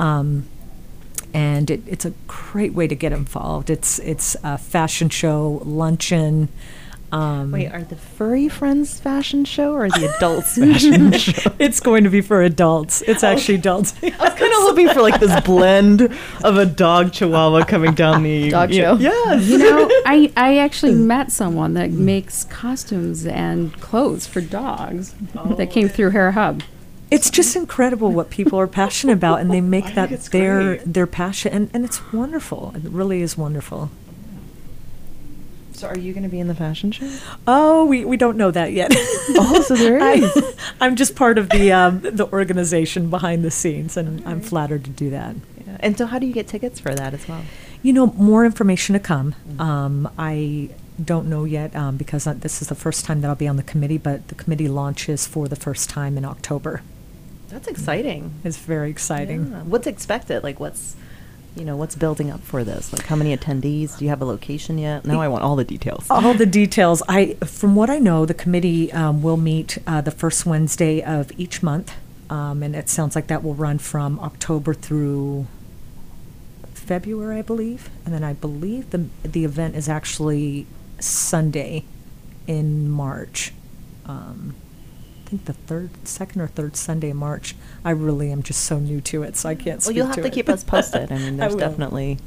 um, 0.00 0.48
and 1.32 1.70
it, 1.70 1.82
it's 1.86 2.04
a 2.04 2.14
great 2.26 2.72
way 2.72 2.88
to 2.88 2.96
get 2.96 3.12
involved. 3.12 3.70
It's 3.70 4.00
it's 4.00 4.34
a 4.42 4.58
fashion 4.58 5.10
show, 5.10 5.62
luncheon, 5.64 6.48
Um, 7.12 7.52
Wait, 7.52 7.68
are 7.68 7.82
the 7.84 7.94
furry 7.96 8.48
friends 8.48 8.98
fashion 8.98 9.44
show 9.44 9.72
or 9.74 9.88
the 9.88 10.12
adults 10.16 10.56
fashion 10.58 11.12
show? 11.12 11.52
it's 11.58 11.78
going 11.80 12.04
to 12.04 12.10
be 12.10 12.20
for 12.20 12.42
adults. 12.42 13.00
It's 13.02 13.22
actually 13.22 13.54
adults. 13.56 13.94
I 14.02 14.06
was 14.08 14.34
kind 14.34 14.52
of 14.52 14.58
hoping 14.58 14.88
for 14.88 15.02
like 15.02 15.20
this 15.20 15.40
blend 15.42 16.02
of 16.42 16.56
a 16.56 16.66
dog 16.66 17.12
chihuahua 17.12 17.64
coming 17.64 17.94
down 17.94 18.22
the 18.24 18.50
Dog 18.50 18.72
you 18.72 18.82
know- 18.82 18.96
show. 18.96 19.02
Yes. 19.02 19.46
You 19.48 19.58
know, 19.58 19.88
I, 20.04 20.32
I 20.36 20.58
actually 20.58 20.94
met 20.94 21.30
someone 21.30 21.74
that 21.74 21.90
makes 21.90 22.44
costumes 22.44 23.24
and 23.24 23.72
clothes 23.80 24.26
for 24.26 24.40
dogs 24.40 25.14
that 25.56 25.70
came 25.70 25.88
through 25.88 26.10
Hera 26.10 26.32
Hub. 26.32 26.62
It's 27.08 27.30
just 27.30 27.54
incredible 27.54 28.10
what 28.10 28.30
people 28.30 28.58
are 28.58 28.66
passionate 28.66 29.12
about, 29.12 29.40
and 29.40 29.48
they 29.52 29.60
make 29.60 29.94
that 29.94 30.10
their 30.32 30.76
great. 30.78 30.92
their 30.92 31.06
passion, 31.06 31.52
and, 31.52 31.70
and 31.72 31.84
it's 31.84 32.12
wonderful. 32.12 32.72
It 32.74 32.82
really 32.90 33.22
is 33.22 33.38
wonderful. 33.38 33.90
So 35.76 35.88
are 35.88 35.98
you 35.98 36.14
going 36.14 36.22
to 36.22 36.30
be 36.30 36.40
in 36.40 36.48
the 36.48 36.54
fashion 36.54 36.90
show? 36.90 37.10
Oh, 37.46 37.84
we, 37.84 38.06
we 38.06 38.16
don't 38.16 38.38
know 38.38 38.50
that 38.50 38.72
yet. 38.72 38.92
Oh, 38.94 39.62
so 39.66 39.74
there 39.74 39.98
is. 40.14 40.34
I, 40.80 40.86
am 40.86 40.96
just 40.96 41.14
part 41.14 41.36
of 41.36 41.50
the 41.50 41.70
um, 41.70 42.00
the 42.00 42.26
organization 42.32 43.10
behind 43.10 43.44
the 43.44 43.50
scenes, 43.50 43.98
and 43.98 44.26
I'm 44.26 44.40
flattered 44.40 44.84
to 44.84 44.90
do 44.90 45.10
that. 45.10 45.36
Yeah. 45.66 45.76
And 45.80 45.98
so 45.98 46.06
how 46.06 46.18
do 46.18 46.26
you 46.26 46.32
get 46.32 46.48
tickets 46.48 46.80
for 46.80 46.94
that 46.94 47.12
as 47.12 47.28
well? 47.28 47.42
You 47.82 47.92
know, 47.92 48.06
more 48.06 48.46
information 48.46 48.94
to 48.94 49.00
come. 49.00 49.34
Um, 49.58 50.10
I 50.18 50.70
don't 51.04 51.28
know 51.28 51.44
yet 51.44 51.76
um, 51.76 51.98
because 51.98 52.24
this 52.24 52.62
is 52.62 52.68
the 52.68 52.74
first 52.74 53.04
time 53.04 53.20
that 53.20 53.28
I'll 53.28 53.34
be 53.34 53.48
on 53.48 53.56
the 53.56 53.62
committee, 53.62 53.98
but 53.98 54.28
the 54.28 54.34
committee 54.34 54.68
launches 54.68 55.26
for 55.26 55.46
the 55.46 55.56
first 55.56 55.90
time 55.90 56.16
in 56.16 56.24
October. 56.24 56.80
That's 57.48 57.68
exciting. 57.68 58.32
It's 58.44 58.56
very 58.56 58.90
exciting. 58.90 59.52
Yeah. 59.52 59.62
What's 59.64 59.86
expected? 59.86 60.42
Like 60.42 60.58
what's 60.58 60.96
you 61.56 61.64
know, 61.64 61.76
what's 61.76 61.94
building 61.94 62.30
up 62.30 62.40
for 62.42 62.64
this? 62.64 62.92
Like 62.92 63.06
how 63.06 63.16
many 63.16 63.36
attendees? 63.36 63.98
Do 63.98 64.04
you 64.04 64.10
have 64.10 64.20
a 64.20 64.24
location 64.24 64.78
yet? 64.78 65.04
Now 65.04 65.20
I 65.20 65.28
want 65.28 65.42
all 65.42 65.56
the 65.56 65.64
details. 65.64 66.06
All 66.10 66.34
the 66.34 66.46
details. 66.46 67.02
I, 67.08 67.34
from 67.44 67.74
what 67.74 67.88
I 67.88 67.98
know, 67.98 68.26
the 68.26 68.34
committee 68.34 68.92
um, 68.92 69.22
will 69.22 69.36
meet 69.38 69.78
uh, 69.86 70.00
the 70.02 70.10
first 70.10 70.44
Wednesday 70.44 71.02
of 71.02 71.32
each 71.38 71.62
month, 71.62 71.94
um, 72.28 72.62
and 72.62 72.76
it 72.76 72.88
sounds 72.88 73.16
like 73.16 73.28
that 73.28 73.42
will 73.42 73.54
run 73.54 73.78
from 73.78 74.20
October 74.20 74.74
through 74.74 75.46
February, 76.74 77.38
I 77.38 77.42
believe. 77.42 77.90
And 78.04 78.14
then 78.14 78.22
I 78.22 78.34
believe 78.34 78.90
the 78.90 79.06
the 79.22 79.44
event 79.44 79.76
is 79.76 79.88
actually 79.88 80.66
Sunday 81.00 81.84
in 82.46 82.90
March. 82.90 83.52
Um, 84.04 84.54
I 85.26 85.28
think 85.28 85.46
the 85.46 85.54
third, 85.54 85.90
second 86.06 86.40
or 86.40 86.46
third 86.46 86.76
Sunday 86.76 87.10
in 87.10 87.16
March. 87.16 87.56
I 87.84 87.90
really 87.90 88.30
am 88.30 88.44
just 88.44 88.60
so 88.64 88.78
new 88.78 89.00
to 89.02 89.24
it, 89.24 89.36
so 89.36 89.48
I 89.48 89.56
can't. 89.56 89.66
Well, 89.78 89.80
speak 89.80 89.96
you'll 89.96 90.06
have 90.06 90.14
to 90.16 90.26
it. 90.26 90.32
keep 90.32 90.48
us 90.48 90.62
posted. 90.62 91.10
I 91.10 91.18
mean, 91.18 91.36
there's 91.38 91.52
will. 91.54 91.58
definitely 91.58 92.18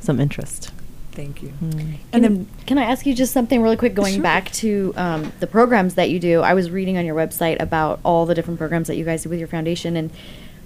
some 0.00 0.18
interest. 0.18 0.72
Thank 1.12 1.40
you. 1.42 1.50
Hmm. 1.50 1.92
And 2.12 2.24
then 2.24 2.48
Can 2.66 2.78
I 2.78 2.84
ask 2.84 3.06
you 3.06 3.14
just 3.14 3.32
something 3.32 3.62
really 3.62 3.76
quick 3.76 3.94
going 3.94 4.14
Sure. 4.14 4.22
back 4.22 4.50
to 4.52 4.92
um, 4.96 5.32
the 5.38 5.46
programs 5.46 5.94
that 5.94 6.10
you 6.10 6.18
do? 6.18 6.40
I 6.40 6.54
was 6.54 6.68
reading 6.70 6.98
on 6.98 7.04
your 7.06 7.14
website 7.14 7.60
about 7.60 8.00
all 8.04 8.26
the 8.26 8.34
different 8.34 8.58
programs 8.58 8.88
that 8.88 8.96
you 8.96 9.04
guys 9.04 9.22
do 9.22 9.28
with 9.28 9.38
your 9.38 9.48
foundation 9.48 9.96
and 9.96 10.10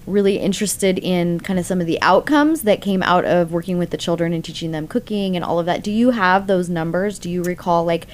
really 0.06 0.38
interested 0.38 0.98
in 0.98 1.40
kind 1.40 1.58
of 1.58 1.66
some 1.66 1.80
of 1.80 1.86
the 1.86 2.00
outcomes 2.02 2.62
that 2.62 2.80
came 2.82 3.02
out 3.02 3.24
of 3.24 3.52
working 3.52 3.78
with 3.78 3.90
the 3.90 3.96
children 3.96 4.32
and 4.32 4.44
teaching 4.44 4.72
them 4.72 4.88
cooking 4.88 5.36
and 5.36 5.44
all 5.44 5.58
of 5.58 5.66
that. 5.66 5.82
Do 5.82 5.90
you 5.92 6.10
have 6.10 6.46
those 6.46 6.68
numbers? 6.70 7.18
Do 7.18 7.30
you 7.30 7.42
recall 7.42 7.84
like 7.84 8.06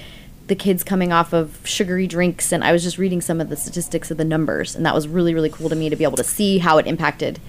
the 0.49 0.55
kids 0.55 0.83
coming 0.83 1.13
off 1.13 1.31
of 1.31 1.61
sugary 1.63 2.07
drinks? 2.07 2.51
And 2.51 2.63
I 2.63 2.73
was 2.73 2.83
just 2.83 2.97
reading 2.97 3.21
some 3.21 3.39
of 3.39 3.49
the 3.49 3.55
statistics 3.55 4.11
of 4.11 4.17
the 4.17 4.25
numbers, 4.25 4.75
and 4.75 4.85
that 4.85 4.93
was 4.93 5.07
really, 5.07 5.33
really 5.33 5.49
cool 5.49 5.69
to 5.69 5.75
me 5.75 5.89
to 5.89 5.95
be 5.95 6.03
able 6.03 6.17
to 6.17 6.23
see 6.23 6.57
how 6.57 6.77
it 6.77 6.85
impacted. 6.87 7.39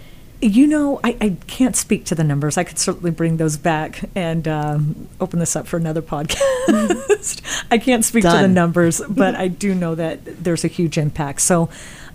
You 0.43 0.67
know, 0.67 1.01
I, 1.05 1.17
I 1.21 1.37
can't 1.47 1.77
speak 1.77 2.07
to 2.07 2.15
the 2.15 2.25
numbers. 2.25 2.57
I 2.57 2.65
could 2.65 2.79
certainly 2.79 3.11
bring 3.11 3.37
those 3.37 3.59
back 3.59 4.09
and 4.15 4.49
um, 4.49 5.09
open 5.21 5.39
this 5.39 5.55
up 5.55 5.67
for 5.67 5.77
another 5.77 6.01
podcast. 6.01 7.67
I 7.71 7.77
can't 7.77 8.07
speak 8.07 8.23
to 8.23 8.31
the 8.31 8.49
numbers, 8.49 9.03
but 9.09 9.35
I 9.35 9.49
do 9.49 9.75
know 9.75 9.95
that 9.97 10.43
there's 10.43 10.65
a 10.65 10.69
huge 10.69 10.97
impact. 10.97 11.43
So, 11.43 11.69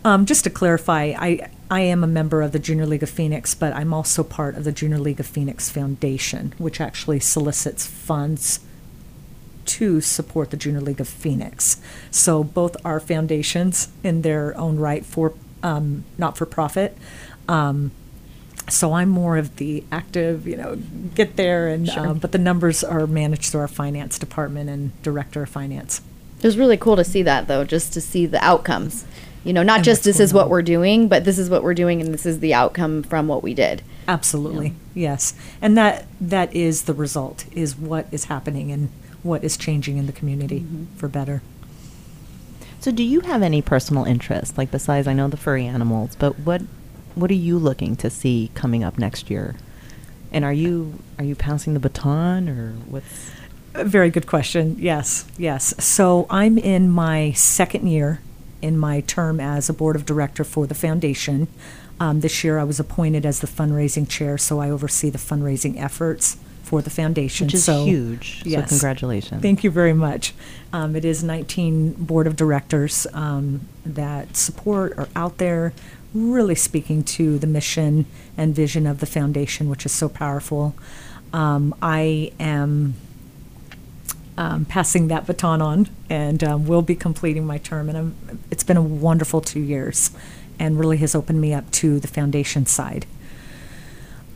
um, 0.03 0.25
just 0.25 0.43
to 0.45 0.49
clarify, 0.49 1.13
I 1.17 1.49
I 1.69 1.81
am 1.81 2.03
a 2.03 2.07
member 2.07 2.41
of 2.41 2.51
the 2.51 2.59
Junior 2.59 2.87
League 2.87 3.03
of 3.03 3.09
Phoenix, 3.09 3.53
but 3.53 3.73
I'm 3.73 3.93
also 3.93 4.23
part 4.23 4.55
of 4.55 4.63
the 4.63 4.71
Junior 4.71 4.99
League 4.99 5.19
of 5.19 5.27
Phoenix 5.27 5.69
Foundation, 5.69 6.53
which 6.57 6.81
actually 6.81 7.19
solicits 7.19 7.85
funds 7.85 8.59
to 9.65 10.01
support 10.01 10.51
the 10.51 10.57
Junior 10.57 10.81
League 10.81 11.01
of 11.01 11.07
Phoenix. 11.07 11.81
So 12.11 12.43
both 12.43 12.75
are 12.85 12.99
foundations 12.99 13.89
in 14.03 14.21
their 14.21 14.55
own 14.57 14.77
right 14.77 15.05
for 15.05 15.33
um, 15.63 16.03
not 16.17 16.37
for 16.37 16.45
profit. 16.45 16.97
Um, 17.47 17.91
so 18.67 18.93
I'm 18.93 19.09
more 19.09 19.37
of 19.37 19.57
the 19.57 19.83
active, 19.91 20.47
you 20.47 20.57
know, 20.57 20.77
get 21.13 21.35
there 21.35 21.67
and 21.67 21.87
Sure. 21.87 22.07
um, 22.07 22.17
but 22.19 22.31
the 22.31 22.37
numbers 22.39 22.83
are 22.83 23.05
managed 23.07 23.51
through 23.51 23.61
our 23.61 23.67
finance 23.67 24.17
department 24.17 24.69
and 24.69 24.99
director 25.03 25.43
of 25.43 25.49
finance. 25.49 26.01
It 26.39 26.43
was 26.45 26.57
really 26.57 26.77
cool 26.77 26.95
to 26.95 27.03
see 27.03 27.21
that 27.23 27.47
though, 27.47 27.63
just 27.63 27.93
to 27.93 28.01
see 28.01 28.25
the 28.25 28.43
outcomes. 28.43 29.05
You 29.43 29.53
know, 29.53 29.61
not 29.61 29.77
And 29.77 29.85
just 29.85 30.03
this 30.03 30.19
is 30.19 30.31
going 30.31 30.39
what 30.41 30.45
on. 30.45 30.49
we're 30.51 30.61
doing, 30.63 31.07
but 31.07 31.23
this 31.25 31.37
is 31.37 31.49
what 31.51 31.61
we're 31.61 31.75
doing 31.75 32.01
and 32.01 32.11
this 32.11 32.25
is 32.25 32.39
the 32.39 32.55
outcome 32.55 33.03
from 33.03 33.27
what 33.27 33.43
we 33.43 33.53
did. 33.53 33.83
Absolutely, 34.07 34.73
yes, 34.95 35.33
and 35.61 35.75
that 35.77 36.05
that 36.21 36.55
is 36.55 36.83
the 36.83 36.93
result 36.93 37.45
is 37.51 37.75
what 37.75 38.07
is 38.11 38.25
happening 38.25 38.71
and 38.71 38.89
what 39.25 39.43
is 39.43 39.57
changing 39.57 39.97
in 39.97 40.05
the 40.05 40.13
community 40.13 40.63
for 40.95 41.07
better. 41.07 41.41
So, 42.79 42.91
do 42.91 43.03
you 43.03 43.21
have 43.21 43.41
any 43.41 43.61
personal 43.63 44.05
interest, 44.05 44.57
like 44.57 44.69
besides 44.69 45.07
I 45.07 45.13
know 45.13 45.27
the 45.27 45.37
furry 45.37 45.65
animals, 45.65 46.15
but 46.17 46.39
what 46.39 46.61
what 47.15 47.31
are 47.31 47.35
you 47.35 47.57
looking 47.57 47.95
to 47.97 48.09
see 48.09 48.51
coming 48.53 48.83
up 48.83 48.99
next 48.99 49.29
year? 49.29 49.55
And 50.31 50.45
are 50.45 50.53
you 50.53 50.99
are 51.17 51.25
you 51.25 51.35
passing 51.35 51.73
the 51.73 51.79
baton 51.79 52.47
or 52.47 52.73
what's? 52.87 53.31
A 53.73 53.83
very 53.83 54.09
good 54.09 54.27
question. 54.27 54.77
Yes, 54.79 55.25
yes. 55.37 55.73
So 55.83 56.27
I'm 56.29 56.57
in 56.57 56.89
my 56.89 57.31
second 57.31 57.87
year 57.87 58.21
in 58.61 58.77
my 58.77 59.01
term 59.01 59.39
as 59.39 59.67
a 59.67 59.73
board 59.73 59.97
of 59.97 60.05
director 60.05 60.43
for 60.43 60.65
the 60.65 60.75
foundation. 60.75 61.47
Um, 61.99 62.21
this 62.21 62.43
year 62.43 62.59
I 62.59 62.63
was 62.63 62.79
appointed 62.79 63.25
as 63.25 63.39
the 63.39 63.47
fundraising 63.47 64.07
chair, 64.07 64.37
so 64.37 64.59
I 64.59 64.69
oversee 64.69 65.09
the 65.09 65.17
fundraising 65.17 65.81
efforts 65.81 66.37
for 66.75 66.81
the 66.81 66.89
foundation. 66.89 67.47
Which 67.47 67.53
is 67.53 67.63
so, 67.63 67.85
huge. 67.85 68.43
So 68.43 68.61
congratulations. 68.63 69.41
Thank 69.41 69.63
you 69.63 69.71
very 69.71 69.93
much. 69.93 70.33
Um, 70.73 70.93
it 70.97 71.05
is 71.05 71.23
19 71.23 71.93
board 71.93 72.27
of 72.27 72.35
directors 72.35 73.07
um, 73.13 73.61
that 73.85 74.35
support 74.35 74.91
are 74.97 75.07
out 75.15 75.37
there, 75.37 75.71
really 76.13 76.55
speaking 76.55 77.01
to 77.03 77.39
the 77.39 77.47
mission 77.47 78.05
and 78.35 78.53
vision 78.53 78.85
of 78.85 78.99
the 78.99 79.05
foundation, 79.05 79.69
which 79.69 79.85
is 79.85 79.93
so 79.93 80.09
powerful. 80.09 80.75
Um, 81.31 81.73
I 81.81 82.33
am 82.41 82.95
um, 84.37 84.65
passing 84.65 85.07
that 85.07 85.25
baton 85.25 85.61
on, 85.61 85.87
and 86.09 86.43
um, 86.43 86.65
will 86.65 86.81
be 86.81 86.95
completing 86.95 87.45
my 87.47 87.57
term. 87.57 87.87
And 87.87 87.97
I'm, 87.97 88.39
it's 88.51 88.63
been 88.63 88.75
a 88.75 88.81
wonderful 88.81 89.39
two 89.39 89.61
years, 89.61 90.11
and 90.59 90.77
really 90.77 90.97
has 90.97 91.15
opened 91.15 91.39
me 91.39 91.53
up 91.53 91.71
to 91.71 92.01
the 92.01 92.09
foundation 92.09 92.65
side. 92.65 93.05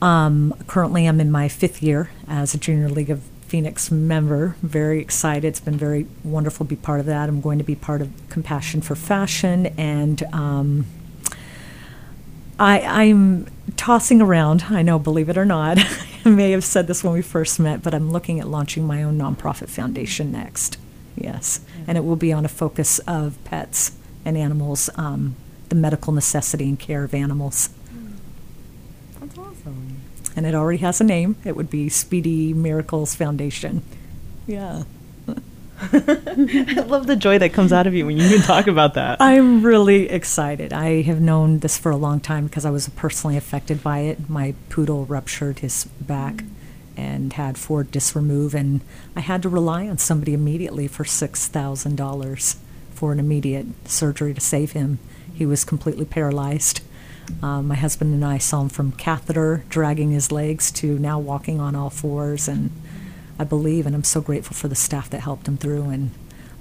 Um, 0.02 0.54
currently, 0.68 1.08
I'm 1.08 1.20
in 1.20 1.32
my 1.32 1.48
fifth 1.48 1.84
year 1.84 2.10
as 2.28 2.54
a 2.54 2.58
Junior 2.58 2.90
League 2.90 3.10
of 3.10 3.22
Phoenix 3.50 3.92
member. 3.92 4.56
Very 4.62 5.02
excited. 5.02 5.44
It's 5.46 5.60
been 5.60 5.78
very 5.78 6.06
wonderful 6.24 6.66
to 6.66 6.70
be 6.70 6.76
part 6.76 7.00
of 7.00 7.06
that. 7.08 7.28
I'm 7.28 7.42
going 7.42 7.58
to 7.58 7.64
be 7.64 7.76
part 7.76 8.02
of 8.02 8.12
Compassion 8.30 8.82
for 8.82 8.96
Fashion, 8.96 9.68
and 9.78 10.24
um, 10.32 10.86
I, 12.60 12.82
I'm 12.82 13.48
tossing 13.76 14.22
around. 14.22 14.66
I 14.70 14.82
know, 14.84 15.00
believe 15.00 15.30
it 15.30 15.38
or 15.38 15.46
not, 15.46 15.80
I 16.26 16.30
may 16.30 16.52
have 16.52 16.64
said 16.64 16.88
this 16.88 17.04
when 17.04 17.14
we 17.14 17.22
first 17.22 17.60
met, 17.60 17.82
but 17.82 17.94
I'm 17.94 18.12
looking 18.12 18.40
at 18.40 18.48
launching 18.48 18.86
my 18.86 19.04
own 19.04 19.18
nonprofit 19.18 19.70
foundation 19.70 20.32
next. 20.32 20.78
Yes, 21.16 21.62
and 21.88 21.98
it 21.98 22.06
will 22.06 22.16
be 22.16 22.32
on 22.32 22.46
a 22.46 22.50
focus 22.50 23.00
of 23.00 23.38
pets 23.44 23.94
and 24.24 24.38
animals, 24.38 24.90
um, 24.96 25.36
the 25.70 25.76
medical 25.76 26.14
necessity 26.14 26.66
and 26.66 26.80
care 26.80 27.04
of 27.04 27.14
animals. 27.14 27.70
That's 30.44 30.56
awesome. 30.56 30.56
And 30.56 30.56
it 30.56 30.56
already 30.58 30.78
has 30.80 31.02
a 31.02 31.04
name. 31.04 31.36
It 31.46 31.56
would 31.56 31.70
be 31.70 31.90
Speedy 31.90 32.54
Miracles 32.54 33.16
Foundation. 33.16 33.84
Yeah. 34.48 34.84
I 35.82 36.84
love 36.88 37.08
the 37.08 37.16
joy 37.16 37.40
that 37.40 37.54
comes 37.54 37.72
out 37.72 37.88
of 37.88 37.94
you 37.94 38.06
when 38.06 38.18
you 38.18 38.26
even 38.26 38.42
talk 38.46 38.68
about 38.68 38.96
that. 38.96 39.22
I'm 39.22 39.64
really 39.64 40.10
excited. 40.10 40.74
I 40.74 41.02
have 41.04 41.22
known 41.22 41.60
this 41.60 41.78
for 41.78 41.92
a 41.92 41.96
long 41.98 42.20
time 42.20 42.48
because 42.48 42.66
I 42.66 42.70
was 42.70 42.90
personally 42.90 43.38
affected 43.38 43.82
by 43.82 44.00
it. 44.00 44.30
My 44.30 44.56
poodle 44.70 45.06
ruptured 45.06 45.60
his 45.60 45.86
back 45.86 46.36
mm. 46.36 46.50
and 46.98 47.34
had 47.34 47.58
four 47.58 47.84
discs 47.84 48.16
removed, 48.16 48.56
and 48.56 48.82
I 49.16 49.22
had 49.22 49.42
to 49.44 49.50
rely 49.50 49.88
on 49.88 49.98
somebody 49.98 50.34
immediately 50.34 50.88
for 50.88 51.06
$6,000 51.06 52.56
for 52.94 53.12
an 53.14 53.20
immediate 53.20 53.68
surgery 53.86 54.34
to 54.34 54.42
save 54.42 54.74
him. 54.74 55.00
He 55.34 55.46
was 55.46 55.64
completely 55.64 56.06
paralyzed. 56.06 56.82
Um, 57.42 57.68
my 57.68 57.76
husband 57.76 58.14
and 58.14 58.26
I 58.26 58.38
saw 58.38 58.62
him 58.62 58.70
from 58.70 58.92
catheter, 58.94 59.64
dragging 59.70 60.12
his 60.12 60.32
legs, 60.32 60.72
to 60.74 60.98
now 61.00 61.20
walking 61.20 61.60
on 61.60 61.76
all 61.76 61.90
fours, 61.90 62.48
and 62.48 62.72
I 63.38 63.44
believe, 63.44 63.86
and 63.86 63.96
I'm 63.96 64.04
so 64.04 64.22
grateful 64.22 64.56
for 64.56 64.68
the 64.68 64.76
staff 64.76 65.10
that 65.12 65.22
helped 65.22 65.48
him 65.48 65.58
through, 65.58 65.84
and 65.90 66.12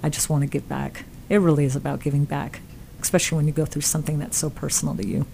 I 0.01 0.09
just 0.09 0.29
want 0.29 0.43
to 0.43 0.47
give 0.47 0.69
back. 0.69 1.03
It 1.27 1.37
really 1.37 1.65
is 1.65 1.75
about 1.75 2.01
giving 2.01 2.25
back, 2.25 2.61
especially 3.01 3.35
when 3.37 3.47
you 3.47 3.53
go 3.53 3.65
through 3.65 3.81
something 3.81 4.19
that's 4.19 4.37
so 4.37 4.49
personal 4.49 4.95
to 4.95 5.05
you. 5.05 5.25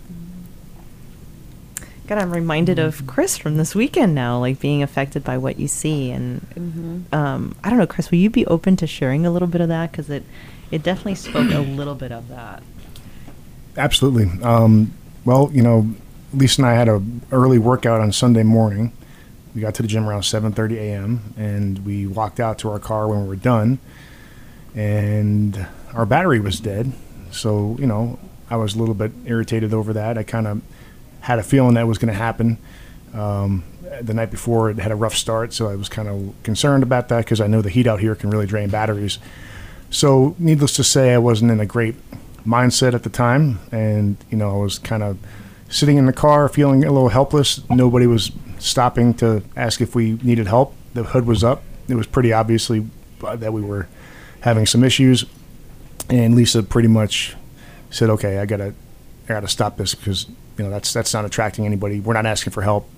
God, 2.07 2.19
I'm 2.19 2.31
reminded 2.31 2.77
of 2.77 3.07
Chris 3.07 3.36
from 3.36 3.57
this 3.57 3.73
weekend 3.73 4.13
now, 4.13 4.38
like 4.39 4.59
being 4.59 4.83
affected 4.83 5.23
by 5.23 5.38
what 5.39 5.57
you 5.59 5.67
see. 5.67 6.11
And 6.11 6.41
Mm-hmm. 6.55 7.15
um, 7.15 7.55
I 7.63 7.69
don't 7.69 7.79
know, 7.79 7.88
Chris, 7.88 8.11
will 8.11 8.19
you 8.19 8.29
be 8.29 8.45
open 8.45 8.75
to 8.77 8.88
sharing 8.88 9.25
a 9.25 9.31
little 9.31 9.47
bit 9.47 9.59
of 9.61 9.69
that? 9.69 9.91
Because 9.91 10.09
it, 10.09 10.23
it 10.69 10.83
definitely 10.83 11.15
spoke 11.15 11.51
a 11.51 11.59
little 11.59 11.95
bit 11.95 12.11
of 12.11 12.27
that. 12.29 12.61
Absolutely. 13.75 14.29
Um, 14.43 14.93
well, 15.26 15.49
you 15.51 15.61
know, 15.61 15.89
Lisa 16.34 16.61
and 16.61 16.69
I 16.69 16.73
had 16.73 16.88
a 16.88 17.01
early 17.32 17.57
workout 17.57 17.99
on 17.99 18.11
Sunday 18.11 18.43
morning. 18.43 18.93
We 19.53 19.61
got 19.61 19.73
to 19.76 19.82
the 19.82 19.88
gym 19.88 20.07
around 20.07 20.21
7:30 20.21 20.78
a.m. 20.78 21.34
and 21.38 21.86
we 21.86 22.05
walked 22.05 22.39
out 22.39 22.59
to 22.59 22.69
our 22.69 22.80
car 22.80 23.07
when 23.07 23.23
we 23.23 23.28
were 23.28 23.36
done, 23.36 23.80
and 24.76 25.65
our 25.93 26.05
battery 26.05 26.39
was 26.39 26.59
dead. 26.59 26.93
So 27.32 27.76
you 27.80 27.88
know, 27.88 28.19
I 28.49 28.57
was 28.57 28.76
a 28.76 28.80
little 28.80 28.95
bit 28.95 29.11
irritated 29.26 29.73
over 29.73 29.93
that. 29.93 30.17
I 30.17 30.23
kind 30.23 30.47
of 30.47 30.61
had 31.21 31.39
a 31.39 31.43
feeling 31.43 31.73
that 31.73 31.88
was 31.88 31.97
going 31.97 32.13
to 32.13 32.17
happen. 32.17 32.57
Um, 33.13 33.63
the 34.01 34.13
night 34.13 34.30
before, 34.30 34.69
it 34.69 34.78
had 34.78 34.91
a 34.91 34.95
rough 34.95 35.15
start, 35.15 35.53
so 35.53 35.69
I 35.69 35.76
was 35.76 35.88
kind 35.88 36.07
of 36.07 36.36
concerned 36.43 36.84
about 36.84 37.07
that 37.09 37.23
because 37.23 37.39
I 37.39 37.47
know 37.47 37.61
the 37.61 37.69
heat 37.69 37.88
out 37.88 37.99
here 37.99 38.13
can 38.13 38.30
really 38.30 38.45
drain 38.45 38.69
batteries. 38.69 39.19
So, 39.89 40.36
needless 40.38 40.76
to 40.76 40.84
say, 40.84 41.13
I 41.13 41.17
wasn't 41.17 41.51
in 41.51 41.59
a 41.59 41.65
great 41.65 41.95
mindset 42.45 42.93
at 42.93 43.03
the 43.03 43.09
time, 43.09 43.59
and 43.71 44.17
you 44.29 44.37
know, 44.37 44.51
I 44.51 44.63
was 44.63 44.79
kind 44.79 45.03
of 45.03 45.17
sitting 45.69 45.97
in 45.97 46.05
the 46.05 46.13
car, 46.13 46.47
feeling 46.49 46.83
a 46.83 46.91
little 46.91 47.09
helpless. 47.09 47.67
Nobody 47.69 48.07
was 48.07 48.31
stopping 48.59 49.13
to 49.15 49.43
ask 49.55 49.81
if 49.81 49.95
we 49.95 50.13
needed 50.23 50.47
help. 50.47 50.73
The 50.93 51.03
hood 51.03 51.25
was 51.25 51.43
up. 51.43 51.63
It 51.87 51.95
was 51.95 52.07
pretty 52.07 52.33
obviously 52.33 52.87
uh, 53.23 53.35
that 53.35 53.53
we 53.53 53.61
were 53.61 53.87
having 54.41 54.65
some 54.65 54.83
issues, 54.83 55.25
and 56.09 56.35
Lisa 56.35 56.63
pretty 56.63 56.87
much 56.87 57.35
said, 57.89 58.09
"Okay, 58.09 58.39
I 58.39 58.45
gotta, 58.45 58.73
I 59.25 59.27
gotta 59.27 59.47
stop 59.47 59.77
this 59.77 59.95
because 59.95 60.27
you 60.57 60.63
know 60.63 60.69
that's 60.69 60.93
that's 60.93 61.13
not 61.13 61.25
attracting 61.25 61.65
anybody. 61.65 61.99
We're 61.99 62.13
not 62.13 62.25
asking 62.25 62.53
for 62.53 62.61
help." 62.61 62.89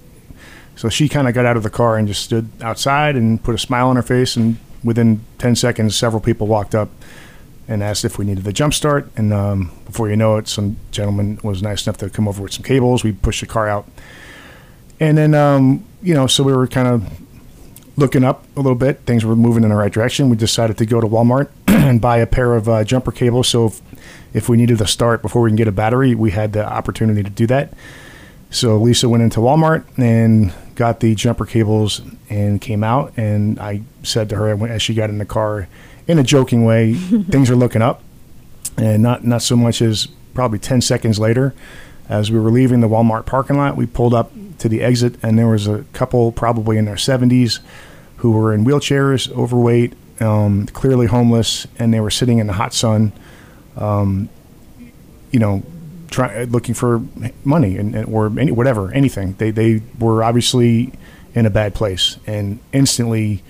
So 0.77 0.89
she 0.89 1.09
kind 1.09 1.27
of 1.27 1.33
got 1.33 1.45
out 1.45 1.57
of 1.57 1.63
the 1.63 1.71
car 1.71 1.97
and 1.97 2.07
just 2.07 2.23
stood 2.23 2.49
outside 2.61 3.15
and 3.15 3.43
put 3.43 3.55
a 3.55 3.57
smile 3.57 3.87
on 3.89 3.95
her 3.95 4.03
face. 4.03 4.35
And 4.35 4.57
within 4.83 5.21
10 5.39 5.55
seconds, 5.55 5.95
several 5.95 6.21
people 6.21 6.45
walked 6.45 6.75
up 6.75 6.89
and 7.68 7.84
asked 7.84 8.05
if 8.05 8.18
we 8.18 8.26
needed 8.26 8.43
the 8.43 8.53
jump 8.53 8.74
start. 8.74 9.09
And 9.15 9.34
um, 9.34 9.72
before 9.86 10.09
you 10.09 10.15
know 10.15 10.38
it, 10.38 10.47
some 10.47 10.78
gentleman 10.91 11.39
was 11.43 11.61
nice 11.61 11.86
enough 11.86 11.97
to 11.97 12.09
come 12.09 12.28
over 12.28 12.41
with 12.41 12.53
some 12.53 12.63
cables. 12.63 13.03
We 13.03 13.11
pushed 13.11 13.41
the 13.41 13.47
car 13.47 13.68
out. 13.68 13.88
And 14.99 15.18
then, 15.18 15.36
um, 15.36 15.86
you 16.01 16.13
know, 16.13 16.28
so 16.28 16.43
we 16.43 16.53
were 16.53 16.68
kind 16.68 16.88
of 16.88 17.03
looking 17.97 18.24
up 18.24 18.45
a 18.55 18.61
little 18.61 18.76
bit. 18.76 18.99
Things 19.01 19.26
were 19.26 19.36
moving 19.36 19.63
in 19.63 19.70
the 19.70 19.76
right 19.76 19.91
direction. 19.91 20.30
We 20.30 20.38
decided 20.38 20.78
to 20.78 20.86
go 20.86 21.01
to 21.01 21.07
Walmart 21.07 21.49
and 21.68 21.99
buy 21.99 22.18
a 22.18 22.28
pair 22.28 22.53
of 22.53 22.70
uh, 22.70 22.84
jumper 22.84 23.11
cables. 23.11 23.47
So 23.49 23.68
if, 23.68 23.82
if 24.34 24.49
we 24.49 24.57
needed 24.57 24.80
a 24.82 24.88
start 24.88 25.22
before 25.22 25.41
we 25.41 25.49
can 25.49 25.55
get 25.55 25.68
a 25.68 25.72
battery, 25.72 26.15
we 26.15 26.32
had 26.32 26.53
the 26.53 26.65
opportunity 26.65 27.24
to 27.24 27.30
do 27.30 27.47
that. 27.47 27.74
So 28.49 28.78
Lisa 28.78 29.09
went 29.09 29.24
into 29.24 29.39
Walmart 29.39 29.84
and 29.97 30.53
got 30.76 31.01
the 31.01 31.15
jumper 31.15 31.45
cables 31.45 32.01
and 32.30 32.61
came 32.61 32.84
out. 32.84 33.13
And 33.18 33.59
I 33.59 33.82
said 34.03 34.30
to 34.30 34.36
her 34.36 34.68
as 34.68 34.82
she 34.82 34.93
got 34.93 35.09
in 35.09 35.18
the 35.18 35.26
car, 35.26 35.68
in 36.08 36.20
a 36.20 36.24
joking 36.24 36.66
way, 36.66 36.93
things 37.30 37.49
are 37.49 37.55
looking 37.55 37.82
up. 37.82 38.01
And 38.78 39.01
not 39.01 39.24
not 39.24 39.41
so 39.41 39.55
much 39.55 39.82
as 39.82 40.08
probably 40.34 40.60
ten 40.60 40.82
seconds 40.82 41.20
later, 41.20 41.53
as 42.10 42.32
we 42.32 42.39
were 42.39 42.51
leaving 42.51 42.82
the 42.82 42.88
Walmart 42.88 43.26
parking 43.26 43.58
lot, 43.58 43.76
we 43.76 43.86
pulled 43.86 44.14
up 44.14 44.32
to 44.60 44.70
the 44.70 44.82
exit, 44.82 45.16
and 45.24 45.38
there 45.38 45.47
was 45.47 45.68
a 45.68 45.84
couple 45.93 46.32
probably 46.32 46.78
in 46.78 46.86
their 46.86 46.97
seventies 46.97 47.60
who 48.18 48.32
were 48.32 48.53
in 48.53 48.66
wheelchairs, 48.66 49.32
overweight, 49.32 49.93
um, 50.20 50.66
clearly 50.68 51.08
homeless, 51.08 51.68
and 51.78 51.93
they 51.93 51.99
were 51.99 52.10
sitting 52.10 52.39
in 52.39 52.47
the 52.47 52.53
hot 52.53 52.74
sun. 52.74 53.12
Um, 53.76 54.30
you 55.32 55.39
know, 55.39 55.64
try, 56.10 56.43
looking 56.45 56.74
for 56.74 57.01
money 57.43 57.78
and, 57.78 57.95
and 57.95 58.05
or 58.08 58.28
any, 58.39 58.51
whatever, 58.51 58.91
anything. 58.91 59.34
They 59.34 59.51
they 59.51 59.82
were 59.99 60.24
obviously 60.24 60.93
in 61.36 61.45
a 61.45 61.49
bad 61.49 61.76
place, 61.76 62.18
and 62.26 62.60
instantly 62.74 63.43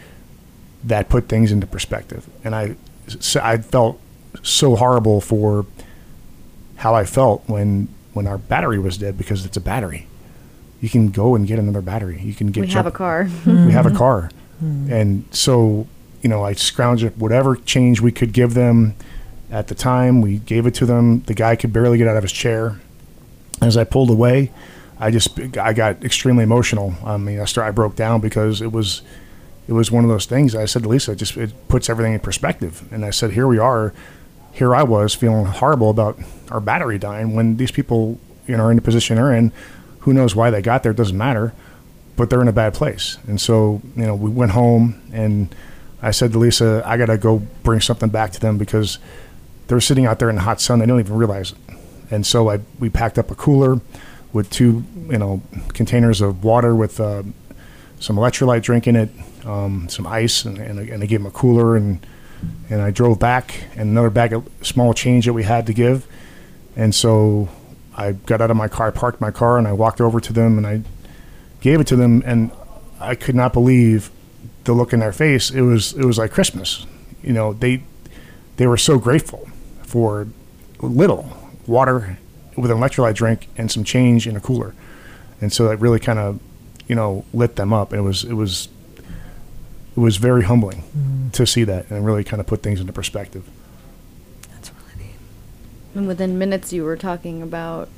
that 0.87 1.09
put 1.09 1.27
things 1.27 1.51
into 1.51 1.67
perspective. 1.67 2.27
And 2.43 2.55
I 2.55 2.75
so 3.07 3.39
I 3.43 3.57
felt 3.57 3.99
so 4.43 4.75
horrible 4.75 5.21
for 5.21 5.65
how 6.77 6.93
I 6.95 7.05
felt 7.05 7.43
when 7.47 7.87
when 8.13 8.27
our 8.27 8.37
battery 8.37 8.79
was 8.79 8.97
dead 8.97 9.17
because 9.17 9.45
it's 9.45 9.57
a 9.57 9.61
battery. 9.61 10.07
You 10.81 10.89
can 10.89 11.09
go 11.09 11.35
and 11.35 11.47
get 11.47 11.59
another 11.59 11.81
battery. 11.81 12.21
You 12.21 12.33
can 12.33 12.47
get 12.47 12.61
We 12.61 12.67
have 12.67 12.85
a 12.85 12.91
car. 12.91 13.25
Hmm. 13.25 13.65
we 13.65 13.71
have 13.71 13.85
a 13.85 13.91
car. 13.91 14.29
Hmm. 14.59 14.91
And 14.91 15.25
so, 15.31 15.87
you 16.21 16.29
know, 16.29 16.43
I 16.43 16.53
scrounged 16.53 17.05
up 17.05 17.17
whatever 17.17 17.55
change 17.55 17.99
we 18.01 18.11
could 18.11 18.31
give 18.31 18.53
them 18.53 18.95
at 19.51 19.67
the 19.67 19.75
time. 19.75 20.21
We 20.21 20.37
gave 20.37 20.67
it 20.67 20.75
to 20.75 20.85
them. 20.85 21.21
The 21.21 21.33
guy 21.33 21.55
could 21.55 21.73
barely 21.73 21.97
get 21.97 22.07
out 22.07 22.17
of 22.17 22.23
his 22.23 22.31
chair. 22.31 22.79
As 23.59 23.75
I 23.75 23.85
pulled 23.85 24.11
away, 24.11 24.51
I 24.99 25.09
just 25.09 25.39
I 25.57 25.73
got 25.73 26.03
extremely 26.03 26.43
emotional. 26.43 26.93
I 27.03 27.17
mean, 27.17 27.39
I 27.39 27.45
started, 27.45 27.69
I 27.69 27.71
broke 27.71 27.95
down 27.95 28.21
because 28.21 28.61
it 28.61 28.71
was 28.71 29.01
it 29.67 29.73
was 29.73 29.91
one 29.91 30.03
of 30.03 30.09
those 30.09 30.25
things. 30.25 30.55
I 30.55 30.65
said 30.65 30.83
to 30.83 30.89
Lisa, 30.89 31.11
it 31.11 31.17
just 31.17 31.37
it 31.37 31.53
puts 31.67 31.89
everything 31.89 32.13
in 32.13 32.19
perspective. 32.19 32.87
And 32.91 33.03
I 33.03 33.09
said, 33.09 33.31
here 33.31 33.47
we 33.47 33.57
are. 33.57 33.93
Here 34.53 34.73
I 34.73 34.83
was 34.83 35.13
feeling 35.13 35.45
horrible 35.45 35.89
about 35.89 36.19
our 36.49 36.59
battery 36.59 36.97
dying 36.97 37.35
when 37.35 37.57
these 37.57 37.71
people 37.71 38.19
you 38.47 38.57
know 38.57 38.63
are 38.63 38.71
in 38.71 38.77
the 38.77 38.81
position 38.81 39.17
they're 39.17 39.33
in. 39.33 39.51
Who 40.01 40.13
knows 40.13 40.35
why 40.35 40.49
they 40.49 40.61
got 40.61 40.83
there? 40.83 40.93
It 40.93 40.97
doesn't 40.97 41.17
matter 41.17 41.53
but 42.17 42.29
they're 42.29 42.41
in 42.41 42.47
a 42.49 42.53
bad 42.53 42.73
place. 42.73 43.17
And 43.27 43.39
so, 43.39 43.81
you 43.95 44.05
know, 44.05 44.15
we 44.15 44.29
went 44.29 44.51
home 44.51 44.99
and 45.13 45.55
I 46.01 46.11
said 46.11 46.33
to 46.33 46.39
Lisa, 46.39 46.83
I 46.85 46.97
got 46.97 47.05
to 47.05 47.17
go 47.17 47.43
bring 47.63 47.79
something 47.79 48.09
back 48.09 48.31
to 48.31 48.39
them 48.39 48.57
because 48.57 48.97
they're 49.67 49.79
sitting 49.79 50.05
out 50.05 50.19
there 50.19 50.29
in 50.29 50.35
the 50.35 50.41
hot 50.41 50.59
sun. 50.59 50.79
They 50.79 50.85
don't 50.87 50.99
even 50.99 51.15
realize 51.15 51.51
it. 51.51 51.57
And 52.09 52.25
so 52.25 52.49
I, 52.49 52.59
we 52.79 52.89
packed 52.89 53.19
up 53.19 53.31
a 53.31 53.35
cooler 53.35 53.79
with 54.33 54.49
two, 54.49 54.83
you 55.09 55.17
know, 55.17 55.41
containers 55.73 56.19
of 56.19 56.43
water 56.43 56.75
with 56.75 56.99
uh, 56.99 57.23
some 57.99 58.15
electrolyte 58.17 58.61
drink 58.61 58.87
in 58.87 58.95
it, 58.95 59.09
um, 59.45 59.89
some 59.89 60.05
ice, 60.05 60.45
and, 60.45 60.57
and, 60.57 60.79
and 60.79 61.03
I 61.03 61.05
gave 61.05 61.19
them 61.19 61.27
a 61.27 61.31
cooler. 61.31 61.75
And, 61.75 62.05
and 62.69 62.81
I 62.81 62.91
drove 62.91 63.19
back 63.19 63.63
and 63.75 63.89
another 63.89 64.09
bag 64.09 64.33
of 64.33 64.47
small 64.61 64.93
change 64.93 65.25
that 65.25 65.33
we 65.33 65.43
had 65.43 65.65
to 65.67 65.73
give. 65.73 66.07
And 66.75 66.93
so 66.93 67.49
I 67.95 68.11
got 68.11 68.41
out 68.41 68.51
of 68.51 68.57
my 68.57 68.67
car, 68.67 68.91
parked 68.91 69.19
my 69.19 69.31
car, 69.31 69.57
and 69.57 69.67
I 69.67 69.73
walked 69.73 69.99
over 69.99 70.19
to 70.19 70.33
them 70.33 70.57
and 70.57 70.67
I 70.67 70.81
gave 71.61 71.79
it 71.79 71.87
to 71.87 71.95
them, 71.95 72.21
and 72.25 72.51
I 72.99 73.15
could 73.15 73.35
not 73.35 73.53
believe 73.53 74.11
the 74.65 74.73
look 74.73 74.93
in 74.93 74.99
their 74.99 75.11
face. 75.11 75.49
It 75.49 75.61
was 75.61 75.93
it 75.93 76.05
was 76.05 76.17
like 76.17 76.31
Christmas. 76.31 76.85
You 77.23 77.33
know, 77.33 77.53
they 77.53 77.83
they 78.57 78.67
were 78.67 78.77
so 78.77 78.99
grateful 78.99 79.49
for 79.81 80.27
little 80.79 81.31
water 81.65 82.19
with 82.55 82.69
an 82.69 82.77
electrolyte 82.77 83.15
drink 83.15 83.47
and 83.57 83.71
some 83.71 83.83
change 83.83 84.27
in 84.27 84.35
a 84.35 84.39
cooler, 84.39 84.75
and 85.41 85.51
so 85.51 85.67
that 85.67 85.77
really 85.77 85.99
kind 85.99 86.19
of 86.19 86.39
you 86.87 86.95
know 86.95 87.25
lit 87.33 87.55
them 87.55 87.73
up. 87.73 87.93
It 87.93 88.01
was 88.01 88.23
it 88.23 88.33
was 88.33 88.69
it 89.95 89.99
was 89.99 90.17
very 90.17 90.43
humbling 90.43 90.83
mm. 90.95 91.31
to 91.33 91.45
see 91.45 91.63
that 91.63 91.89
and 91.89 92.05
really 92.05 92.23
kind 92.23 92.39
of 92.39 92.47
put 92.47 92.61
things 92.61 92.79
into 92.79 92.93
perspective. 92.93 93.47
That's 94.51 94.71
really 94.71 95.05
neat. 95.05 95.15
And 95.95 96.07
within 96.07 96.37
minutes, 96.37 96.71
you 96.71 96.83
were 96.83 96.97
talking 96.97 97.41
about 97.41 97.89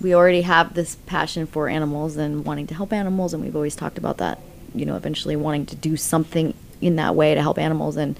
we 0.00 0.14
already 0.14 0.42
have 0.42 0.74
this 0.74 0.96
passion 1.06 1.46
for 1.46 1.68
animals 1.68 2.16
and 2.16 2.44
wanting 2.44 2.66
to 2.68 2.74
help 2.74 2.92
animals, 2.92 3.32
and 3.32 3.42
we've 3.42 3.56
always 3.56 3.76
talked 3.76 3.98
about 3.98 4.18
that. 4.18 4.40
You 4.74 4.84
know, 4.84 4.96
eventually 4.96 5.36
wanting 5.36 5.66
to 5.66 5.76
do 5.76 5.96
something 5.96 6.54
in 6.80 6.96
that 6.96 7.14
way 7.14 7.34
to 7.34 7.40
help 7.40 7.58
animals, 7.58 7.96
and 7.96 8.18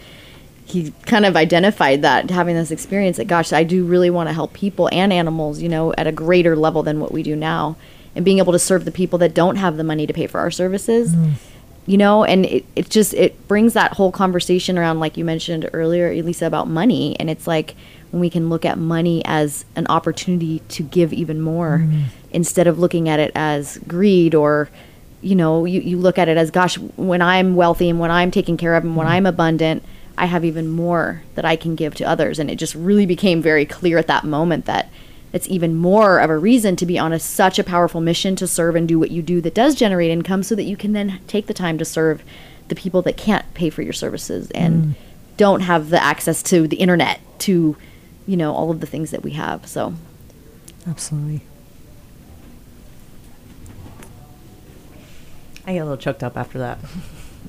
he 0.65 0.93
kind 1.05 1.25
of 1.25 1.37
identified 1.37 2.03
that 2.03 2.31
having 2.31 2.57
this 2.57 2.71
experience 2.71 3.19
that 3.19 3.27
gosh, 3.27 3.53
I 3.53 3.63
do 3.63 3.85
really 3.85 4.11
want 4.11 4.29
to 4.29 4.33
help 4.33 4.53
people 4.53 4.89
and 4.93 5.13
animals. 5.13 5.61
You 5.61 5.69
know, 5.69 5.93
at 5.97 6.07
a 6.07 6.13
greater 6.13 6.57
level 6.57 6.83
than 6.83 7.01
what 7.01 7.13
we 7.13 7.23
do 7.23 7.37
now, 7.37 7.77
and 8.17 8.25
being 8.25 8.39
able 8.39 8.53
to 8.53 8.59
serve 8.59 8.85
the 8.85 8.91
people 8.91 9.19
that 9.21 9.35
don't 9.35 9.57
have 9.57 9.77
the 9.77 9.85
money 9.85 10.07
to 10.07 10.13
pay 10.13 10.27
for 10.27 10.41
our 10.41 10.51
services 10.51 11.15
mm. 11.15 11.35
you 11.87 11.97
know 11.97 12.25
and 12.25 12.47
it, 12.47 12.65
it 12.75 12.91
just 12.91 13.15
it 13.15 13.47
brings 13.47 13.75
that 13.75 13.93
whole 13.93 14.11
conversation 14.11 14.77
around 14.77 14.99
like 14.99 15.17
you 15.17 15.25
mentioned 15.25 15.71
earlier 15.73 16.11
elisa 16.11 16.47
about 16.47 16.69
money. 16.69 17.17
And 17.21 17.29
it's 17.29 17.47
like 17.47 17.75
when 18.11 18.21
we 18.21 18.31
can 18.31 18.49
look 18.49 18.65
at 18.65 18.79
money 18.79 19.23
as 19.25 19.65
an 19.75 19.87
opportunity 19.89 20.61
to 20.69 20.83
give 20.83 21.13
even 21.13 21.41
more 21.41 21.85
mm. 21.85 22.05
instead 22.31 22.67
of 22.67 22.79
looking 22.79 23.09
at 23.09 23.21
it 23.21 23.33
as 23.35 23.79
greed 23.87 24.35
or 24.35 24.69
you 25.21 25.35
know 25.35 25.65
you, 25.65 25.81
you 25.81 25.99
look 25.99 26.19
at 26.19 26.29
it 26.29 26.37
as 26.37 26.51
gosh 26.51 26.79
when 26.97 27.23
i'm 27.23 27.57
wealthy 27.57 27.89
and 27.89 27.99
when 27.99 28.11
i'm 28.11 28.31
taken 28.31 28.57
care 28.57 28.75
of 28.75 28.85
and 28.85 28.97
when 28.97 29.07
mm. 29.07 29.11
i'm 29.11 29.27
abundant 29.27 29.83
i 30.17 30.27
have 30.27 30.45
even 30.45 30.69
more 30.69 31.23
that 31.35 31.45
i 31.45 31.57
can 31.57 31.75
give 31.75 31.95
to 31.95 32.05
others. 32.05 32.39
And 32.39 32.51
it 32.51 32.57
just 32.57 32.75
really 32.75 33.07
became 33.07 33.43
very 33.43 33.67
clear 33.67 33.99
at 33.99 34.07
that 34.07 34.25
moment 34.25 34.67
that 34.67 34.91
it's 35.33 35.49
even 35.49 35.75
more 35.75 36.19
of 36.19 36.31
a 36.31 36.39
reason 36.39 36.77
to 36.77 36.87
be 36.87 36.99
on 36.99 37.13
a, 37.13 37.19
such 37.19 37.59
a 37.59 37.65
powerful 37.65 38.01
mission 38.01 38.37
to 38.37 38.47
serve 38.47 38.77
and 38.77 38.89
do 38.89 38.99
what 38.99 39.11
you 39.11 39.23
do 39.23 39.41
that 39.41 39.55
does 39.55 39.75
generate 39.75 40.11
income 40.11 40.43
so 40.43 40.55
that 40.55 40.65
you 40.65 40.77
can 40.77 40.93
then 40.93 41.21
take 41.27 41.47
the 41.47 41.55
time 41.55 41.79
to 41.79 41.85
serve 41.85 42.23
the 42.69 42.75
people 42.75 43.03
that 43.03 43.17
can't 43.17 43.53
pay 43.55 43.71
for 43.71 43.83
your 43.83 43.93
services 43.93 44.51
and 44.53 44.85
mm. 44.85 44.95
don't 45.37 45.61
have 45.61 45.91
the 45.91 46.03
access 46.03 46.43
to 46.43 46.67
the 46.67 46.77
internet 46.77 47.21
to 47.39 47.77
you 48.27 48.37
know 48.37 48.53
all 48.53 48.71
of 48.71 48.81
the 48.81 48.87
things 48.87 49.11
that 49.11 49.23
we 49.23 49.33
have 49.33 49.67
so 49.67 49.95
Absolutely. 50.89 51.41
I 55.67 55.73
get 55.73 55.81
a 55.81 55.85
little 55.85 55.97
choked 55.97 56.23
up 56.23 56.37
after 56.37 56.59
that. 56.59 56.79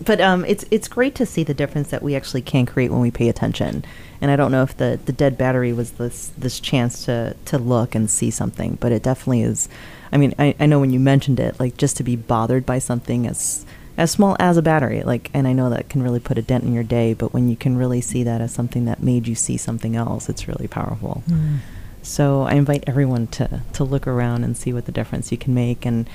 But 0.04 0.22
um, 0.22 0.46
it's 0.46 0.66
it's 0.72 0.88
great 0.88 1.16
to 1.16 1.26
see 1.26 1.44
the 1.44 1.54
difference 1.54 1.90
that 1.90 2.04
we 2.04 2.16
actually 2.16 2.42
can 2.42 2.66
create 2.66 2.92
when 2.92 3.02
we 3.02 3.12
pay 3.12 3.30
attention. 3.30 3.84
And 4.20 4.32
I 4.32 4.36
don't 4.36 4.52
know 4.52 4.64
if 4.64 4.76
the, 4.76 5.00
the 5.06 5.12
dead 5.14 5.38
battery 5.38 5.74
was 5.74 5.92
this 5.92 6.32
this 6.38 6.60
chance 6.60 7.06
to, 7.06 7.36
to 7.46 7.58
look 7.58 7.96
and 7.96 8.10
see 8.10 8.32
something, 8.32 8.78
but 8.80 8.92
it 8.92 9.04
definitely 9.04 9.44
is 9.44 9.70
I 10.12 10.18
mean, 10.18 10.34
I, 10.40 10.56
I 10.60 10.66
know 10.66 10.80
when 10.80 10.92
you 10.92 11.00
mentioned 11.00 11.40
it, 11.40 11.60
like 11.60 11.78
just 11.78 11.98
to 11.98 12.04
be 12.04 12.16
bothered 12.16 12.66
by 12.66 12.80
something 12.80 13.28
as 13.28 13.66
as 13.98 14.12
small 14.12 14.38
as 14.40 14.58
a 14.58 14.62
battery, 14.62 15.02
like, 15.02 15.32
and 15.34 15.48
I 15.48 15.54
know 15.54 15.72
that 15.72 15.90
can 15.90 16.04
really 16.04 16.20
put 16.20 16.38
a 16.38 16.44
dent 16.44 16.64
in 16.64 16.72
your 16.72 16.84
day, 16.84 17.16
but 17.16 17.34
when 17.34 17.50
you 17.50 17.56
can 17.56 17.78
really 17.78 18.00
see 18.00 18.22
that 18.24 18.42
as 18.42 18.54
something 18.54 18.86
that 18.86 19.02
made 19.02 19.28
you 19.28 19.34
see 19.34 19.58
something 19.58 19.96
else, 19.96 20.30
it's 20.30 20.48
really 20.48 20.68
powerful. 20.68 21.24
Mm. 21.28 21.58
So 22.04 22.44
I 22.44 22.54
invite 22.54 22.84
everyone 22.86 23.26
to, 23.28 23.64
to 23.74 23.84
look 23.84 24.06
around 24.06 24.44
and 24.44 24.56
see 24.56 24.72
what 24.72 24.86
the 24.86 24.92
difference 24.92 25.32
you 25.32 25.38
can 25.40 25.56
make. 25.56 25.84
And 25.84 26.08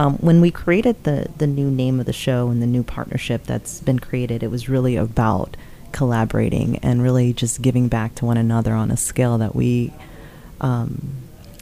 um, 0.00 0.16
when 0.16 0.40
we 0.40 0.50
created 0.50 1.04
the, 1.04 1.28
the 1.36 1.46
new 1.46 1.70
name 1.70 2.00
of 2.00 2.06
the 2.06 2.12
show 2.14 2.48
and 2.48 2.62
the 2.62 2.66
new 2.66 2.82
partnership 2.82 3.44
that's 3.44 3.80
been 3.82 3.98
created, 3.98 4.42
it 4.42 4.50
was 4.50 4.66
really 4.66 4.96
about 4.96 5.58
collaborating 5.92 6.78
and 6.78 7.02
really 7.02 7.34
just 7.34 7.60
giving 7.60 7.86
back 7.86 8.14
to 8.14 8.24
one 8.24 8.38
another 8.38 8.72
on 8.72 8.90
a 8.90 8.96
scale 8.96 9.36
that 9.36 9.54
we 9.54 9.92
um, 10.62 11.10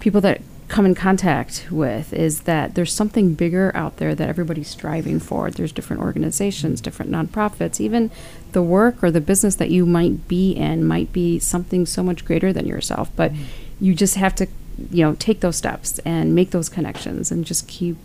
people 0.00 0.20
that 0.22 0.40
come 0.68 0.84
in 0.84 0.94
contact 0.94 1.66
with 1.70 2.12
is 2.12 2.42
that 2.42 2.74
there's 2.74 2.92
something 2.92 3.32
bigger 3.32 3.72
out 3.74 3.96
there 3.96 4.14
that 4.14 4.28
everybody's 4.28 4.68
striving 4.68 5.18
for. 5.18 5.50
There's 5.50 5.72
different 5.72 6.02
organizations, 6.02 6.82
different 6.82 7.10
nonprofits, 7.10 7.80
even 7.80 8.10
the 8.52 8.62
work 8.62 9.02
or 9.02 9.10
the 9.10 9.20
business 9.20 9.54
that 9.56 9.70
you 9.70 9.86
might 9.86 10.28
be 10.28 10.52
in 10.52 10.86
might 10.86 11.10
be 11.10 11.38
something 11.38 11.86
so 11.86 12.02
much 12.02 12.24
greater 12.24 12.52
than 12.52 12.66
yourself, 12.66 13.10
but 13.16 13.32
you 13.80 13.94
just 13.94 14.16
have 14.16 14.34
to 14.36 14.46
you 14.90 15.04
know 15.04 15.14
take 15.16 15.40
those 15.40 15.56
steps 15.56 15.98
and 16.00 16.34
make 16.34 16.50
those 16.50 16.68
connections 16.68 17.30
and 17.30 17.44
just 17.44 17.66
keep 17.68 17.96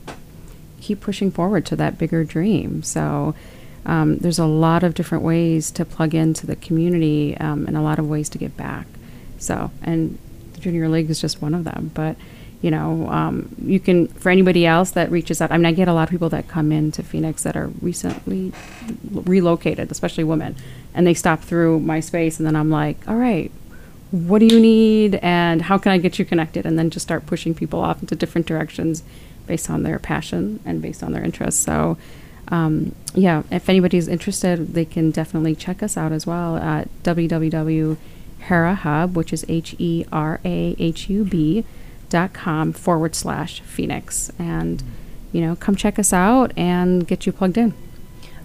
keep 0.82 1.00
pushing 1.00 1.32
forward 1.32 1.66
to 1.66 1.76
that 1.78 1.98
bigger 1.98 2.24
dream. 2.24 2.84
So 2.84 3.36
um, 3.86 4.18
there's 4.18 4.40
a 4.40 4.46
lot 4.46 4.84
of 4.84 4.94
different 4.94 5.24
ways 5.24 5.72
to 5.72 5.86
plug 5.86 6.14
into 6.14 6.46
the 6.46 6.56
community 6.56 7.38
um, 7.38 7.68
and 7.68 7.78
a 7.78 7.82
lot 7.82 8.00
of 8.00 8.08
ways 8.08 8.30
to 8.30 8.38
give 8.38 8.56
back. 8.58 8.88
So 9.38 9.72
and 9.82 10.18
the 10.54 10.60
junior 10.60 10.90
league 10.90 11.10
is 11.10 11.20
just 11.20 11.42
one 11.42 11.54
of 11.54 11.64
them 11.64 11.92
but 11.94 12.16
you 12.62 12.72
know 12.72 13.08
um, 13.10 13.54
you 13.62 13.80
can 13.80 14.08
for 14.08 14.30
anybody 14.30 14.66
else 14.66 14.92
that 14.92 15.12
reaches 15.12 15.42
out 15.42 15.52
i 15.52 15.58
mean 15.58 15.66
i 15.66 15.72
get 15.72 15.88
a 15.88 15.94
lot 15.94 16.04
of 16.04 16.10
people 16.10 16.30
that 16.30 16.48
come 16.48 16.72
into 16.72 17.04
phoenix 17.04 17.44
that 17.44 17.56
are 17.56 17.68
recently 17.82 18.52
relocated 19.12 19.92
especially 19.92 20.24
women 20.24 20.56
and 20.94 21.06
they 21.06 21.14
stop 21.14 21.42
through 21.42 21.80
my 21.80 22.00
space 22.00 22.40
and 22.40 22.48
then 22.48 22.56
i'm 22.56 22.70
like 22.70 22.98
all 23.08 23.18
right 23.18 23.52
what 24.14 24.40
do 24.40 24.46
you 24.46 24.60
need 24.60 25.16
and 25.24 25.64
how 25.64 25.80
can 25.80 25.92
I 25.92 25.98
get 25.98 26.20
you 26.20 26.26
connected? 26.26 26.68
And 26.68 26.78
then 26.78 26.92
just 26.92 27.04
start 27.04 27.26
pushing 27.26 27.56
people 27.56 27.80
off 27.80 28.00
into 28.00 28.16
different 28.16 28.46
directions 28.46 29.02
based 29.48 29.72
on 29.72 29.82
their 29.82 29.98
passion 29.98 30.60
and 30.66 30.84
based 30.84 31.02
on 31.02 31.14
their 31.14 31.24
interests. 31.24 31.64
So, 31.64 31.98
um, 32.50 32.94
yeah, 33.16 33.42
if 33.50 33.70
anybody's 33.70 34.08
interested, 34.08 34.76
they 34.76 34.86
can 34.86 35.10
definitely 35.10 35.56
check 35.56 35.82
us 35.82 35.98
out 35.98 36.12
as 36.12 36.28
well 36.28 36.58
at 36.58 36.90
www.herahub, 37.02 37.96
which 39.16 39.34
is 39.34 39.44
H 39.50 39.76
E 39.80 40.06
R 40.12 40.40
A 40.46 40.76
H 40.78 41.10
U 41.10 41.24
B 41.24 41.66
dot 42.10 42.34
com 42.34 42.72
forward 42.72 43.16
slash 43.16 43.62
Phoenix. 43.62 44.32
And, 44.38 44.84
you 45.32 45.42
know, 45.42 45.56
come 45.56 45.76
check 45.76 45.98
us 45.98 46.14
out 46.14 46.56
and 46.56 47.08
get 47.08 47.26
you 47.26 47.32
plugged 47.32 47.58
in. 47.58 47.74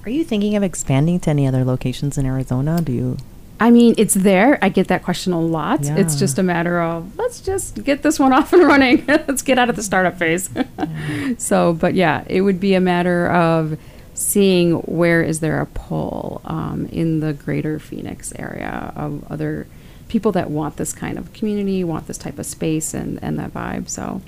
Are 0.07 0.11
you 0.11 0.25
thinking 0.25 0.57
of 0.57 0.63
expanding 0.63 1.21
to 1.21 1.29
any 1.29 1.47
other 1.47 1.63
locations 1.63 2.17
in 2.17 2.25
Arizona? 2.25 2.81
Do 2.81 2.93
you? 2.93 3.19
I 3.61 3.71
mean, 3.71 3.95
it's 3.99 4.15
there. 4.15 4.59
I 4.63 4.69
get 4.69 4.89
that 4.89 5.03
question 5.03 5.33
a 5.33 5.41
lot. 5.41 5.85
Yeah. 5.85 5.97
It's 5.97 6.17
just 6.17 6.39
a 6.39 6.43
matter 6.43 6.81
of 6.81 7.17
let's 7.19 7.41
just 7.41 7.83
get 7.85 8.03
this 8.03 8.19
one 8.19 8.33
off 8.39 8.53
and 8.53 8.63
running. 8.63 9.05
let's 9.09 9.43
get 9.43 9.59
out 9.59 9.69
of 9.69 9.77
the 9.77 9.83
startup 9.83 10.19
phase. 10.19 10.51
so, 11.39 11.73
but 11.73 11.95
yeah, 11.95 12.25
it 12.27 12.43
would 12.43 12.61
be 12.61 12.75
a 12.75 12.81
matter 12.81 13.31
of 13.31 13.79
seeing 14.15 14.75
where 14.81 15.23
is 15.23 15.41
there 15.41 15.61
a 15.61 15.67
pull 15.67 16.41
um, 16.45 16.87
in 16.87 17.21
the 17.21 17.33
greater 17.33 17.79
Phoenix 17.79 18.33
area 18.37 18.93
of 18.97 19.25
other 19.31 19.67
people 20.09 20.33
that 20.33 20.51
want 20.51 20.77
this 20.77 20.93
kind 20.93 21.19
of 21.19 21.33
community, 21.33 21.85
want 21.85 22.07
this 22.07 22.19
type 22.19 22.39
of 22.39 22.47
space 22.47 22.95
and, 22.95 23.23
and 23.23 23.39
that 23.39 23.53
vibe. 23.53 23.89
So 23.89 24.23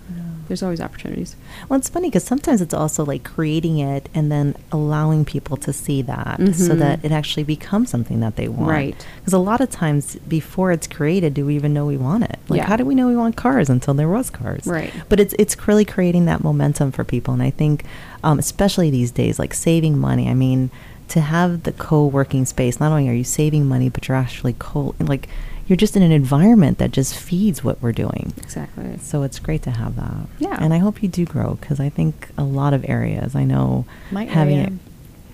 there's 0.50 0.64
always 0.64 0.80
opportunities. 0.80 1.36
Well, 1.68 1.78
it's 1.78 1.88
funny 1.88 2.08
because 2.08 2.24
sometimes 2.24 2.60
it's 2.60 2.74
also 2.74 3.04
like 3.04 3.22
creating 3.22 3.78
it 3.78 4.08
and 4.12 4.32
then 4.32 4.56
allowing 4.72 5.24
people 5.24 5.56
to 5.58 5.72
see 5.72 6.02
that 6.02 6.38
so 6.56 6.74
Mhm. 6.74 6.78
that 6.80 7.04
it 7.04 7.12
actually 7.12 7.44
becomes 7.44 7.88
something 7.88 8.18
that 8.18 8.34
they 8.34 8.48
want. 8.48 8.68
Right. 8.72 9.06
Because 9.20 9.32
a 9.32 9.38
lot 9.38 9.60
of 9.60 9.70
times 9.70 10.16
before 10.28 10.72
it's 10.72 10.88
created, 10.88 11.34
do 11.34 11.46
we 11.46 11.54
even 11.54 11.72
know 11.72 11.86
we 11.86 11.96
want 11.96 12.24
it? 12.24 12.40
Like, 12.48 12.58
Yeah. 12.58 12.66
how 12.66 12.74
do 12.74 12.84
we 12.84 12.96
know 12.96 13.06
we 13.06 13.14
want 13.14 13.36
cars 13.36 13.70
until 13.70 13.94
there 13.94 14.08
was 14.08 14.28
cars? 14.28 14.66
Right. 14.66 14.92
But 15.08 15.20
it's 15.20 15.34
it's 15.38 15.56
really 15.68 15.84
creating 15.84 16.24
that 16.24 16.42
momentum 16.42 16.90
for 16.90 17.04
people, 17.04 17.32
and 17.32 17.42
I 17.44 17.50
think, 17.50 17.84
um, 18.24 18.40
especially 18.40 18.90
these 18.90 19.12
days, 19.12 19.38
like 19.38 19.54
saving 19.54 19.98
money. 19.98 20.28
I 20.28 20.34
mean, 20.34 20.70
to 21.10 21.20
have 21.20 21.62
the 21.62 21.72
co-working 21.72 22.44
space, 22.44 22.80
not 22.80 22.90
only 22.90 23.08
are 23.08 23.12
you 23.12 23.22
saving 23.24 23.66
money, 23.68 23.88
but 23.88 24.08
you're 24.08 24.16
actually 24.16 24.54
co 24.58 24.96
like 24.98 25.28
you're 25.70 25.76
just 25.76 25.96
in 25.96 26.02
an 26.02 26.10
environment 26.12 26.78
that 26.78 26.90
just 26.90 27.16
feeds 27.16 27.62
what 27.62 27.80
we're 27.80 27.92
doing. 27.92 28.32
Exactly. 28.38 28.98
So 28.98 29.22
it's 29.22 29.38
great 29.38 29.62
to 29.62 29.70
have 29.70 29.94
that. 29.96 30.26
Yeah. 30.40 30.58
And 30.60 30.74
I 30.74 30.78
hope 30.78 31.00
you 31.00 31.08
do 31.08 31.24
grow 31.24 31.54
because 31.54 31.78
I 31.78 31.88
think 31.88 32.28
a 32.36 32.42
lot 32.42 32.74
of 32.74 32.84
areas, 32.88 33.36
I 33.36 33.44
know 33.44 33.84
My 34.10 34.24
having 34.24 34.56
area. 34.58 34.66
it. 34.66 34.72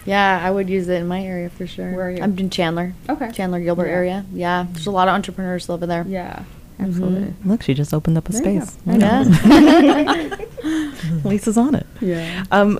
Yeah, 0.04 0.40
I 0.44 0.50
would 0.50 0.68
use 0.68 0.86
it 0.88 1.00
in 1.00 1.08
my 1.08 1.22
area 1.24 1.48
for 1.50 1.66
sure. 1.66 1.90
Where 1.92 2.08
are 2.08 2.10
you? 2.10 2.22
I'm 2.22 2.38
in 2.38 2.50
Chandler. 2.50 2.92
Okay. 3.08 3.32
Chandler 3.32 3.60
Gilbert 3.60 3.86
Yeah. 3.86 3.92
area. 3.94 4.24
Yeah, 4.32 4.66
there's 4.72 4.86
a 4.86 4.90
lot 4.92 5.08
of 5.08 5.14
entrepreneurs 5.14 5.68
over 5.70 5.86
there. 5.86 6.04
Yeah. 6.06 6.44
Mhm. 6.78 6.84
Absolutely. 6.86 7.34
Look, 7.44 7.62
she 7.62 7.72
just 7.72 7.94
opened 7.94 8.18
up 8.18 8.28
a 8.28 8.32
There 8.32 8.42
space. 8.42 8.76
go. 8.86 8.92
I 8.92 8.96
know. 8.98 9.22
Yeah. 9.82 10.36
Lisa's 11.24 11.56
on 11.56 11.74
it. 11.74 11.86
Yeah. 12.02 12.44
Um, 12.52 12.78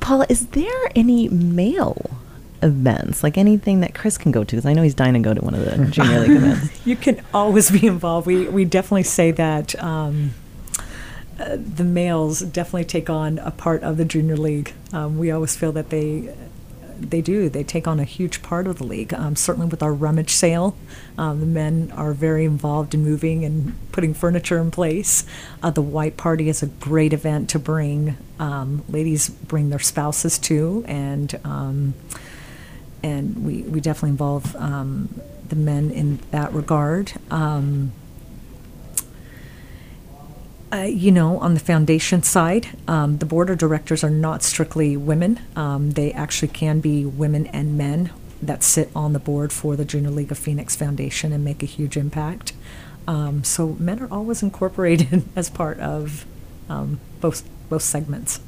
Paula, 0.00 0.24
is 0.28 0.46
there 0.46 0.90
any 0.94 1.28
male 1.28 2.17
events, 2.62 3.22
like 3.22 3.38
anything 3.38 3.80
that 3.80 3.94
Chris 3.94 4.18
can 4.18 4.32
go 4.32 4.44
to? 4.44 4.56
Because 4.56 4.66
I 4.66 4.72
know 4.72 4.82
he's 4.82 4.94
dying 4.94 5.14
to 5.14 5.20
go 5.20 5.34
to 5.34 5.40
one 5.40 5.54
of 5.54 5.64
the 5.64 5.86
junior 5.90 6.20
league 6.20 6.30
events. 6.30 6.86
You 6.86 6.96
can 6.96 7.22
always 7.32 7.70
be 7.70 7.86
involved. 7.86 8.26
We 8.26 8.48
we 8.48 8.64
definitely 8.64 9.04
say 9.04 9.30
that 9.32 9.80
um, 9.82 10.34
uh, 11.38 11.56
the 11.58 11.84
males 11.84 12.40
definitely 12.40 12.84
take 12.84 13.08
on 13.08 13.38
a 13.38 13.50
part 13.50 13.82
of 13.82 13.96
the 13.96 14.04
junior 14.04 14.36
league. 14.36 14.72
Um, 14.92 15.18
we 15.18 15.30
always 15.30 15.56
feel 15.56 15.72
that 15.72 15.90
they 15.90 16.34
they 17.00 17.20
do. 17.20 17.48
They 17.48 17.62
take 17.62 17.86
on 17.86 18.00
a 18.00 18.04
huge 18.04 18.42
part 18.42 18.66
of 18.66 18.78
the 18.78 18.84
league. 18.84 19.14
Um, 19.14 19.36
certainly 19.36 19.68
with 19.68 19.82
our 19.82 19.92
rummage 19.92 20.30
sale, 20.30 20.76
um, 21.16 21.40
the 21.40 21.46
men 21.46 21.92
are 21.94 22.12
very 22.12 22.44
involved 22.44 22.94
in 22.94 23.04
moving 23.04 23.44
and 23.44 23.74
putting 23.92 24.14
furniture 24.14 24.58
in 24.58 24.70
place. 24.70 25.24
Uh, 25.62 25.70
the 25.70 25.82
white 25.82 26.16
party 26.16 26.48
is 26.48 26.62
a 26.62 26.66
great 26.66 27.12
event 27.12 27.48
to 27.50 27.58
bring. 27.58 28.16
Um, 28.38 28.84
ladies 28.88 29.28
bring 29.28 29.70
their 29.70 29.78
spouses 29.78 30.38
to, 30.40 30.84
and 30.86 31.38
um, 31.44 31.94
and 33.02 33.44
we, 33.44 33.62
we 33.62 33.80
definitely 33.80 34.10
involve 34.10 34.54
um, 34.56 35.20
the 35.48 35.56
men 35.56 35.90
in 35.90 36.18
that 36.30 36.52
regard. 36.52 37.12
Um, 37.30 37.92
uh, 40.72 40.76
you 40.82 41.10
know, 41.10 41.38
on 41.38 41.54
the 41.54 41.60
foundation 41.60 42.22
side, 42.22 42.68
um, 42.86 43.18
the 43.18 43.26
board 43.26 43.48
of 43.48 43.56
directors 43.56 44.04
are 44.04 44.10
not 44.10 44.42
strictly 44.42 44.96
women. 44.96 45.40
Um, 45.56 45.92
they 45.92 46.12
actually 46.12 46.48
can 46.48 46.80
be 46.80 47.06
women 47.06 47.46
and 47.48 47.78
men 47.78 48.10
that 48.42 48.62
sit 48.62 48.90
on 48.94 49.14
the 49.14 49.18
board 49.18 49.52
for 49.52 49.76
the 49.76 49.84
Junior 49.84 50.10
League 50.10 50.30
of 50.30 50.38
Phoenix 50.38 50.76
Foundation 50.76 51.32
and 51.32 51.42
make 51.42 51.62
a 51.62 51.66
huge 51.66 51.96
impact. 51.96 52.52
Um, 53.06 53.42
so 53.42 53.76
men 53.78 54.00
are 54.00 54.12
always 54.12 54.42
incorporated 54.42 55.24
as 55.36 55.48
part 55.48 55.78
of 55.80 56.26
um, 56.68 57.00
both 57.20 57.48
both 57.70 57.82
segments. 57.82 58.40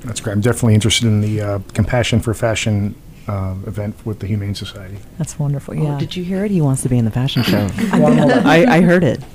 That's 0.00 0.20
great. 0.20 0.34
I'm 0.34 0.40
definitely 0.40 0.74
interested 0.74 1.06
in 1.06 1.20
the 1.20 1.40
uh, 1.40 1.58
Compassion 1.72 2.20
for 2.20 2.32
Fashion 2.34 2.94
uh, 3.28 3.54
event 3.66 3.94
with 4.04 4.20
the 4.20 4.26
Humane 4.26 4.54
Society. 4.54 4.98
That's 5.18 5.38
wonderful. 5.38 5.74
Oh, 5.78 5.82
Yeah. 5.82 5.98
did 5.98 6.14
you 6.16 6.22
hear 6.24 6.44
it? 6.44 6.50
He 6.50 6.60
wants 6.60 6.82
to 6.82 6.88
be 6.88 6.96
in 6.98 7.04
the 7.04 7.10
fashion 7.10 7.42
show. 7.42 7.68
I, 7.92 8.64
I 8.68 8.80
heard 8.80 9.02
it. 9.04 9.22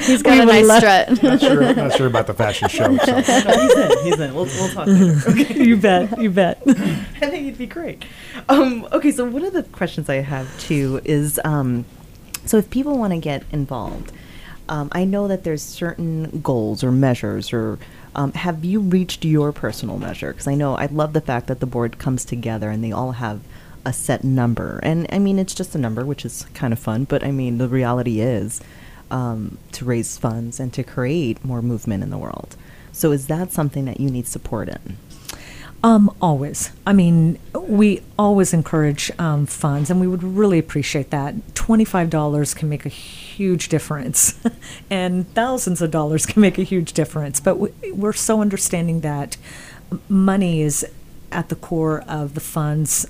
He's 0.00 0.22
got 0.22 0.32
We 0.34 0.40
a 0.40 0.46
nice 0.46 0.66
love- 0.66 0.78
strut. 0.80 1.22
Not 1.22 1.40
sure, 1.40 1.74
not 1.74 1.92
sure 1.94 2.06
about 2.06 2.26
the 2.26 2.34
fashion 2.34 2.68
show. 2.68 2.96
So. 2.98 3.14
he's 3.16 3.28
in. 3.76 3.98
He's 4.04 4.20
in. 4.20 4.34
We'll, 4.34 4.44
we'll 4.46 4.68
talk 4.70 4.86
later. 4.86 5.42
you 5.62 5.76
bet. 5.76 6.18
You 6.20 6.30
bet. 6.30 6.62
I 6.66 6.72
think 7.30 7.46
it'd 7.46 7.58
be 7.58 7.66
great. 7.66 8.04
Um, 8.48 8.86
okay, 8.92 9.10
so 9.12 9.24
one 9.24 9.44
of 9.44 9.52
the 9.52 9.62
questions 9.62 10.08
I 10.08 10.16
have 10.16 10.48
too 10.60 11.00
is 11.04 11.40
um, 11.44 11.84
so 12.44 12.56
if 12.58 12.70
people 12.70 12.98
want 12.98 13.12
to 13.12 13.18
get 13.18 13.42
involved, 13.52 14.12
um, 14.68 14.88
I 14.92 15.04
know 15.04 15.28
that 15.28 15.44
there's 15.44 15.62
certain 15.62 16.40
goals 16.40 16.84
or 16.84 16.92
measures 16.92 17.52
or 17.52 17.78
um, 18.14 18.32
have 18.32 18.64
you 18.64 18.80
reached 18.80 19.24
your 19.24 19.52
personal 19.52 19.98
measure? 19.98 20.32
Because 20.32 20.46
I 20.46 20.54
know 20.54 20.74
I 20.74 20.86
love 20.86 21.12
the 21.12 21.20
fact 21.20 21.46
that 21.46 21.60
the 21.60 21.66
board 21.66 21.98
comes 21.98 22.24
together 22.24 22.70
and 22.70 22.82
they 22.82 22.92
all 22.92 23.12
have 23.12 23.40
a 23.84 23.92
set 23.92 24.24
number. 24.24 24.80
And 24.82 25.06
I 25.10 25.18
mean, 25.18 25.38
it's 25.38 25.54
just 25.54 25.74
a 25.74 25.78
number, 25.78 26.04
which 26.04 26.24
is 26.24 26.46
kind 26.54 26.72
of 26.72 26.78
fun, 26.78 27.04
but 27.04 27.24
I 27.24 27.30
mean, 27.30 27.58
the 27.58 27.68
reality 27.68 28.20
is 28.20 28.60
um, 29.10 29.58
to 29.72 29.84
raise 29.84 30.18
funds 30.18 30.60
and 30.60 30.72
to 30.74 30.82
create 30.82 31.44
more 31.44 31.62
movement 31.62 32.02
in 32.02 32.10
the 32.10 32.18
world. 32.18 32.56
So 32.92 33.12
is 33.12 33.28
that 33.28 33.52
something 33.52 33.84
that 33.84 34.00
you 34.00 34.10
need 34.10 34.26
support 34.26 34.68
in? 34.68 34.96
Um, 35.84 36.14
always. 36.20 36.72
I 36.86 36.92
mean, 36.92 37.38
we 37.54 38.02
always 38.18 38.52
encourage 38.52 39.12
um, 39.18 39.46
funds, 39.46 39.90
and 39.90 40.00
we 40.00 40.08
would 40.08 40.24
really 40.24 40.58
appreciate 40.58 41.10
that. 41.10 41.54
Twenty-five 41.54 42.10
dollars 42.10 42.52
can 42.52 42.68
make 42.68 42.84
a 42.84 42.88
huge 42.88 43.68
difference, 43.68 44.38
and 44.90 45.32
thousands 45.34 45.80
of 45.80 45.90
dollars 45.90 46.26
can 46.26 46.42
make 46.42 46.58
a 46.58 46.64
huge 46.64 46.92
difference. 46.94 47.38
But 47.38 47.58
we, 47.58 47.70
we're 47.92 48.12
so 48.12 48.40
understanding 48.40 49.02
that 49.02 49.36
money 50.08 50.62
is 50.62 50.84
at 51.30 51.48
the 51.48 51.56
core 51.56 52.02
of 52.08 52.34
the 52.34 52.40
funds 52.40 53.06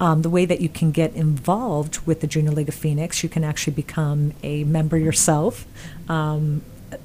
Um, 0.00 0.22
the 0.22 0.30
way 0.30 0.46
that 0.46 0.62
you 0.62 0.70
can 0.70 0.90
get 0.90 1.12
involved 1.12 2.06
with 2.06 2.22
the 2.22 2.26
Junior 2.26 2.50
League 2.50 2.70
of 2.70 2.74
Phoenix, 2.74 3.22
you 3.22 3.28
can 3.28 3.44
actually 3.44 3.74
become 3.74 4.32
a 4.42 4.64
member 4.64 4.96
yourself. 4.96 5.66
Um, 6.08 6.62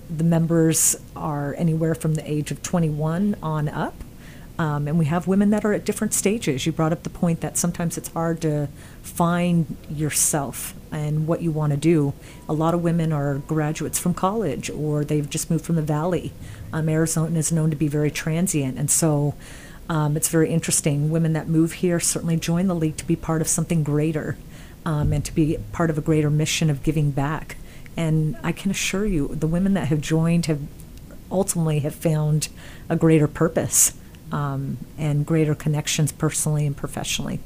the 0.09 0.23
members 0.23 0.95
are 1.17 1.53
anywhere 1.57 1.95
from 1.95 2.13
the 2.13 2.31
age 2.31 2.49
of 2.49 2.63
21 2.63 3.35
on 3.43 3.67
up. 3.67 3.93
Um, 4.57 4.87
and 4.87 4.97
we 4.97 5.05
have 5.05 5.27
women 5.27 5.49
that 5.49 5.65
are 5.65 5.73
at 5.73 5.83
different 5.83 6.13
stages. 6.13 6.65
You 6.65 6.71
brought 6.71 6.93
up 6.93 7.03
the 7.03 7.09
point 7.09 7.41
that 7.41 7.57
sometimes 7.57 7.97
it's 7.97 8.09
hard 8.09 8.41
to 8.41 8.69
find 9.03 9.75
yourself 9.89 10.73
and 10.91 11.27
what 11.27 11.41
you 11.41 11.51
want 11.51 11.71
to 11.71 11.77
do. 11.77 12.13
A 12.47 12.53
lot 12.53 12.73
of 12.73 12.81
women 12.81 13.11
are 13.11 13.35
graduates 13.35 13.99
from 13.99 14.13
college 14.13 14.69
or 14.69 15.03
they've 15.03 15.29
just 15.29 15.49
moved 15.49 15.65
from 15.65 15.75
the 15.75 15.81
valley. 15.81 16.31
Um, 16.73 16.89
Arizona 16.89 17.37
is 17.37 17.51
known 17.51 17.69
to 17.69 17.75
be 17.75 17.87
very 17.87 18.11
transient, 18.11 18.77
and 18.77 18.91
so 18.91 19.35
um, 19.89 20.17
it's 20.17 20.29
very 20.29 20.49
interesting. 20.49 21.09
Women 21.09 21.33
that 21.33 21.47
move 21.47 21.73
here 21.73 21.99
certainly 21.99 22.37
join 22.37 22.67
the 22.67 22.75
league 22.75 22.97
to 22.97 23.05
be 23.05 23.15
part 23.15 23.41
of 23.41 23.47
something 23.47 23.83
greater 23.83 24.37
um, 24.85 25.13
and 25.13 25.23
to 25.25 25.33
be 25.33 25.57
part 25.71 25.89
of 25.89 25.97
a 25.97 26.01
greater 26.01 26.29
mission 26.29 26.69
of 26.69 26.83
giving 26.83 27.11
back. 27.11 27.57
And 27.95 28.37
I 28.43 28.51
can 28.51 28.69
assure 28.69 29.05
you, 29.05 29.29
the 29.29 29.47
women 29.47 29.73
that 29.73 29.87
have 29.87 30.01
joined 30.01 30.45
have 30.45 30.61
ultimately 31.31 31.79
have 31.79 31.95
found 31.95 32.49
a 32.89 32.95
greater 32.95 33.27
purpose 33.27 33.93
um, 34.31 34.77
and 34.97 35.25
greater 35.25 35.55
connections 35.55 36.11
personally 36.11 36.65
and 36.65 36.75
professionally. 36.75 37.39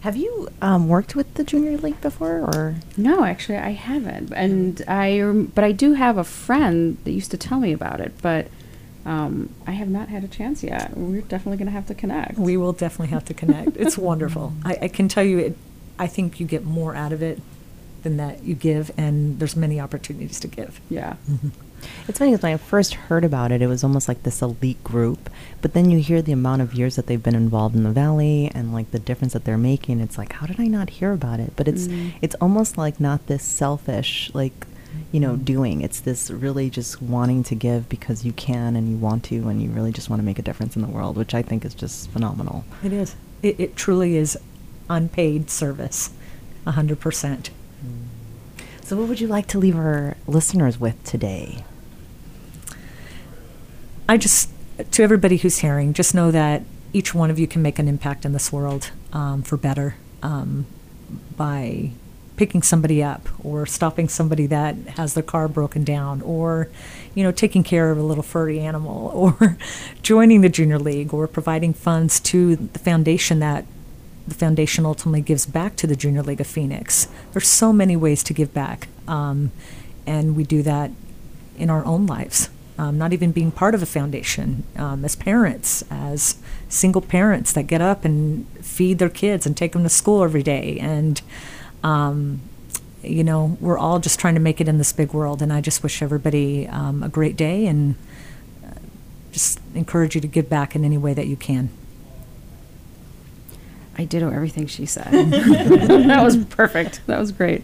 Have 0.00 0.16
you 0.16 0.48
um, 0.62 0.88
worked 0.88 1.14
with 1.14 1.34
the 1.34 1.44
junior 1.44 1.76
league 1.76 2.00
before, 2.00 2.38
or 2.40 2.76
No, 2.96 3.24
actually, 3.24 3.58
I 3.58 3.70
haven't. 3.72 4.32
And 4.32 4.82
I, 4.88 5.20
rem- 5.20 5.52
but 5.54 5.62
I 5.64 5.72
do 5.72 5.92
have 5.92 6.16
a 6.16 6.24
friend 6.24 6.96
that 7.04 7.10
used 7.10 7.30
to 7.32 7.36
tell 7.36 7.60
me 7.60 7.72
about 7.72 8.00
it, 8.00 8.12
but 8.22 8.48
um, 9.04 9.50
I 9.66 9.72
have 9.72 9.88
not 9.88 10.08
had 10.08 10.24
a 10.24 10.28
chance 10.28 10.62
yet. 10.62 10.96
We're 10.96 11.20
definitely 11.20 11.58
going 11.58 11.66
to 11.66 11.72
have 11.72 11.86
to 11.86 11.94
connect. 11.94 12.38
We 12.38 12.56
will 12.56 12.72
definitely 12.72 13.12
have 13.12 13.24
to 13.26 13.34
connect. 13.34 13.76
it's 13.76 13.98
wonderful. 14.10 14.54
I, 14.64 14.78
I 14.82 14.88
can 14.88 15.08
tell 15.08 15.24
you, 15.24 15.38
it, 15.38 15.56
I 15.98 16.06
think 16.06 16.40
you 16.40 16.46
get 16.46 16.64
more 16.64 16.94
out 16.94 17.12
of 17.12 17.22
it 17.22 17.40
than 18.02 18.16
that 18.16 18.42
you 18.42 18.54
give, 18.54 18.90
and 18.96 19.38
there's 19.38 19.54
many 19.56 19.78
opportunities 19.78 20.40
to 20.40 20.48
give. 20.48 20.80
yeah. 20.88 21.16
It's 22.08 22.18
funny 22.18 22.30
because 22.32 22.42
when 22.42 22.52
I 22.54 22.56
first 22.56 22.94
heard 22.94 23.24
about 23.24 23.52
it, 23.52 23.62
it 23.62 23.66
was 23.66 23.82
almost 23.84 24.08
like 24.08 24.22
this 24.22 24.42
elite 24.42 24.82
group. 24.84 25.30
But 25.62 25.74
then 25.74 25.90
you 25.90 25.98
hear 25.98 26.22
the 26.22 26.32
amount 26.32 26.62
of 26.62 26.74
years 26.74 26.96
that 26.96 27.06
they've 27.06 27.22
been 27.22 27.34
involved 27.34 27.76
in 27.76 27.82
the 27.82 27.90
valley 27.90 28.50
and 28.54 28.72
like 28.72 28.90
the 28.90 28.98
difference 28.98 29.32
that 29.34 29.44
they're 29.44 29.58
making. 29.58 30.00
It's 30.00 30.16
like, 30.18 30.32
how 30.34 30.46
did 30.46 30.58
I 30.60 30.66
not 30.66 30.90
hear 30.90 31.12
about 31.12 31.40
it? 31.40 31.52
But 31.56 31.68
it's 31.68 31.86
Mm. 31.88 32.12
it's 32.22 32.34
almost 32.40 32.76
like 32.78 32.98
not 33.00 33.26
this 33.26 33.42
selfish 33.42 34.30
like 34.34 34.66
you 35.12 35.20
know 35.20 35.36
doing. 35.36 35.82
It's 35.82 36.00
this 36.00 36.30
really 36.30 36.68
just 36.70 37.00
wanting 37.02 37.44
to 37.44 37.54
give 37.54 37.88
because 37.88 38.24
you 38.24 38.32
can 38.32 38.74
and 38.76 38.88
you 38.90 38.96
want 38.96 39.22
to 39.24 39.48
and 39.48 39.62
you 39.62 39.70
really 39.70 39.92
just 39.92 40.08
want 40.10 40.20
to 40.20 40.24
make 40.26 40.38
a 40.38 40.42
difference 40.42 40.76
in 40.76 40.82
the 40.82 40.88
world, 40.88 41.16
which 41.16 41.34
I 41.34 41.42
think 41.42 41.64
is 41.64 41.74
just 41.74 42.10
phenomenal. 42.10 42.64
It 42.82 42.92
is. 42.92 43.14
It, 43.42 43.58
it 43.60 43.76
truly 43.76 44.16
is 44.16 44.36
unpaid 44.88 45.48
service, 45.50 46.10
a 46.66 46.72
hundred 46.72 47.00
percent. 47.00 47.50
So, 48.82 48.96
what 48.96 49.08
would 49.08 49.20
you 49.20 49.28
like 49.28 49.46
to 49.48 49.58
leave 49.58 49.76
our 49.76 50.16
listeners 50.26 50.80
with 50.80 51.02
today? 51.04 51.64
I 54.10 54.16
just, 54.16 54.50
to 54.90 55.04
everybody 55.04 55.36
who's 55.36 55.58
hearing, 55.58 55.92
just 55.92 56.16
know 56.16 56.32
that 56.32 56.64
each 56.92 57.14
one 57.14 57.30
of 57.30 57.38
you 57.38 57.46
can 57.46 57.62
make 57.62 57.78
an 57.78 57.86
impact 57.86 58.24
in 58.24 58.32
this 58.32 58.52
world 58.52 58.90
um, 59.12 59.42
for 59.42 59.56
better 59.56 59.94
um, 60.20 60.66
by 61.36 61.92
picking 62.36 62.60
somebody 62.60 63.04
up 63.04 63.28
or 63.44 63.66
stopping 63.66 64.08
somebody 64.08 64.46
that 64.46 64.74
has 64.96 65.14
their 65.14 65.22
car 65.22 65.46
broken 65.46 65.84
down 65.84 66.22
or, 66.22 66.68
you 67.14 67.22
know, 67.22 67.30
taking 67.30 67.62
care 67.62 67.92
of 67.92 67.98
a 67.98 68.02
little 68.02 68.24
furry 68.24 68.58
animal 68.58 69.12
or 69.40 69.56
joining 70.02 70.40
the 70.40 70.48
junior 70.48 70.80
league 70.80 71.14
or 71.14 71.28
providing 71.28 71.72
funds 71.72 72.18
to 72.18 72.56
the 72.56 72.80
foundation 72.80 73.38
that 73.38 73.64
the 74.26 74.34
foundation 74.34 74.84
ultimately 74.84 75.20
gives 75.20 75.46
back 75.46 75.76
to 75.76 75.86
the 75.86 75.94
Junior 75.94 76.24
League 76.24 76.40
of 76.40 76.48
Phoenix. 76.48 77.06
There's 77.30 77.48
so 77.48 77.72
many 77.72 77.94
ways 77.94 78.24
to 78.24 78.34
give 78.34 78.52
back, 78.52 78.88
um, 79.06 79.52
and 80.04 80.34
we 80.34 80.42
do 80.42 80.64
that 80.64 80.90
in 81.56 81.70
our 81.70 81.84
own 81.84 82.06
lives. 82.06 82.48
Um, 82.80 82.96
not 82.96 83.12
even 83.12 83.30
being 83.30 83.50
part 83.50 83.74
of 83.74 83.82
a 83.82 83.86
foundation, 83.86 84.64
um, 84.76 85.04
as 85.04 85.14
parents, 85.14 85.84
as 85.90 86.36
single 86.70 87.02
parents 87.02 87.52
that 87.52 87.64
get 87.64 87.82
up 87.82 88.06
and 88.06 88.46
feed 88.62 88.98
their 88.98 89.10
kids 89.10 89.44
and 89.44 89.54
take 89.54 89.72
them 89.72 89.82
to 89.82 89.90
school 89.90 90.24
every 90.24 90.42
day, 90.42 90.78
and 90.80 91.20
um, 91.82 92.40
you 93.02 93.24
know, 93.24 93.56
we're 93.60 93.78
all 93.78 93.98
just 93.98 94.18
trying 94.18 94.34
to 94.34 94.40
make 94.40 94.60
it 94.60 94.68
in 94.68 94.78
this 94.78 94.92
big 94.92 95.12
world. 95.12 95.42
And 95.42 95.52
I 95.52 95.60
just 95.60 95.82
wish 95.82 96.02
everybody 96.02 96.66
um, 96.68 97.02
a 97.02 97.08
great 97.08 97.36
day 97.36 97.66
and 97.66 97.96
uh, 98.64 98.70
just 99.32 99.60
encourage 99.74 100.14
you 100.14 100.20
to 100.20 100.28
give 100.28 100.48
back 100.48 100.74
in 100.74 100.84
any 100.84 100.98
way 100.98 101.14
that 101.14 101.26
you 101.26 101.36
can. 101.36 101.70
I 103.96 104.04
ditto 104.04 104.30
everything 104.30 104.66
she 104.66 104.86
said. 104.86 105.10
that 105.12 106.22
was 106.22 106.44
perfect. 106.46 107.00
That 107.06 107.18
was 107.18 107.32
great. 107.32 107.62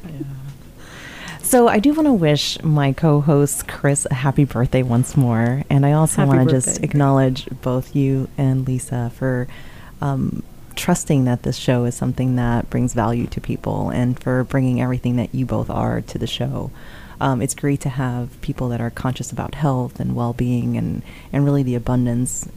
So 1.47 1.69
I 1.69 1.79
do 1.79 1.95
want 1.95 2.07
to 2.07 2.13
wish 2.13 2.61
my 2.65 2.93
co-host 2.93 3.69
Chris 3.69 4.05
a 4.11 4.15
happy 4.15 4.45
birthday 4.45 4.83
once 4.83 5.17
more, 5.17 5.63
and 5.71 5.87
I 5.87 5.93
also 5.93 6.27
want 6.27 6.49
to 6.49 6.53
just 6.53 6.83
acknowledge 6.83 7.47
both 7.63 7.95
you 7.95 8.29
and 8.37 8.67
Lisa 8.67 9.13
for 9.15 9.47
um, 10.01 10.43
trusting 10.75 11.25
that 11.27 11.45
this 11.45 11.57
show 11.57 11.85
is 11.85 11.95
something 11.95 12.35
that 12.35 12.69
brings 12.69 12.95
value 12.95 13.29
to 13.29 13.41
people, 13.41 13.91
and 13.91 14.19
for 14.19 14.43
bringing 14.43 14.83
everything 14.83 15.15
that 15.17 15.33
you 15.33 15.47
both 15.47 15.71
are 15.71 16.01
to 16.01 16.19
the 16.19 16.27
show. 16.27 16.73
Um, 17.21 17.41
it's 17.41 17.55
great 17.55 17.81
to 17.83 17.91
have 17.91 18.41
people 18.41 18.69
that 18.71 18.81
are 18.81 18.91
conscious 18.91 19.31
about 19.31 19.55
health 19.55 20.01
and 20.01 20.17
well-being, 20.17 20.77
and 20.77 21.03
and 21.33 21.45
really 21.45 21.63
the 21.63 21.77
abundance 21.77 22.49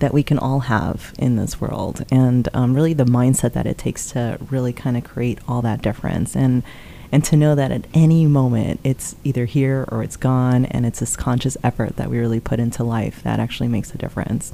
that 0.00 0.12
we 0.12 0.24
can 0.24 0.40
all 0.40 0.60
have 0.60 1.14
in 1.16 1.36
this 1.36 1.60
world. 1.60 2.04
And 2.10 2.48
um, 2.54 2.74
really 2.74 2.92
the 2.92 3.04
mindset 3.04 3.52
that 3.52 3.66
it 3.66 3.78
takes 3.78 4.10
to 4.10 4.36
really 4.50 4.72
kind 4.72 4.96
of 4.96 5.04
create 5.04 5.38
all 5.46 5.62
that 5.62 5.80
difference. 5.80 6.34
And 6.34 6.64
and 7.12 7.22
to 7.26 7.36
know 7.36 7.54
that 7.54 7.70
at 7.70 7.84
any 7.94 8.24
moment 8.26 8.80
it's 8.82 9.14
either 9.22 9.44
here 9.44 9.84
or 9.92 10.02
it's 10.02 10.16
gone 10.16 10.64
and 10.64 10.84
it's 10.86 10.98
this 11.00 11.14
conscious 11.14 11.56
effort 11.62 11.96
that 11.96 12.08
we 12.10 12.18
really 12.18 12.40
put 12.40 12.58
into 12.58 12.82
life 12.82 13.22
that 13.22 13.38
actually 13.38 13.68
makes 13.68 13.94
a 13.94 13.98
difference. 13.98 14.52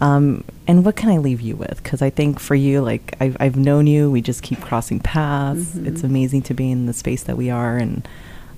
Um, 0.00 0.44
and 0.68 0.84
what 0.84 0.94
can 0.94 1.08
i 1.10 1.18
leave 1.18 1.40
you 1.40 1.56
with? 1.56 1.82
Because 1.82 2.00
i 2.02 2.08
think 2.10 2.38
for 2.38 2.54
you 2.54 2.80
like 2.82 3.16
I've, 3.20 3.36
I've 3.40 3.56
known 3.56 3.88
you. 3.88 4.10
We 4.10 4.20
just 4.22 4.42
keep 4.44 4.60
crossing 4.60 5.00
paths. 5.00 5.74
Mhm. 5.74 5.86
it's 5.88 6.04
amazing 6.04 6.42
to 6.42 6.54
be 6.54 6.70
in 6.70 6.86
the 6.86 6.92
space 6.92 7.24
that 7.24 7.36
we 7.36 7.50
are 7.50 7.76
and 7.76 8.06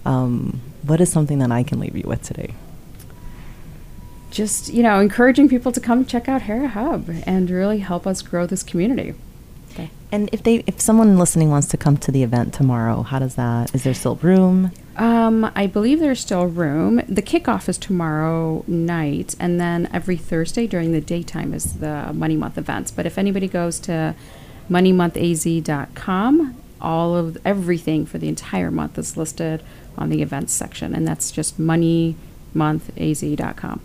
um, 0.05 0.61
what 0.83 1.01
is 1.01 1.11
something 1.11 1.39
that 1.39 1.51
i 1.51 1.63
can 1.63 1.81
leave 1.81 1.97
you 1.97 2.05
with 2.07 2.23
today? 2.23 2.55
Just, 4.31 4.73
you 4.73 4.83
know, 4.83 5.01
encouraging 5.01 5.49
people 5.49 5.73
to 5.73 5.81
come 5.81 6.05
check 6.07 6.29
out 6.29 6.43
Hera 6.43 6.69
Hub 6.69 7.09
and 7.27 7.51
really 7.51 7.79
help 7.79 8.07
us 8.07 8.23
grow 8.23 8.47
this 8.47 8.63
community. 8.63 9.15
Okay. 9.73 9.91
And 10.13 10.29
if 10.33 10.43
they, 10.43 10.57
if 10.67 10.81
someone 10.81 11.19
listening 11.19 11.51
wants 11.51 11.69
to 11.69 11.77
come 11.77 11.97
to 11.99 12.11
the 12.11 12.23
event 12.23 12.53
tomorrow, 12.53 13.03
how 13.03 13.21
does 13.21 13.37
that? 13.37 13.75
Is 13.75 13.85
there 13.85 13.95
still 13.95 14.17
room? 14.17 14.73
Um, 14.97 15.51
I 15.55 15.67
believe 15.67 16.01
there's 16.01 16.21
still 16.21 16.47
room. 16.47 16.97
The 17.09 17.23
kickoff 17.23 17.69
is 17.69 17.79
tomorrow 17.79 18.65
night, 18.67 19.37
and 19.39 19.61
then 19.61 19.89
every 19.93 20.17
Thursday 20.17 20.67
during 20.67 20.93
the 20.93 21.01
daytime 21.01 21.55
is 21.55 21.79
the 21.79 22.13
Money 22.13 22.37
Month 22.37 22.59
events. 22.59 22.91
But 22.91 23.07
if 23.07 23.17
anybody 23.17 23.49
goes 23.49 23.79
to 23.81 24.15
moneymonthaz.com, 24.69 26.57
all 26.81 27.17
of 27.17 27.39
everything 27.45 28.07
for 28.07 28.19
the 28.19 28.29
entire 28.29 28.71
month 28.71 28.99
is 28.99 29.17
listed 29.17 29.63
on 29.97 30.09
the 30.09 30.23
events 30.23 30.53
section, 30.53 30.95
and 30.95 31.07
that's 31.07 31.31
just 31.31 31.59
moneymonthaz.com. 31.59 33.81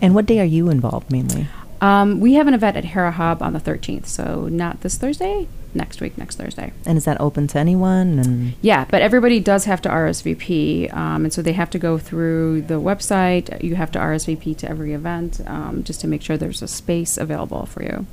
And 0.00 0.14
what 0.14 0.26
day 0.26 0.40
are 0.40 0.44
you 0.44 0.68
involved 0.68 1.10
mainly? 1.10 1.48
Um, 1.80 2.20
we 2.20 2.34
have 2.34 2.46
an 2.46 2.54
event 2.54 2.76
at 2.76 2.84
Hera 2.84 3.10
Hub 3.10 3.42
on 3.42 3.52
the 3.52 3.60
13th, 3.60 4.06
so 4.06 4.48
not 4.48 4.82
this 4.82 4.98
Thursday, 4.98 5.48
next 5.74 6.00
week, 6.00 6.18
next 6.18 6.36
Thursday. 6.36 6.72
And 6.84 6.98
is 6.98 7.04
that 7.06 7.20
open 7.20 7.46
to 7.48 7.58
anyone? 7.58 8.18
And 8.18 8.54
Yeah, 8.60 8.84
but 8.84 9.00
everybody 9.02 9.40
does 9.40 9.64
have 9.64 9.80
to 9.82 9.88
RSVP, 9.88 10.92
um, 10.94 11.24
and 11.24 11.32
so 11.32 11.40
they 11.40 11.52
have 11.52 11.70
to 11.70 11.78
go 11.78 11.96
through 11.96 12.62
the 12.62 12.80
website. 12.80 13.62
You 13.62 13.76
have 13.76 13.90
to 13.92 13.98
RSVP 13.98 14.58
to 14.58 14.68
every 14.68 14.92
event 14.92 15.40
um, 15.46 15.82
just 15.82 16.00
to 16.02 16.08
make 16.08 16.22
sure 16.22 16.36
there's 16.36 16.62
a 16.62 16.68
space 16.68 17.16
available 17.16 17.66
for 17.66 17.82
you. 17.82 18.06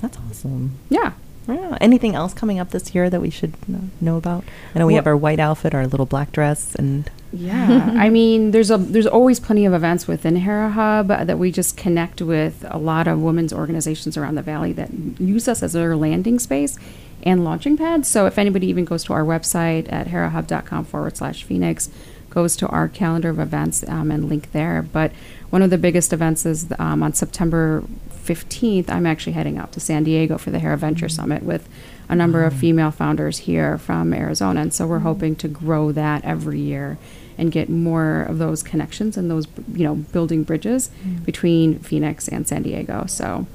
that's 0.00 0.18
awesome. 0.18 0.78
Yeah. 0.90 1.12
Yeah. 1.48 1.76
Anything 1.80 2.14
else 2.14 2.32
coming 2.34 2.58
up 2.58 2.70
this 2.70 2.94
year 2.94 3.10
that 3.10 3.20
we 3.20 3.30
should 3.30 3.52
know 4.00 4.16
about? 4.16 4.44
I 4.74 4.78
know 4.78 4.86
we 4.86 4.94
Well- 4.94 4.98
have 5.00 5.06
our 5.06 5.16
white 5.16 5.38
outfit, 5.40 5.74
our 5.74 5.86
little 5.86 6.06
black 6.06 6.32
dress, 6.32 6.74
and 6.76 7.10
Yeah, 7.32 7.92
I 7.96 8.10
mean, 8.10 8.52
there's 8.52 8.70
a 8.70 8.78
there's 8.78 9.06
always 9.06 9.40
plenty 9.40 9.66
of 9.66 9.74
events 9.74 10.06
within 10.06 10.36
Hera 10.36 10.70
Hub 10.70 11.08
that 11.08 11.38
we 11.38 11.50
just 11.50 11.76
connect 11.76 12.22
with 12.22 12.64
a 12.70 12.78
lot 12.78 13.08
of 13.08 13.20
women's 13.20 13.52
organizations 13.52 14.16
around 14.16 14.36
the 14.36 14.42
valley 14.42 14.72
that 14.74 14.90
use 15.18 15.48
us 15.48 15.62
as 15.62 15.72
their 15.72 15.96
landing 15.96 16.38
space 16.38 16.78
and 17.24 17.42
launching 17.44 17.76
pad. 17.76 18.06
So 18.06 18.26
if 18.26 18.38
anybody 18.38 18.68
even 18.68 18.84
goes 18.84 19.02
to 19.04 19.12
our 19.14 19.24
website 19.24 19.92
at 19.92 20.06
herahub.com 20.08 20.84
forward 20.84 21.16
slash 21.16 21.42
Phoenix, 21.42 21.88
goes 22.30 22.54
to 22.56 22.68
our 22.68 22.86
calendar 22.88 23.30
of 23.30 23.38
events 23.40 23.84
um, 23.88 24.10
and 24.10 24.28
link 24.28 24.52
there. 24.52 24.82
But 24.82 25.10
one 25.50 25.62
of 25.62 25.70
the 25.70 25.78
biggest 25.78 26.12
events 26.12 26.46
is 26.46 26.66
um, 26.78 27.02
on 27.02 27.14
September 27.14 27.82
15th. 28.24 28.88
I'm 28.88 29.06
actually 29.06 29.32
heading 29.32 29.58
out 29.58 29.72
to 29.72 29.80
San 29.80 30.04
Diego 30.04 30.38
for 30.38 30.50
the 30.50 30.58
Hera 30.58 30.76
Venture 30.76 31.06
mm-hmm. 31.06 31.14
Summit 31.14 31.42
with 31.42 31.68
a 32.08 32.14
number 32.14 32.44
of 32.44 32.54
female 32.54 32.90
founders 32.90 33.38
here 33.38 33.78
from 33.78 34.12
Arizona, 34.12 34.60
and 34.60 34.74
so 34.74 34.86
we're 34.86 34.96
mm-hmm. 34.96 35.06
hoping 35.06 35.36
to 35.36 35.48
grow 35.48 35.92
that 35.92 36.24
every 36.24 36.60
year 36.60 36.98
and 37.36 37.50
get 37.50 37.68
more 37.68 38.22
of 38.22 38.38
those 38.38 38.62
connections 38.62 39.16
and 39.16 39.30
those 39.30 39.46
you 39.72 39.84
know 39.84 39.96
building 39.96 40.44
bridges 40.44 40.90
mm. 41.04 41.24
between 41.24 41.78
Phoenix 41.80 42.28
and 42.28 42.46
San 42.46 42.62
Diego. 42.62 43.06
So 43.06 43.46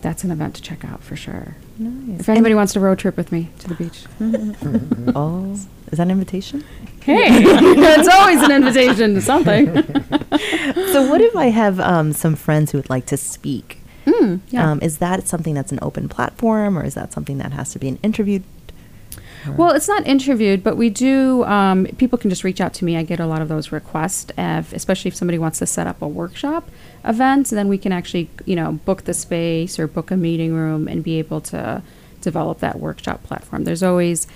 that's 0.00 0.24
an 0.24 0.30
event 0.30 0.54
to 0.56 0.62
check 0.62 0.84
out 0.84 1.02
for 1.02 1.16
sure. 1.16 1.56
Nice. 1.78 2.20
If 2.20 2.28
anybody 2.28 2.54
wants 2.54 2.72
to 2.74 2.80
road 2.80 2.98
trip 2.98 3.16
with 3.16 3.32
me 3.32 3.50
to 3.60 3.68
the 3.68 3.74
beach, 3.74 4.04
oh, 5.14 5.52
is 5.52 5.66
that 5.98 6.00
an 6.00 6.10
invitation? 6.10 6.64
hey, 7.06 7.42
it's 7.42 8.08
always 8.08 8.42
an 8.42 8.50
invitation 8.50 9.14
to 9.14 9.22
something. 9.22 9.66
so, 10.92 11.08
what 11.08 11.20
if 11.20 11.36
I 11.36 11.46
have 11.46 11.78
um, 11.78 12.12
some 12.12 12.34
friends 12.34 12.72
who 12.72 12.78
would 12.78 12.90
like 12.90 13.06
to 13.06 13.16
speak? 13.16 13.80
Mm, 14.04 14.40
yeah. 14.48 14.70
Um, 14.70 14.80
is 14.82 14.98
that 14.98 15.26
something 15.26 15.54
that's 15.54 15.72
an 15.72 15.78
open 15.82 16.08
platform, 16.08 16.76
or 16.76 16.84
is 16.84 16.94
that 16.94 17.12
something 17.12 17.38
that 17.38 17.52
has 17.52 17.72
to 17.72 17.78
be 17.78 17.88
an 17.88 17.98
interview? 18.02 18.40
Well, 19.56 19.70
it's 19.70 19.86
not 19.86 20.04
interviewed, 20.04 20.64
but 20.64 20.76
we 20.76 20.90
do. 20.90 21.44
Um, 21.44 21.86
people 21.98 22.18
can 22.18 22.30
just 22.30 22.42
reach 22.42 22.60
out 22.60 22.74
to 22.74 22.84
me. 22.84 22.96
I 22.96 23.04
get 23.04 23.20
a 23.20 23.26
lot 23.26 23.42
of 23.42 23.48
those 23.48 23.70
requests, 23.70 24.32
if, 24.36 24.72
especially 24.72 25.10
if 25.10 25.14
somebody 25.14 25.38
wants 25.38 25.60
to 25.60 25.66
set 25.66 25.86
up 25.86 26.02
a 26.02 26.08
workshop 26.08 26.68
event. 27.06 27.50
Then 27.50 27.68
we 27.68 27.78
can 27.78 27.92
actually, 27.92 28.28
you 28.44 28.56
know, 28.56 28.72
book 28.72 29.04
the 29.04 29.14
space 29.14 29.78
or 29.78 29.86
book 29.86 30.10
a 30.10 30.16
meeting 30.16 30.54
room 30.54 30.88
and 30.88 31.02
be 31.02 31.18
able 31.18 31.40
to 31.42 31.82
develop 32.20 32.58
that 32.58 32.80
workshop 32.80 33.22
platform. 33.22 33.64
There's 33.64 33.82
always 33.82 34.26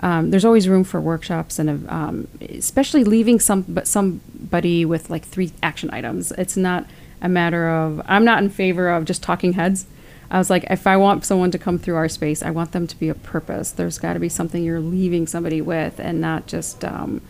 um, 0.00 0.30
there's 0.30 0.44
always 0.44 0.68
room 0.68 0.82
for 0.84 1.00
workshops 1.00 1.58
and 1.58 1.88
um, 1.88 2.26
especially 2.40 3.04
leaving 3.04 3.38
some 3.38 3.62
but 3.62 3.86
somebody 3.86 4.84
with 4.84 5.10
like 5.10 5.24
three 5.24 5.52
action 5.62 5.90
items. 5.92 6.32
It's 6.32 6.56
not 6.56 6.86
a 7.20 7.28
matter 7.28 7.68
of 7.68 8.02
I'm 8.06 8.24
not 8.24 8.42
in 8.42 8.50
favor 8.50 8.88
of 8.88 9.04
just 9.04 9.22
talking 9.22 9.52
heads. 9.54 9.86
I 10.30 10.38
was 10.38 10.48
like, 10.48 10.64
if 10.70 10.86
I 10.86 10.96
want 10.96 11.26
someone 11.26 11.50
to 11.50 11.58
come 11.58 11.78
through 11.78 11.96
our 11.96 12.08
space, 12.08 12.42
I 12.42 12.50
want 12.50 12.72
them 12.72 12.86
to 12.86 12.98
be 12.98 13.10
a 13.10 13.14
purpose. 13.14 13.70
There's 13.70 13.98
got 13.98 14.14
to 14.14 14.18
be 14.18 14.30
something 14.30 14.64
you're 14.64 14.80
leaving 14.80 15.26
somebody 15.26 15.60
with, 15.60 16.00
and 16.00 16.22
not 16.22 16.46
just 16.46 16.82
um, 16.86 17.20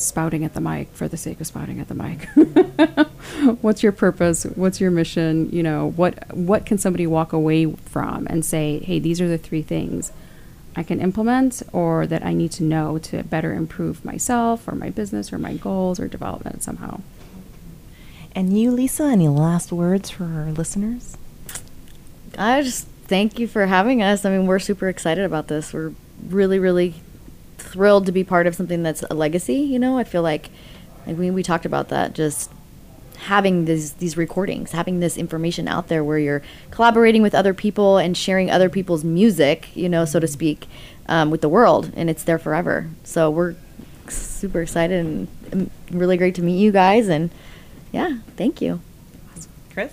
spouting 0.00 0.44
at 0.44 0.54
the 0.54 0.60
mic 0.60 0.88
for 0.92 1.08
the 1.08 1.16
sake 1.16 1.40
of 1.40 1.46
spouting 1.46 1.80
at 1.80 1.88
the 1.88 1.94
mic. 1.94 2.28
What's 3.62 3.82
your 3.82 3.92
purpose? 3.92 4.44
What's 4.44 4.80
your 4.80 4.90
mission? 4.90 5.50
You 5.50 5.62
know, 5.62 5.90
what 5.90 6.34
what 6.34 6.66
can 6.66 6.78
somebody 6.78 7.06
walk 7.06 7.32
away 7.32 7.72
from 7.72 8.26
and 8.28 8.44
say, 8.44 8.78
hey, 8.80 8.98
these 8.98 9.20
are 9.20 9.28
the 9.28 9.38
three 9.38 9.62
things 9.62 10.12
I 10.76 10.82
can 10.82 11.00
implement, 11.00 11.62
or 11.72 12.06
that 12.06 12.24
I 12.24 12.32
need 12.32 12.52
to 12.52 12.62
know 12.62 12.98
to 12.98 13.22
better 13.24 13.52
improve 13.52 14.04
myself, 14.04 14.68
or 14.68 14.74
my 14.74 14.90
business, 14.90 15.32
or 15.32 15.38
my 15.38 15.54
goals, 15.54 15.98
or 15.98 16.06
development 16.08 16.62
somehow. 16.62 17.00
And 18.34 18.56
you, 18.58 18.70
Lisa, 18.70 19.04
any 19.04 19.28
last 19.28 19.72
words 19.72 20.10
for 20.10 20.24
our 20.24 20.52
listeners? 20.52 21.16
I 22.38 22.62
just 22.62 22.86
thank 23.06 23.40
you 23.40 23.48
for 23.48 23.66
having 23.66 24.02
us. 24.02 24.24
I 24.24 24.30
mean, 24.30 24.46
we're 24.46 24.60
super 24.60 24.88
excited 24.88 25.24
about 25.24 25.48
this. 25.48 25.72
We're 25.72 25.92
really, 26.28 26.60
really 26.60 26.94
thrilled 27.70 28.06
to 28.06 28.12
be 28.12 28.24
part 28.24 28.46
of 28.46 28.54
something 28.54 28.82
that's 28.82 29.02
a 29.10 29.14
legacy. 29.14 29.56
You 29.56 29.78
know, 29.78 29.98
I 29.98 30.04
feel 30.04 30.22
like, 30.22 30.50
like 31.06 31.16
we 31.16 31.30
we 31.30 31.42
talked 31.42 31.66
about 31.66 31.88
that. 31.88 32.14
Just 32.14 32.50
having 33.24 33.66
these 33.66 33.94
these 33.94 34.16
recordings, 34.16 34.72
having 34.72 35.00
this 35.00 35.16
information 35.16 35.68
out 35.68 35.88
there 35.88 36.02
where 36.02 36.18
you're 36.18 36.42
collaborating 36.70 37.22
with 37.22 37.34
other 37.34 37.54
people 37.54 37.98
and 37.98 38.16
sharing 38.16 38.50
other 38.50 38.68
people's 38.68 39.04
music, 39.04 39.68
you 39.74 39.88
know, 39.88 40.04
so 40.04 40.18
to 40.18 40.26
speak, 40.26 40.66
um, 41.06 41.30
with 41.30 41.40
the 41.40 41.48
world, 41.48 41.92
and 41.94 42.08
it's 42.10 42.24
there 42.24 42.38
forever. 42.38 42.88
So 43.04 43.30
we're 43.30 43.54
super 44.08 44.62
excited 44.62 45.04
and 45.04 45.28
um, 45.52 45.70
really 45.90 46.16
great 46.16 46.34
to 46.36 46.42
meet 46.42 46.58
you 46.58 46.72
guys. 46.72 47.08
And 47.08 47.30
yeah, 47.92 48.18
thank 48.36 48.60
you. 48.60 48.80
Chris? 49.72 49.92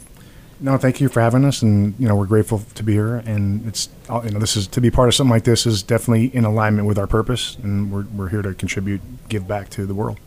No, 0.60 0.78
thank 0.78 1.00
you 1.00 1.08
for 1.08 1.22
having 1.22 1.46
us, 1.46 1.62
and 1.62 1.94
you 2.00 2.08
know 2.08 2.16
we're 2.16 2.26
grateful 2.26 2.64
to 2.76 2.84
be 2.84 2.94
here. 2.94 3.18
And 3.18 3.68
it's 3.68 3.90
uh, 4.10 4.22
you 4.24 4.32
know 4.32 4.40
this 4.40 4.58
is 4.58 4.68
to 4.68 4.82
be 4.82 4.90
part 4.90 5.08
of 5.08 5.16
something 5.16 5.32
like 5.32 5.44
this 5.44 5.66
is 5.66 5.84
definitely 5.84 6.36
in 6.36 6.46
alignment 6.46 6.88
with 6.88 6.98
our 6.98 7.08
purpose, 7.08 7.58
and 7.62 7.92
we're 7.92 8.06
we're 8.06 8.30
here 8.30 8.42
to 8.42 8.54
contribute, 8.54 9.02
give 9.30 9.48
back 9.48 9.70
to 9.72 9.86
the 9.86 9.94
world. 9.94 10.20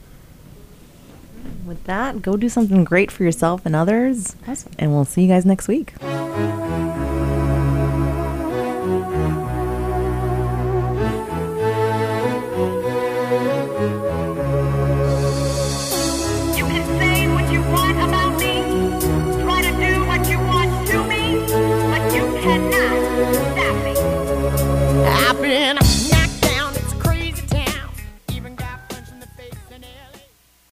With 1.67 1.83
that, 1.85 2.23
go 2.23 2.37
do 2.37 2.49
something 2.49 2.85
great 2.85 3.11
for 3.11 3.25
yourself 3.25 3.67
and 3.67 3.75
others. 3.75 4.37
Awesome. 4.47 4.73
And 4.79 4.93
we'll 4.93 5.05
see 5.05 5.23
you 5.23 5.29
guys 5.29 5.45
next 5.45 5.69
week. 5.69 5.95
Thank 6.01 7.20